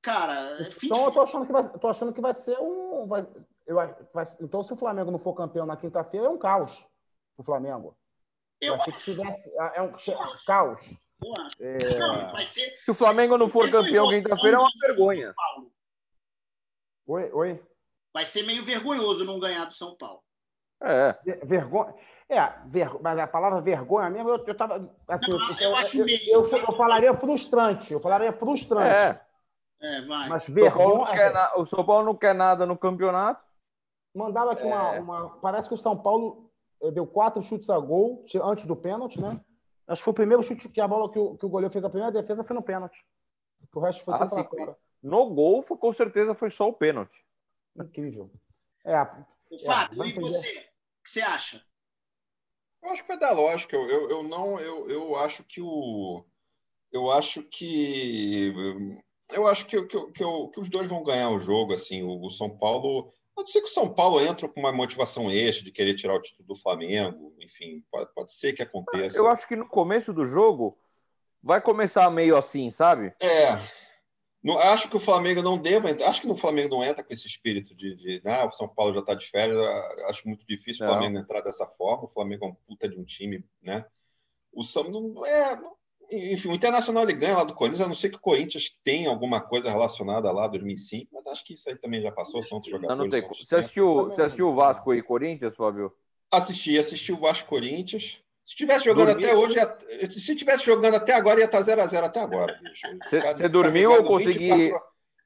cara, 0.02 0.66
é 0.66 0.70
fim 0.70 0.86
Então 0.86 0.98
de 0.98 1.04
eu 1.06 1.12
tô 1.12 1.20
achando 1.22 1.46
que 1.46 1.52
vai, 1.52 1.68
tô 1.78 1.88
achando 1.88 2.12
que 2.12 2.20
vai 2.20 2.34
ser 2.34 2.58
um. 2.60 3.06
Vai, 3.06 3.26
eu, 3.66 3.76
vai- 3.76 4.24
então, 4.40 4.62
se 4.62 4.72
o 4.72 4.76
Flamengo 4.76 5.10
não 5.10 5.18
for 5.18 5.34
campeão 5.34 5.64
na 5.66 5.76
quinta-feira, 5.76 6.26
é 6.26 6.30
um 6.30 6.38
caos 6.38 6.86
o 7.38 7.42
Flamengo. 7.42 7.96
Eu, 8.60 8.68
Eu 8.68 8.74
achei 8.74 8.92
que 8.92 9.00
tivesse. 9.00 9.52
É 9.74 9.82
um 9.82 9.96
che- 9.96 10.14
caos. 10.46 10.80
Eu 11.22 11.34
acho. 11.42 11.64
É, 11.64 11.98
Não, 11.98 12.32
vai 12.32 12.44
ser 12.44 12.78
Se 12.84 12.90
o 12.90 12.94
Flamengo 12.94 13.36
não 13.36 13.48
for 13.48 13.70
campeão 13.70 14.08
quinta-feira, 14.08 14.56
é 14.56 14.60
uma 14.60 14.70
vergonha. 14.80 15.34
Oi, 17.06 17.30
oi. 17.32 17.62
Vai 18.12 18.24
ser 18.24 18.42
meio 18.42 18.62
vergonhoso 18.62 19.24
não 19.24 19.38
ganhar 19.38 19.64
do 19.66 19.74
São 19.74 19.96
Paulo. 19.96 20.22
É. 20.82 21.18
Vergonha. 21.44 21.94
É, 22.28 22.40
ver, 22.66 22.88
mas 23.02 23.18
a 23.18 23.26
palavra 23.26 23.60
vergonha 23.60 24.08
mesmo, 24.08 24.30
eu, 24.30 24.44
eu 24.46 24.54
tava. 24.54 24.88
Assim, 25.08 25.30
não, 25.30 25.38
eu, 25.58 25.74
eu, 25.74 26.44
eu, 26.44 26.58
eu, 26.58 26.76
falaria 26.76 27.12
frustrante. 27.12 27.92
Eu 27.92 28.00
falaria 28.00 28.32
frustrante. 28.32 29.18
É. 29.18 29.20
É, 29.82 30.02
vai. 30.02 30.28
Mas 30.28 30.48
vergonha. 30.48 31.50
O 31.56 31.66
São 31.66 31.84
Paulo 31.84 32.04
não 32.04 32.14
quer 32.14 32.34
nada 32.34 32.64
no 32.64 32.78
campeonato. 32.78 33.44
Mandava 34.14 34.52
aqui 34.52 34.62
é. 34.62 34.66
uma, 34.66 34.90
uma. 34.92 35.30
Parece 35.40 35.68
que 35.68 35.74
o 35.74 35.78
São 35.78 35.96
Paulo 35.96 36.49
deu 36.92 37.06
quatro 37.06 37.42
chutes 37.42 37.68
a 37.68 37.78
gol 37.78 38.24
antes 38.42 38.66
do 38.66 38.74
pênalti, 38.74 39.20
né? 39.20 39.40
Acho 39.86 40.00
que 40.00 40.04
foi 40.04 40.12
o 40.12 40.14
primeiro 40.14 40.42
chute 40.42 40.68
que 40.68 40.80
a 40.80 40.88
bola 40.88 41.10
que 41.10 41.18
o, 41.18 41.36
que 41.36 41.44
o 41.44 41.48
goleiro 41.48 41.72
fez 41.72 41.84
a 41.84 41.90
primeira 41.90 42.12
defesa 42.12 42.44
foi 42.44 42.54
no 42.54 42.62
pênalti. 42.62 43.04
O 43.74 43.80
resto 43.80 44.04
foi 44.04 44.14
ah, 44.14 44.26
tudo 44.26 44.44
fora. 44.44 44.76
No 45.02 45.30
gol, 45.30 45.62
foi, 45.62 45.76
com 45.76 45.92
certeza, 45.92 46.34
foi 46.34 46.50
só 46.50 46.68
o 46.68 46.72
pênalti. 46.72 47.24
Incrível. 47.76 48.30
É, 48.84 49.02
o 49.50 49.58
Fábio, 49.64 50.02
é, 50.02 50.08
e 50.08 50.12
você? 50.12 50.48
O 50.48 51.02
que 51.02 51.10
você 51.10 51.20
acha? 51.20 51.64
Eu 52.82 52.90
acho 52.90 53.02
que 53.02 53.08
vai 53.08 53.18
dar 53.18 53.32
lógica. 53.32 53.76
Eu, 53.76 53.88
eu, 53.88 54.10
eu 54.10 54.22
não, 54.22 54.58
eu, 54.58 54.90
eu 54.90 55.16
acho 55.16 55.44
que 55.44 55.60
o. 55.60 56.24
Eu 56.92 57.10
acho 57.10 57.42
que. 57.44 58.52
Eu 59.32 59.46
acho 59.46 59.66
que, 59.66 59.80
que, 59.86 60.06
que, 60.12 60.24
que 60.52 60.60
os 60.60 60.70
dois 60.70 60.88
vão 60.88 61.04
ganhar 61.04 61.30
o 61.30 61.38
jogo. 61.38 61.72
Assim, 61.72 62.02
o, 62.02 62.24
o 62.24 62.30
São 62.30 62.56
Paulo 62.56 63.12
Pode 63.34 63.50
ser 63.50 63.60
que 63.60 63.68
o 63.68 63.72
São 63.72 63.92
Paulo 63.92 64.20
entre 64.20 64.48
com 64.48 64.60
uma 64.60 64.72
motivação 64.72 65.30
extra 65.30 65.64
de 65.64 65.72
querer 65.72 65.94
tirar 65.94 66.14
o 66.14 66.20
título 66.20 66.48
do 66.48 66.56
Flamengo. 66.56 67.34
Enfim, 67.40 67.84
pode, 67.90 68.12
pode 68.14 68.32
ser 68.32 68.52
que 68.52 68.62
aconteça. 68.62 69.16
Eu 69.16 69.28
acho 69.28 69.46
que 69.46 69.56
no 69.56 69.66
começo 69.66 70.12
do 70.12 70.24
jogo 70.24 70.78
vai 71.42 71.60
começar 71.60 72.10
meio 72.10 72.36
assim, 72.36 72.70
sabe? 72.70 73.14
É. 73.20 73.58
Não, 74.42 74.58
acho 74.58 74.88
que 74.88 74.96
o 74.96 75.00
Flamengo 75.00 75.42
não 75.42 75.58
deva. 75.58 75.88
Acho 76.06 76.22
que 76.22 76.28
no 76.28 76.36
Flamengo 76.36 76.76
não 76.76 76.84
entra 76.84 77.04
com 77.04 77.12
esse 77.12 77.26
espírito 77.26 77.74
de, 77.74 77.94
de 77.94 78.22
ah, 78.24 78.46
o 78.46 78.50
São 78.50 78.68
Paulo 78.68 78.94
já 78.94 79.00
está 79.00 79.14
de 79.14 79.26
férias. 79.26 79.58
Acho 80.06 80.26
muito 80.28 80.46
difícil 80.46 80.86
não. 80.86 80.92
o 80.92 80.96
Flamengo 80.96 81.18
entrar 81.18 81.42
dessa 81.42 81.66
forma. 81.66 82.04
O 82.04 82.08
Flamengo 82.08 82.46
é 82.46 82.48
um 82.48 82.54
puta 82.54 82.88
de 82.88 82.98
um 82.98 83.04
time, 83.04 83.44
né? 83.62 83.84
O 84.52 84.62
São 84.64 84.84
não 84.84 85.24
é 85.26 85.60
enfim, 86.10 86.48
o 86.48 86.54
Internacional 86.54 87.04
ele 87.04 87.12
ganha 87.12 87.36
lá 87.36 87.44
do 87.44 87.54
Corinthians, 87.54 87.80
a 87.80 87.86
não 87.86 87.94
ser 87.94 88.10
que 88.10 88.16
o 88.16 88.20
Corinthians 88.20 88.76
tenha 88.82 89.08
alguma 89.08 89.40
coisa 89.40 89.70
relacionada 89.70 90.30
lá 90.32 90.48
2005, 90.48 91.08
mas 91.12 91.26
acho 91.28 91.44
que 91.44 91.54
isso 91.54 91.68
aí 91.68 91.76
também 91.76 92.02
já 92.02 92.10
passou, 92.10 92.42
são 92.42 92.56
outros 92.56 92.72
jogadores. 92.72 92.98
Não, 92.98 93.04
não 93.04 93.10
tem. 93.10 93.26
Você 93.28 93.56
assistiu, 93.56 94.04
você 94.04 94.22
assistiu 94.22 94.48
o 94.48 94.54
Vasco 94.54 94.92
e 94.92 95.02
Corinthians, 95.02 95.56
Fábio? 95.56 95.92
Assisti, 96.30 96.78
assisti 96.78 97.12
o 97.12 97.18
Vasco 97.18 97.48
Corinthians. 97.48 98.20
Se 98.44 98.54
estivesse 98.54 98.84
jogando 98.84 99.08
dormiu? 99.08 99.28
até 99.28 99.36
hoje, 99.36 100.10
se 100.10 100.32
estivesse 100.32 100.64
jogando 100.64 100.96
até 100.96 101.14
agora, 101.14 101.38
ia 101.38 101.46
estar 101.46 101.60
0x0 101.60 102.02
até 102.02 102.20
agora. 102.20 102.58
Você 103.34 103.48
dormiu 103.48 103.92
ou 103.92 104.04
consegui, 104.04 104.72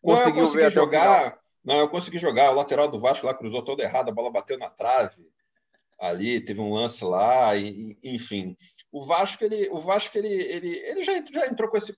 não, 0.03 0.20
eu 0.20 0.35
consegui 0.35 0.70
jogar. 0.70 1.38
Não, 1.64 1.79
eu 1.79 1.88
consegui 1.88 2.18
jogar. 2.18 2.51
O 2.51 2.57
lateral 2.57 2.88
do 2.88 3.01
Vasco 3.01 3.27
lá 3.27 3.33
cruzou 3.33 3.64
todo 3.64 3.81
errado, 3.81 4.11
a 4.11 4.12
bola 4.12 4.31
bateu 4.31 4.59
na 4.59 4.68
trave. 4.68 5.27
Ali 5.99 6.40
teve 6.40 6.61
um 6.61 6.75
lance 6.75 7.03
lá, 7.03 7.57
e, 7.57 7.97
enfim 8.03 8.55
o 8.95 9.05
Vasco 9.05 9.43
ele, 9.43 9.69
o 9.71 9.79
Vasco 9.81 10.17
ele, 10.17 10.29
ele, 10.29 10.69
ele 10.69 11.03
já, 11.03 11.15
já 11.33 11.49
entrou 11.49 11.69
com 11.69 11.77
esse 11.77 11.93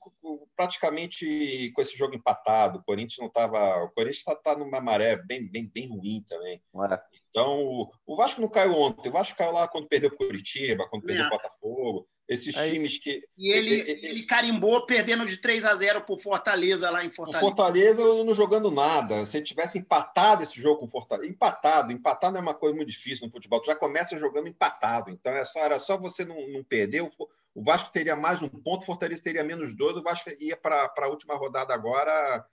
praticamente 0.57 1.71
com 1.75 1.83
esse 1.83 1.95
jogo 1.95 2.15
empatado. 2.15 2.79
O 2.79 2.83
Corinthians 2.85 3.19
não 3.19 3.27
estava, 3.27 3.85
o 3.85 3.91
Corinthians 3.91 4.17
está 4.17 4.35
tá 4.35 4.57
numa 4.57 4.81
maré 4.81 5.15
bem, 5.15 5.47
bem, 5.47 5.67
bem 5.67 5.89
ruim 5.89 6.25
também. 6.27 6.63
É. 6.91 7.01
Então 7.29 7.91
o 8.07 8.17
Vasco 8.17 8.41
não 8.41 8.49
caiu 8.49 8.73
ontem. 8.73 9.11
O 9.11 9.13
Vasco 9.13 9.37
caiu 9.37 9.53
lá 9.53 9.69
quando 9.69 9.89
perdeu 9.89 10.09
o 10.09 10.17
Curitiba, 10.17 10.89
quando 10.89 11.05
perdeu 11.05 11.27
o 11.27 11.29
Botafogo. 11.29 12.09
Esses 12.29 12.57
Aí, 12.57 12.73
times 12.73 12.99
que. 12.99 13.23
E 13.39 13.53
ele, 13.53 13.75
ele, 13.75 14.07
ele, 14.07 14.27
carimbou 14.27 14.85
perdendo 14.85 15.25
de 15.25 15.37
3 15.37 15.65
a 15.65 15.75
0 15.75 16.03
para 16.03 16.15
o 16.15 16.19
Fortaleza 16.19 16.91
lá 16.91 17.05
em 17.05 17.13
Fortaleza. 17.13 17.45
O 17.45 17.49
Fortaleza 17.49 18.03
não 18.03 18.35
jogando 18.35 18.69
nada. 18.69 19.25
Se 19.25 19.41
tivesse 19.41 19.79
empatado 19.79 20.43
esse 20.43 20.61
jogo 20.61 20.81
com 20.81 20.87
o 20.87 20.91
Fortaleza. 20.91 21.31
Empatado, 21.31 21.93
empatar 21.93 22.33
não 22.33 22.39
é 22.39 22.43
uma 22.43 22.55
coisa 22.55 22.75
muito 22.75 22.91
difícil 22.91 23.27
no 23.27 23.33
futebol. 23.33 23.61
Tu 23.61 23.67
já 23.67 23.77
começa 23.77 24.19
jogando 24.19 24.49
empatado. 24.49 25.09
Então 25.11 25.33
é 25.33 25.45
só, 25.45 25.61
era 25.61 25.79
só 25.79 25.97
você 25.97 26.25
não, 26.25 26.49
não 26.49 26.65
perder. 26.65 27.03
O 27.03 27.63
Vasco 27.63 27.93
teria 27.93 28.17
mais 28.17 28.43
um 28.43 28.49
ponto, 28.49 28.83
o 28.83 28.87
Fortaleza 28.87 29.23
teria 29.23 29.45
menos 29.45 29.77
dois. 29.77 29.97
O 29.97 30.03
Vasco 30.03 30.29
ia 30.41 30.57
para 30.57 30.93
a 30.97 31.09
última 31.09 31.37
rodada 31.37 31.73
agora, 31.73 32.45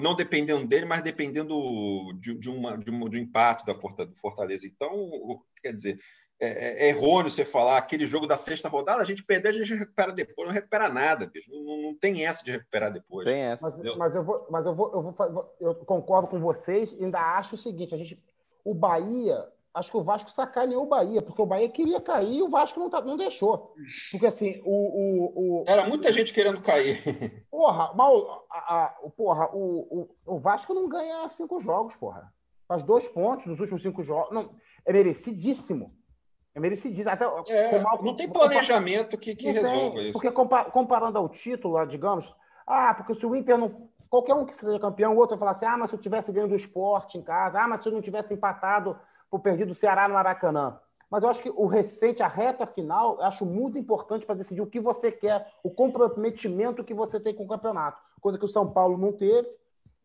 não 0.00 0.14
dependendo 0.14 0.68
dele, 0.68 0.84
mas 0.84 1.02
dependendo 1.02 2.12
de, 2.14 2.38
de, 2.38 2.48
uma, 2.48 2.78
de, 2.78 2.92
um, 2.92 3.08
de 3.08 3.18
um 3.18 3.20
empate 3.20 3.66
da 3.66 3.74
Fortaleza. 3.74 4.68
Então, 4.68 5.10
quer 5.60 5.74
dizer, 5.74 5.98
é, 6.40 6.48
é, 6.48 6.86
é, 6.86 6.88
errôneo 6.88 7.30
você 7.30 7.44
falar 7.44 7.76
aquele 7.76 8.06
jogo 8.06 8.26
da 8.26 8.36
sexta 8.36 8.66
rodada, 8.66 9.02
a 9.02 9.04
gente 9.04 9.22
perder, 9.22 9.50
a 9.50 9.52
gente 9.52 9.74
recupera 9.74 10.10
depois, 10.10 10.48
não 10.48 10.54
recupera 10.54 10.88
nada, 10.88 11.26
bicho. 11.26 11.50
Não, 11.52 11.82
não 11.82 11.94
tem 11.94 12.24
essa 12.24 12.42
de 12.42 12.50
recuperar 12.50 12.90
depois. 12.90 13.28
Tem 13.28 13.42
essa. 13.42 13.68
Mas, 13.70 13.96
mas, 13.96 14.14
eu 14.16 14.24
vou, 14.24 14.46
mas 14.48 14.64
eu 14.64 14.74
vou, 14.74 14.90
eu 14.94 15.02
vou, 15.02 15.56
eu 15.60 15.74
concordo 15.74 16.28
com 16.28 16.40
vocês, 16.40 16.96
ainda 16.98 17.20
acho 17.36 17.56
o 17.56 17.58
seguinte: 17.58 17.94
a 17.94 17.98
gente, 17.98 18.18
o 18.64 18.72
Bahia, 18.72 19.46
acho 19.74 19.90
que 19.90 19.96
o 19.98 20.02
Vasco 20.02 20.30
sacaneou 20.30 20.84
o 20.84 20.88
Bahia, 20.88 21.20
porque 21.20 21.42
o 21.42 21.46
Bahia 21.46 21.68
queria 21.68 22.00
cair 22.00 22.38
e 22.38 22.42
o 22.42 22.48
Vasco 22.48 22.80
não, 22.80 22.88
tá, 22.88 23.02
não 23.02 23.18
deixou. 23.18 23.74
Porque 24.10 24.26
assim, 24.26 24.62
o, 24.64 24.72
o, 24.72 25.60
o 25.60 25.64
Era 25.68 25.86
muita 25.86 26.10
gente 26.10 26.32
querendo 26.32 26.62
cair. 26.62 27.02
Porra, 27.50 27.92
mal, 27.92 28.46
a, 28.50 28.84
a, 28.84 28.88
porra, 29.14 29.50
o, 29.54 30.08
o, 30.26 30.34
o 30.36 30.38
Vasco 30.38 30.72
não 30.72 30.88
ganha 30.88 31.28
cinco 31.28 31.60
jogos, 31.60 31.94
porra. 31.96 32.32
Faz 32.66 32.82
dois 32.82 33.06
pontos 33.06 33.44
nos 33.44 33.60
últimos 33.60 33.82
cinco 33.82 34.02
jogos. 34.02 34.32
Não, 34.32 34.54
é 34.86 34.92
merecidíssimo. 34.94 35.99
É 36.54 36.60
merecidíssimo. 36.60 37.10
Até, 37.10 37.24
é, 37.24 37.82
não 38.02 38.16
tem 38.16 38.28
planejamento 38.28 39.16
que, 39.16 39.36
que 39.36 39.50
resolva 39.50 40.00
isso. 40.00 40.12
Porque 40.12 40.30
comparando 40.30 41.18
ao 41.18 41.28
título, 41.28 41.84
digamos, 41.86 42.34
ah, 42.66 42.94
porque 42.94 43.14
se 43.14 43.26
o 43.26 43.34
Inter 43.34 43.56
não. 43.56 43.90
Qualquer 44.08 44.34
um 44.34 44.44
que 44.44 44.56
seja 44.56 44.78
campeão, 44.80 45.14
o 45.14 45.16
outro 45.16 45.36
vai 45.36 45.38
falar 45.38 45.50
assim: 45.52 45.66
ah, 45.66 45.76
mas 45.76 45.90
se 45.90 45.96
eu 45.96 46.00
tivesse 46.00 46.32
ganho 46.32 46.48
do 46.48 46.56
esporte 46.56 47.16
em 47.16 47.22
casa, 47.22 47.60
ah, 47.60 47.68
mas 47.68 47.82
se 47.82 47.88
eu 47.88 47.92
não 47.92 48.02
tivesse 48.02 48.34
empatado 48.34 48.98
por 49.30 49.40
perdido 49.40 49.70
o 49.70 49.74
Ceará 49.74 50.08
no 50.08 50.14
Maracanã. 50.14 50.80
Mas 51.08 51.22
eu 51.22 51.28
acho 51.28 51.42
que 51.42 51.50
o 51.50 51.66
recente, 51.66 52.22
a 52.22 52.28
reta 52.28 52.66
final, 52.66 53.16
eu 53.18 53.24
acho 53.24 53.44
muito 53.44 53.76
importante 53.78 54.24
para 54.24 54.36
decidir 54.36 54.60
o 54.60 54.66
que 54.66 54.80
você 54.80 55.10
quer, 55.10 55.52
o 55.62 55.70
comprometimento 55.70 56.84
que 56.84 56.94
você 56.94 57.18
tem 57.18 57.34
com 57.34 57.44
o 57.44 57.48
campeonato. 57.48 58.00
Coisa 58.20 58.38
que 58.38 58.44
o 58.44 58.48
São 58.48 58.72
Paulo 58.72 58.96
não 58.96 59.12
teve, 59.12 59.48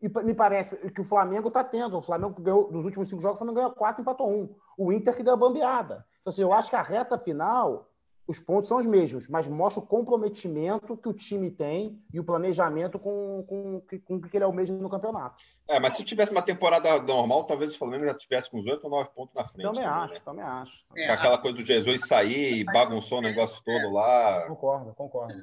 e 0.02 0.08
me 0.24 0.34
parece 0.34 0.76
que 0.90 1.00
o 1.00 1.04
Flamengo 1.04 1.48
está 1.48 1.62
tendo. 1.62 1.98
O 1.98 2.02
Flamengo 2.02 2.40
ganhou, 2.40 2.70
dos 2.70 2.84
últimos 2.84 3.08
cinco 3.08 3.22
jogos, 3.22 3.36
o 3.36 3.38
Flamengo 3.38 3.56
ganhou 3.56 3.72
quatro, 3.72 4.02
empatou 4.02 4.28
um. 4.28 4.54
O 4.76 4.92
Inter 4.92 5.16
que 5.16 5.22
deu 5.22 5.34
a 5.34 5.36
bambeada. 5.36 6.04
Então, 6.26 6.32
assim, 6.32 6.42
eu 6.42 6.52
acho 6.52 6.70
que 6.70 6.74
a 6.74 6.82
reta 6.82 7.16
final, 7.16 7.88
os 8.26 8.40
pontos 8.40 8.66
são 8.66 8.78
os 8.78 8.86
mesmos, 8.86 9.28
mas 9.28 9.46
mostra 9.46 9.80
o 9.80 9.86
comprometimento 9.86 10.96
que 10.96 11.08
o 11.08 11.12
time 11.12 11.52
tem 11.52 12.02
e 12.12 12.18
o 12.18 12.24
planejamento 12.24 12.98
com, 12.98 13.44
com, 13.46 13.80
com, 13.80 14.00
com 14.00 14.20
que 14.20 14.36
ele 14.36 14.42
é 14.42 14.46
o 14.48 14.52
mesmo 14.52 14.76
no 14.76 14.90
campeonato. 14.90 15.36
É, 15.68 15.78
mas 15.78 15.92
se 15.92 16.02
tivesse 16.02 16.32
uma 16.32 16.42
temporada 16.42 17.00
normal, 17.00 17.44
talvez 17.44 17.76
o 17.76 17.78
Flamengo 17.78 18.06
já 18.06 18.14
tivesse 18.14 18.50
com 18.50 18.58
os 18.58 18.66
oito 18.66 18.82
ou 18.82 18.90
nove 18.90 19.08
pontos 19.14 19.36
na 19.36 19.44
frente. 19.44 19.72
Também 19.72 19.84
acho, 19.84 20.14
né? 20.14 20.20
também 20.24 20.44
acho. 20.44 20.72
É, 20.96 21.10
aquela 21.10 21.38
coisa 21.38 21.58
do 21.58 21.64
Jesus 21.64 22.08
sair 22.08 22.58
e 22.58 22.64
bagunçou 22.64 23.18
o 23.18 23.22
negócio 23.22 23.62
todo 23.64 23.92
lá. 23.92 24.48
Concordo, 24.48 24.94
concordo. 24.96 25.34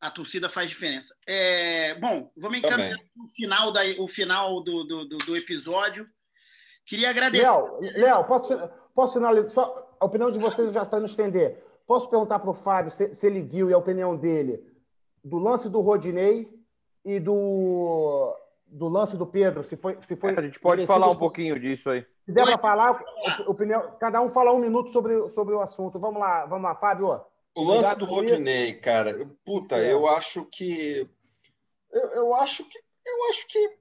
A 0.00 0.10
torcida 0.10 0.48
faz 0.48 0.70
diferença. 0.70 1.14
É, 1.26 1.96
bom, 1.96 2.30
vamos 2.34 2.58
encaminhar 2.58 2.96
o 2.96 3.28
final, 3.28 3.72
da, 3.72 3.82
o 3.98 4.06
final 4.06 4.62
do, 4.62 4.84
do, 4.84 5.06
do 5.06 5.36
episódio. 5.36 6.08
Queria 6.86 7.10
agradecer. 7.10 7.44
Léo, 7.44 7.78
Léo 7.80 8.24
posso, 8.24 8.56
Posso 8.98 9.12
finalizar? 9.12 9.50
Só 9.52 9.87
a 10.00 10.04
opinião 10.04 10.30
de 10.30 10.38
vocês 10.38 10.72
já 10.72 10.82
está 10.82 11.00
nos 11.00 11.10
estender. 11.10 11.62
Posso 11.86 12.08
perguntar 12.08 12.38
para 12.38 12.50
o 12.50 12.54
Fábio 12.54 12.90
se, 12.90 13.14
se, 13.14 13.26
ele 13.26 13.42
viu 13.42 13.70
e 13.70 13.72
a 13.72 13.78
opinião 13.78 14.16
dele 14.16 14.62
do 15.24 15.38
lance 15.38 15.68
do 15.68 15.80
Rodinei 15.80 16.48
e 17.04 17.18
do, 17.18 18.36
do 18.66 18.88
lance 18.88 19.16
do 19.16 19.26
Pedro? 19.26 19.64
Se 19.64 19.76
foi, 19.76 19.98
se 20.06 20.16
foi 20.16 20.34
é, 20.34 20.38
a 20.38 20.42
gente 20.42 20.60
pode 20.60 20.86
falar 20.86 21.08
um 21.08 21.16
pouquinho 21.16 21.58
disso 21.58 21.90
aí. 21.90 22.04
Se 22.24 22.32
der 22.32 22.44
para 22.44 22.58
falar, 22.58 23.02
opinião, 23.46 23.96
cada 23.98 24.20
um 24.20 24.30
falar 24.30 24.52
um 24.52 24.58
minuto 24.58 24.90
sobre, 24.90 25.28
sobre 25.30 25.54
o 25.54 25.62
assunto. 25.62 25.98
Vamos 25.98 26.20
lá, 26.20 26.44
vamos 26.44 26.64
lá, 26.64 26.74
Fábio. 26.74 27.20
O 27.54 27.64
lance 27.64 27.96
do 27.96 28.04
Rodinei, 28.04 28.74
cara, 28.74 29.26
puta, 29.44 29.78
eu 29.78 30.06
acho 30.06 30.44
que. 30.44 31.08
Eu, 31.90 32.08
eu 32.10 32.34
acho 32.34 32.68
que. 32.68 32.78
Eu 32.78 33.28
acho 33.30 33.48
que. 33.48 33.78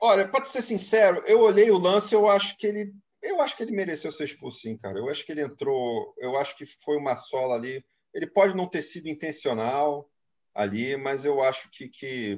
Olha, 0.00 0.26
pode 0.28 0.48
ser 0.48 0.62
sincero, 0.62 1.22
eu 1.26 1.40
olhei 1.40 1.70
o 1.70 1.78
lance, 1.78 2.14
eu 2.14 2.28
acho 2.28 2.56
que 2.56 2.66
ele 2.66 2.94
eu 3.22 3.40
acho 3.40 3.56
que 3.56 3.62
ele 3.62 3.72
mereceu 3.72 4.10
ser 4.10 4.24
expulso, 4.24 4.58
sim, 4.58 4.76
cara. 4.76 4.98
Eu 4.98 5.08
acho 5.08 5.24
que 5.24 5.32
ele 5.32 5.42
entrou. 5.42 6.14
Eu 6.18 6.36
acho 6.36 6.56
que 6.56 6.66
foi 6.66 6.96
uma 6.96 7.14
sola 7.14 7.54
ali. 7.54 7.84
Ele 8.12 8.26
pode 8.26 8.54
não 8.54 8.68
ter 8.68 8.82
sido 8.82 9.08
intencional 9.08 10.10
ali, 10.54 10.96
mas 10.96 11.24
eu 11.24 11.42
acho 11.42 11.70
que, 11.70 11.88
que 11.88 12.36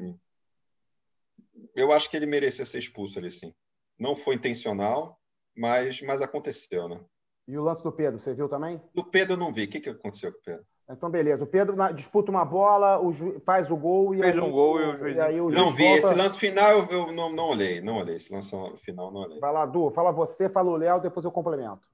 eu 1.75 1.91
acho 1.91 2.11
que 2.11 2.17
ele 2.17 2.27
merecia 2.27 2.65
ser 2.65 2.79
expulso 2.79 3.19
ali, 3.19 3.31
sim. 3.31 3.53
Não 3.99 4.15
foi 4.15 4.37
intencional, 4.37 5.21
mas, 5.57 6.01
mas 6.03 6.23
aconteceu, 6.23 6.89
né? 6.89 7.05
E 7.47 7.59
o 7.59 7.63
lance 7.63 7.83
do 7.83 7.93
Pedro, 7.93 8.21
você 8.21 8.35
viu 8.35 8.49
também? 8.49 8.81
Do 8.95 9.05
Pedro 9.05 9.35
eu 9.35 9.39
não 9.39 9.53
vi. 9.53 9.65
O 9.65 9.69
que, 9.69 9.81
que 9.81 9.91
aconteceu 9.91 10.33
com 10.33 10.39
o 10.39 10.43
Pedro? 10.43 10.67
Então, 10.89 11.11
beleza. 11.11 11.45
O 11.45 11.47
Pedro 11.47 11.76
disputa 11.95 12.30
uma 12.30 12.45
bola, 12.45 13.01
o 13.01 13.11
ju... 13.12 13.41
faz 13.41 13.70
o 13.70 13.76
gol 13.76 14.14
e. 14.14 14.18
Fez 14.18 14.35
aí, 14.37 14.41
um 14.41 14.51
gol 14.51 14.80
e 14.80 14.85
o 14.85 14.97
juiz. 14.97 15.18
aí 15.18 15.41
o 15.41 15.51
não 15.51 15.70
vi. 15.70 15.85
Volta... 15.85 15.99
Esse 15.99 16.14
lance 16.14 16.39
final 16.39 16.87
eu, 16.91 17.12
não, 17.12 17.32
não 17.32 17.45
olhei. 17.49 17.80
Não 17.80 17.97
olhei. 17.97 18.16
Esse 18.16 18.32
lance 18.32 18.55
final 18.76 19.11
não 19.11 19.22
olhei. 19.22 19.41
Vai 19.41 19.53
lá, 19.53 19.64
Du. 19.64 19.91
Fala 19.91 20.12
você, 20.12 20.49
fala 20.49 20.70
o 20.70 20.76
Léo, 20.76 21.01
depois 21.01 21.24
eu 21.24 21.32
complemento. 21.32 21.89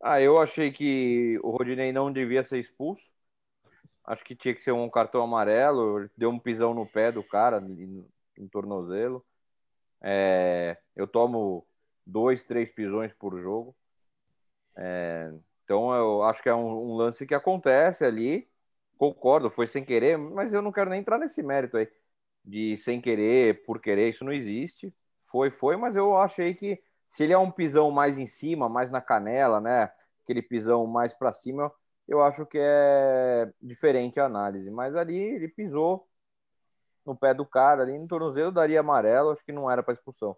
Ah, 0.00 0.20
eu 0.20 0.38
achei 0.38 0.70
que 0.70 1.38
o 1.42 1.50
Rodinei 1.50 1.92
não 1.92 2.12
devia 2.12 2.44
ser 2.44 2.58
expulso. 2.58 3.02
Acho 4.04 4.22
que 4.22 4.36
tinha 4.36 4.54
que 4.54 4.62
ser 4.62 4.72
um 4.72 4.88
cartão 4.88 5.22
amarelo. 5.22 6.08
Deu 6.16 6.30
um 6.30 6.38
pisão 6.38 6.74
no 6.74 6.86
pé 6.86 7.10
do 7.10 7.24
cara, 7.24 7.60
no 7.60 8.48
tornozelo. 8.50 9.24
É... 10.00 10.76
eu 10.94 11.06
tomo 11.06 11.66
dois, 12.06 12.42
três 12.42 12.70
pisões 12.70 13.12
por 13.12 13.40
jogo. 13.40 13.74
É, 14.76 15.32
então 15.64 15.94
eu 15.94 16.22
acho 16.24 16.42
que 16.42 16.48
é 16.48 16.54
um, 16.54 16.92
um, 16.92 16.96
lance 16.96 17.26
que 17.26 17.34
acontece 17.34 18.04
ali. 18.04 18.48
Concordo, 18.98 19.50
foi 19.50 19.66
sem 19.66 19.84
querer, 19.84 20.16
mas 20.18 20.52
eu 20.52 20.62
não 20.62 20.72
quero 20.72 20.90
nem 20.90 21.00
entrar 21.00 21.18
nesse 21.18 21.42
mérito 21.42 21.76
aí 21.76 21.88
de 22.44 22.76
sem 22.76 23.00
querer, 23.00 23.64
por 23.64 23.80
querer, 23.80 24.10
isso 24.10 24.24
não 24.24 24.32
existe. 24.32 24.94
Foi, 25.22 25.50
foi, 25.50 25.76
mas 25.76 25.96
eu 25.96 26.16
achei 26.16 26.54
que 26.54 26.82
se 27.06 27.24
ele 27.24 27.32
é 27.32 27.38
um 27.38 27.50
pisão 27.50 27.90
mais 27.90 28.18
em 28.18 28.26
cima, 28.26 28.68
mais 28.68 28.90
na 28.90 29.00
canela, 29.00 29.60
né? 29.60 29.90
Aquele 30.22 30.42
pisão 30.42 30.86
mais 30.86 31.14
para 31.14 31.32
cima, 31.32 31.72
eu 32.08 32.22
acho 32.22 32.46
que 32.46 32.58
é 32.60 33.52
diferente 33.62 34.20
a 34.20 34.26
análise. 34.26 34.70
Mas 34.70 34.96
ali 34.96 35.16
ele 35.16 35.48
pisou 35.48 36.08
no 37.04 37.16
pé 37.16 37.34
do 37.34 37.46
cara, 37.46 37.82
ali 37.82 37.98
no 37.98 38.08
tornozelo, 38.08 38.52
daria 38.52 38.80
amarelo, 38.80 39.30
acho 39.30 39.44
que 39.44 39.52
não 39.52 39.70
era 39.70 39.82
para 39.82 39.94
expulsão. 39.94 40.36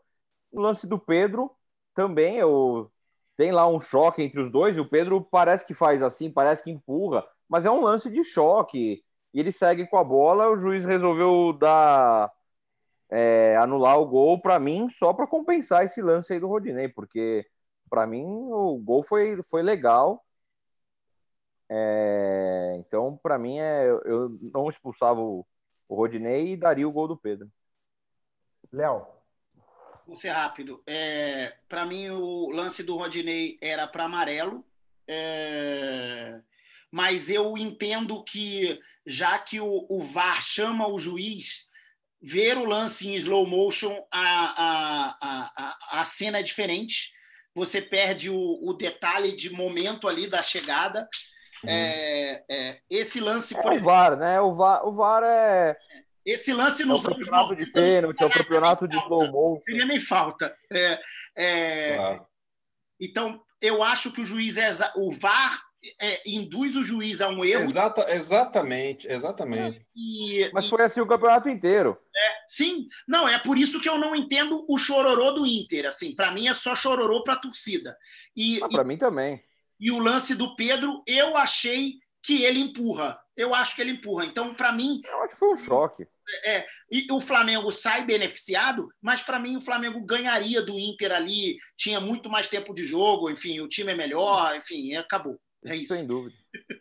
O 0.51 0.61
lance 0.61 0.87
do 0.87 0.99
Pedro 0.99 1.51
também, 1.95 2.39
eu 2.39 2.91
tem 3.37 3.53
lá 3.53 3.69
um 3.69 3.81
choque 3.81 4.23
entre 4.23 4.41
os 4.41 4.51
dois, 4.51 4.77
e 4.77 4.81
o 4.81 4.89
Pedro 4.89 5.21
parece 5.23 5.67
que 5.67 5.75
faz 5.75 6.03
assim, 6.03 6.31
parece 6.31 6.65
que 6.65 6.71
empurra, 6.71 7.27
mas 7.49 7.67
é 7.67 7.71
um 7.71 7.83
lance 7.83 8.11
de 8.11 8.25
choque. 8.25 9.05
E 9.35 9.41
ele 9.41 9.53
segue 9.53 9.87
com 9.87 9.99
a 9.99 10.05
bola, 10.05 10.51
o 10.51 10.57
juiz 10.59 10.85
resolveu 10.85 11.53
dar 11.53 12.33
é, 13.11 13.57
anular 13.59 13.99
o 14.01 14.07
gol 14.07 14.41
para 14.41 14.59
mim 14.59 14.89
só 14.91 15.13
para 15.13 15.27
compensar 15.27 15.85
esse 15.85 16.03
lance 16.03 16.33
aí 16.33 16.41
do 16.41 16.49
Rodinei, 16.49 16.89
porque 16.89 17.47
para 17.91 18.07
mim 18.07 18.25
o 18.25 18.79
gol 18.79 19.03
foi, 19.03 19.43
foi 19.45 19.63
legal. 19.63 20.25
É, 21.69 22.77
então, 22.79 23.19
para 23.23 23.39
mim, 23.39 23.59
é, 23.59 23.89
eu 23.89 24.39
não 24.55 24.69
expulsava 24.69 25.21
o, 25.21 25.47
o 25.89 25.95
Rodinei 25.97 26.53
e 26.53 26.57
daria 26.57 26.89
o 26.89 26.93
gol 26.93 27.09
do 27.09 27.17
Pedro. 27.17 27.51
Léo. 28.73 29.16
Vou 30.07 30.15
ser 30.15 30.31
rápido. 30.31 30.83
É, 30.87 31.57
para 31.69 31.85
mim, 31.85 32.11
o 32.11 32.51
lance 32.51 32.83
do 32.83 32.97
Rodinei 32.97 33.59
era 33.61 33.87
para 33.89 34.05
amarelo. 34.05 34.65
É, 35.09 36.41
mas 36.91 37.29
eu 37.29 37.59
entendo 37.59 38.23
que, 38.23 38.81
já 39.05 39.39
que 39.39 39.61
o, 39.61 39.87
o, 39.89 40.03
VAR 40.03 40.41
chama 40.43 40.87
o 40.87 40.99
juiz, 40.99 41.67
ver 42.23 42.57
o 42.57 42.65
lance 42.65 43.09
em 43.09 43.15
slow 43.17 43.47
motion, 43.47 44.05
a, 44.13 44.21
a, 44.21 45.17
a, 45.21 46.01
a 46.01 46.05
cena 46.05 46.39
é 46.39 46.43
diferente. 46.43 47.13
Você 47.55 47.83
perde 47.83 48.31
o, 48.31 48.59
o 48.63 48.73
detalhe 48.75 49.35
de 49.35 49.51
momento 49.51 50.07
ali 50.07 50.29
da 50.29 50.43
chegada. 50.43 51.09
Uhum. 51.65 51.71
É, 51.71 52.45
é, 52.49 52.81
esse 52.89 53.19
lance, 53.19 53.55
por 53.55 53.73
é 53.73 53.77
exemplo. 53.77 53.83
O 53.83 53.85
VAR, 53.85 54.17
né? 54.17 54.41
O 54.41 54.55
VAR, 54.55 54.87
o 54.87 54.93
VAR 54.93 55.23
é. 55.25 55.77
Esse 56.27 56.53
lance 56.53 56.85
nos 56.85 57.05
é 57.05 57.09
o 57.09 57.11
campeonato 57.15 57.55
de 57.55 57.67
pênalti, 57.67 58.21
é 58.21 58.27
o 58.27 58.31
campeonato 58.31 58.89
de 58.89 58.97
slow 58.99 59.31
motion. 59.31 59.55
Não 59.55 59.63
seria 59.63 59.85
nem 59.87 60.01
falta. 60.01 60.57
É, 60.73 61.01
é, 61.37 61.95
claro. 61.95 62.27
Então, 63.01 63.41
eu 63.63 63.81
acho 63.81 64.11
que 64.13 64.21
o 64.21 64.27
juiz 64.27 64.57
é. 64.57 64.71
O 64.97 65.13
VAR 65.13 65.63
é, 66.01 66.29
induz 66.29 66.75
o 66.75 66.83
juiz 66.83 67.21
a 67.21 67.29
um 67.29 67.45
erro. 67.45 67.63
Exata, 67.63 68.13
exatamente, 68.13 69.07
exatamente. 69.07 69.87
E, 69.95 70.51
Mas 70.53 70.69
foi 70.69 70.83
assim 70.83 71.01
o 71.01 71.07
campeonato 71.07 71.49
inteiro. 71.49 71.97
É, 72.15 72.45
sim, 72.49 72.89
não, 73.07 73.29
é 73.29 73.39
por 73.39 73.57
isso 73.57 73.81
que 73.81 73.89
eu 73.89 73.97
não 73.97 74.17
entendo 74.17 74.65
o 74.69 74.77
chororô 74.77 75.31
do 75.31 75.47
Inter. 75.47 75.87
Assim, 75.87 76.15
para 76.15 76.33
mim 76.33 76.49
é 76.49 76.55
só 76.55 76.75
chororô 76.75 77.23
para 77.23 77.35
a 77.35 77.41
torcida. 77.41 77.97
E, 78.35 78.61
ah, 78.63 78.69
para 78.69 78.83
mim 78.85 78.97
também. 78.97 79.41
E 79.79 79.93
o 79.93 79.99
lance 79.99 80.35
do 80.35 80.57
Pedro, 80.57 81.03
eu 81.07 81.37
achei 81.37 81.95
que 82.23 82.43
ele 82.43 82.59
empurra. 82.59 83.21
Eu 83.37 83.55
acho 83.55 83.77
que 83.77 83.83
ele 83.83 83.93
empurra. 83.93 84.25
Então, 84.25 84.55
para 84.55 84.73
mim. 84.73 85.01
Eu 85.05 85.23
acho 85.23 85.35
que 85.35 85.39
foi 85.39 85.53
um 85.53 85.57
choque. 85.57 86.09
É, 86.45 86.67
e 86.91 87.07
o 87.11 87.21
Flamengo 87.21 87.71
sai 87.71 88.05
beneficiado, 88.05 88.89
mas 89.01 89.23
para 89.23 89.39
mim 89.39 89.57
o 89.57 89.61
Flamengo 89.61 90.05
ganharia 90.05 90.61
do 90.61 90.79
Inter 90.79 91.13
ali, 91.13 91.57
tinha 91.77 92.01
muito 92.01 92.29
mais 92.29 92.49
tempo 92.49 92.75
de 92.75 92.85
jogo, 92.85 93.31
enfim, 93.31 93.61
o 93.61 93.69
time 93.69 93.93
é 93.93 93.95
melhor, 93.95 94.57
enfim, 94.57 94.95
acabou. 94.95 95.39
É 95.65 95.75
isso. 95.75 95.95
Sem 95.95 96.07
dúvida. 96.07 96.37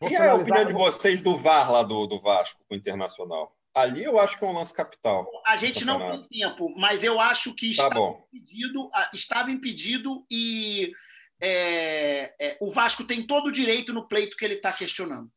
E 0.10 0.16
é 0.16 0.30
a 0.30 0.36
opinião 0.36 0.66
de 0.66 0.74
vocês 0.74 1.22
do 1.22 1.36
VAR 1.36 1.72
lá 1.72 1.84
do, 1.84 2.06
do 2.08 2.20
Vasco 2.20 2.64
com 2.68 2.76
o 2.76 2.78
Internacional? 2.78 3.56
Ali 3.74 4.04
eu 4.04 4.20
acho 4.20 4.38
que 4.38 4.46
é 4.46 4.48
um 4.48 4.54
lance 4.54 4.74
capital. 4.74 5.30
A 5.46 5.58
gente 5.58 5.84
não 5.84 6.00
tem 6.00 6.40
tempo, 6.40 6.74
mas 6.78 7.04
eu 7.04 7.20
acho 7.20 7.54
que 7.54 7.76
tá 7.76 7.84
estava, 7.84 8.26
impedido, 8.32 8.90
estava 9.14 9.52
impedido 9.52 10.26
e 10.32 10.94
é, 11.42 12.34
é, 12.40 12.58
o 12.62 12.72
Vasco 12.72 13.04
tem 13.04 13.28
todo 13.28 13.48
o 13.48 13.52
direito 13.52 13.92
no 13.92 14.08
pleito 14.08 14.38
que 14.38 14.46
ele 14.46 14.56
está 14.56 14.72
questionando. 14.72 15.30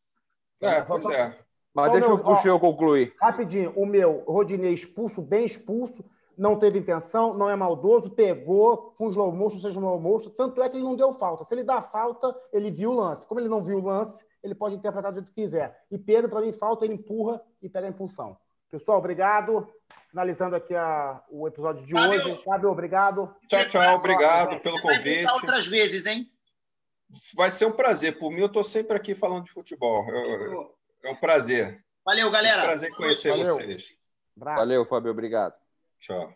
É, 0.62 0.82
pois 0.82 1.04
é. 1.06 1.36
Mas 1.80 1.92
deixa 1.92 2.08
eu, 2.08 2.16
deixa 2.16 2.48
eu 2.48 2.60
concluir. 2.60 3.14
Rapidinho, 3.20 3.72
o 3.76 3.86
meu, 3.86 4.24
Rodinei 4.26 4.72
expulso, 4.72 5.22
bem 5.22 5.44
expulso, 5.44 6.04
não 6.36 6.56
teve 6.56 6.78
intenção, 6.78 7.34
não 7.34 7.50
é 7.50 7.56
maldoso, 7.56 8.10
pegou 8.10 8.94
com 8.96 9.08
slow 9.10 9.32
motion, 9.32 9.60
seja 9.60 9.78
slow 9.78 10.00
motion, 10.00 10.30
tanto 10.30 10.62
é 10.62 10.68
que 10.68 10.76
ele 10.76 10.84
não 10.84 10.96
deu 10.96 11.12
falta. 11.12 11.44
Se 11.44 11.54
ele 11.54 11.64
dá 11.64 11.82
falta, 11.82 12.34
ele 12.52 12.70
viu 12.70 12.92
o 12.92 12.94
lance. 12.94 13.26
Como 13.26 13.40
ele 13.40 13.48
não 13.48 13.62
viu 13.62 13.78
o 13.78 13.84
lance, 13.84 14.24
ele 14.42 14.54
pode 14.54 14.76
interpretar 14.76 15.12
do 15.12 15.16
jeito 15.16 15.32
que 15.32 15.42
quiser. 15.42 15.76
E 15.90 15.98
Pedro, 15.98 16.30
para 16.30 16.40
mim, 16.40 16.52
falta, 16.52 16.84
ele 16.84 16.94
empurra 16.94 17.40
e 17.60 17.68
pega 17.68 17.86
a 17.86 17.90
impulsão. 17.90 18.36
Pessoal, 18.70 18.98
obrigado. 18.98 19.66
Finalizando 20.10 20.56
aqui 20.56 20.74
a, 20.74 21.22
o 21.30 21.48
episódio 21.48 21.84
de 21.84 21.92
Fábio, 21.92 22.12
hoje. 22.12 22.42
Fábio, 22.44 22.70
obrigado. 22.70 23.34
Tchau, 23.48 23.64
tchau. 23.66 23.96
Obrigado 23.96 24.60
pelo 24.60 24.80
convite. 24.80 25.24
Vai 25.24 25.34
outras 25.34 25.66
vezes, 25.66 26.06
hein? 26.06 26.30
Vai 27.34 27.50
ser 27.50 27.66
um 27.66 27.72
prazer. 27.72 28.18
Por 28.18 28.30
mim, 28.30 28.40
eu 28.40 28.46
estou 28.46 28.62
sempre 28.62 28.96
aqui 28.96 29.14
falando 29.14 29.44
de 29.44 29.52
futebol. 29.52 30.06
Eu, 30.08 30.77
é 31.02 31.10
um 31.10 31.16
prazer. 31.16 31.82
Valeu, 32.04 32.30
galera. 32.30 32.62
É 32.62 32.64
um 32.64 32.66
prazer 32.68 32.90
conhecer 32.94 33.30
Valeu. 33.30 33.54
vocês. 33.54 33.96
Valeu, 34.36 34.84
Fábio. 34.84 35.10
Obrigado. 35.10 35.54
Tchau. 35.98 36.32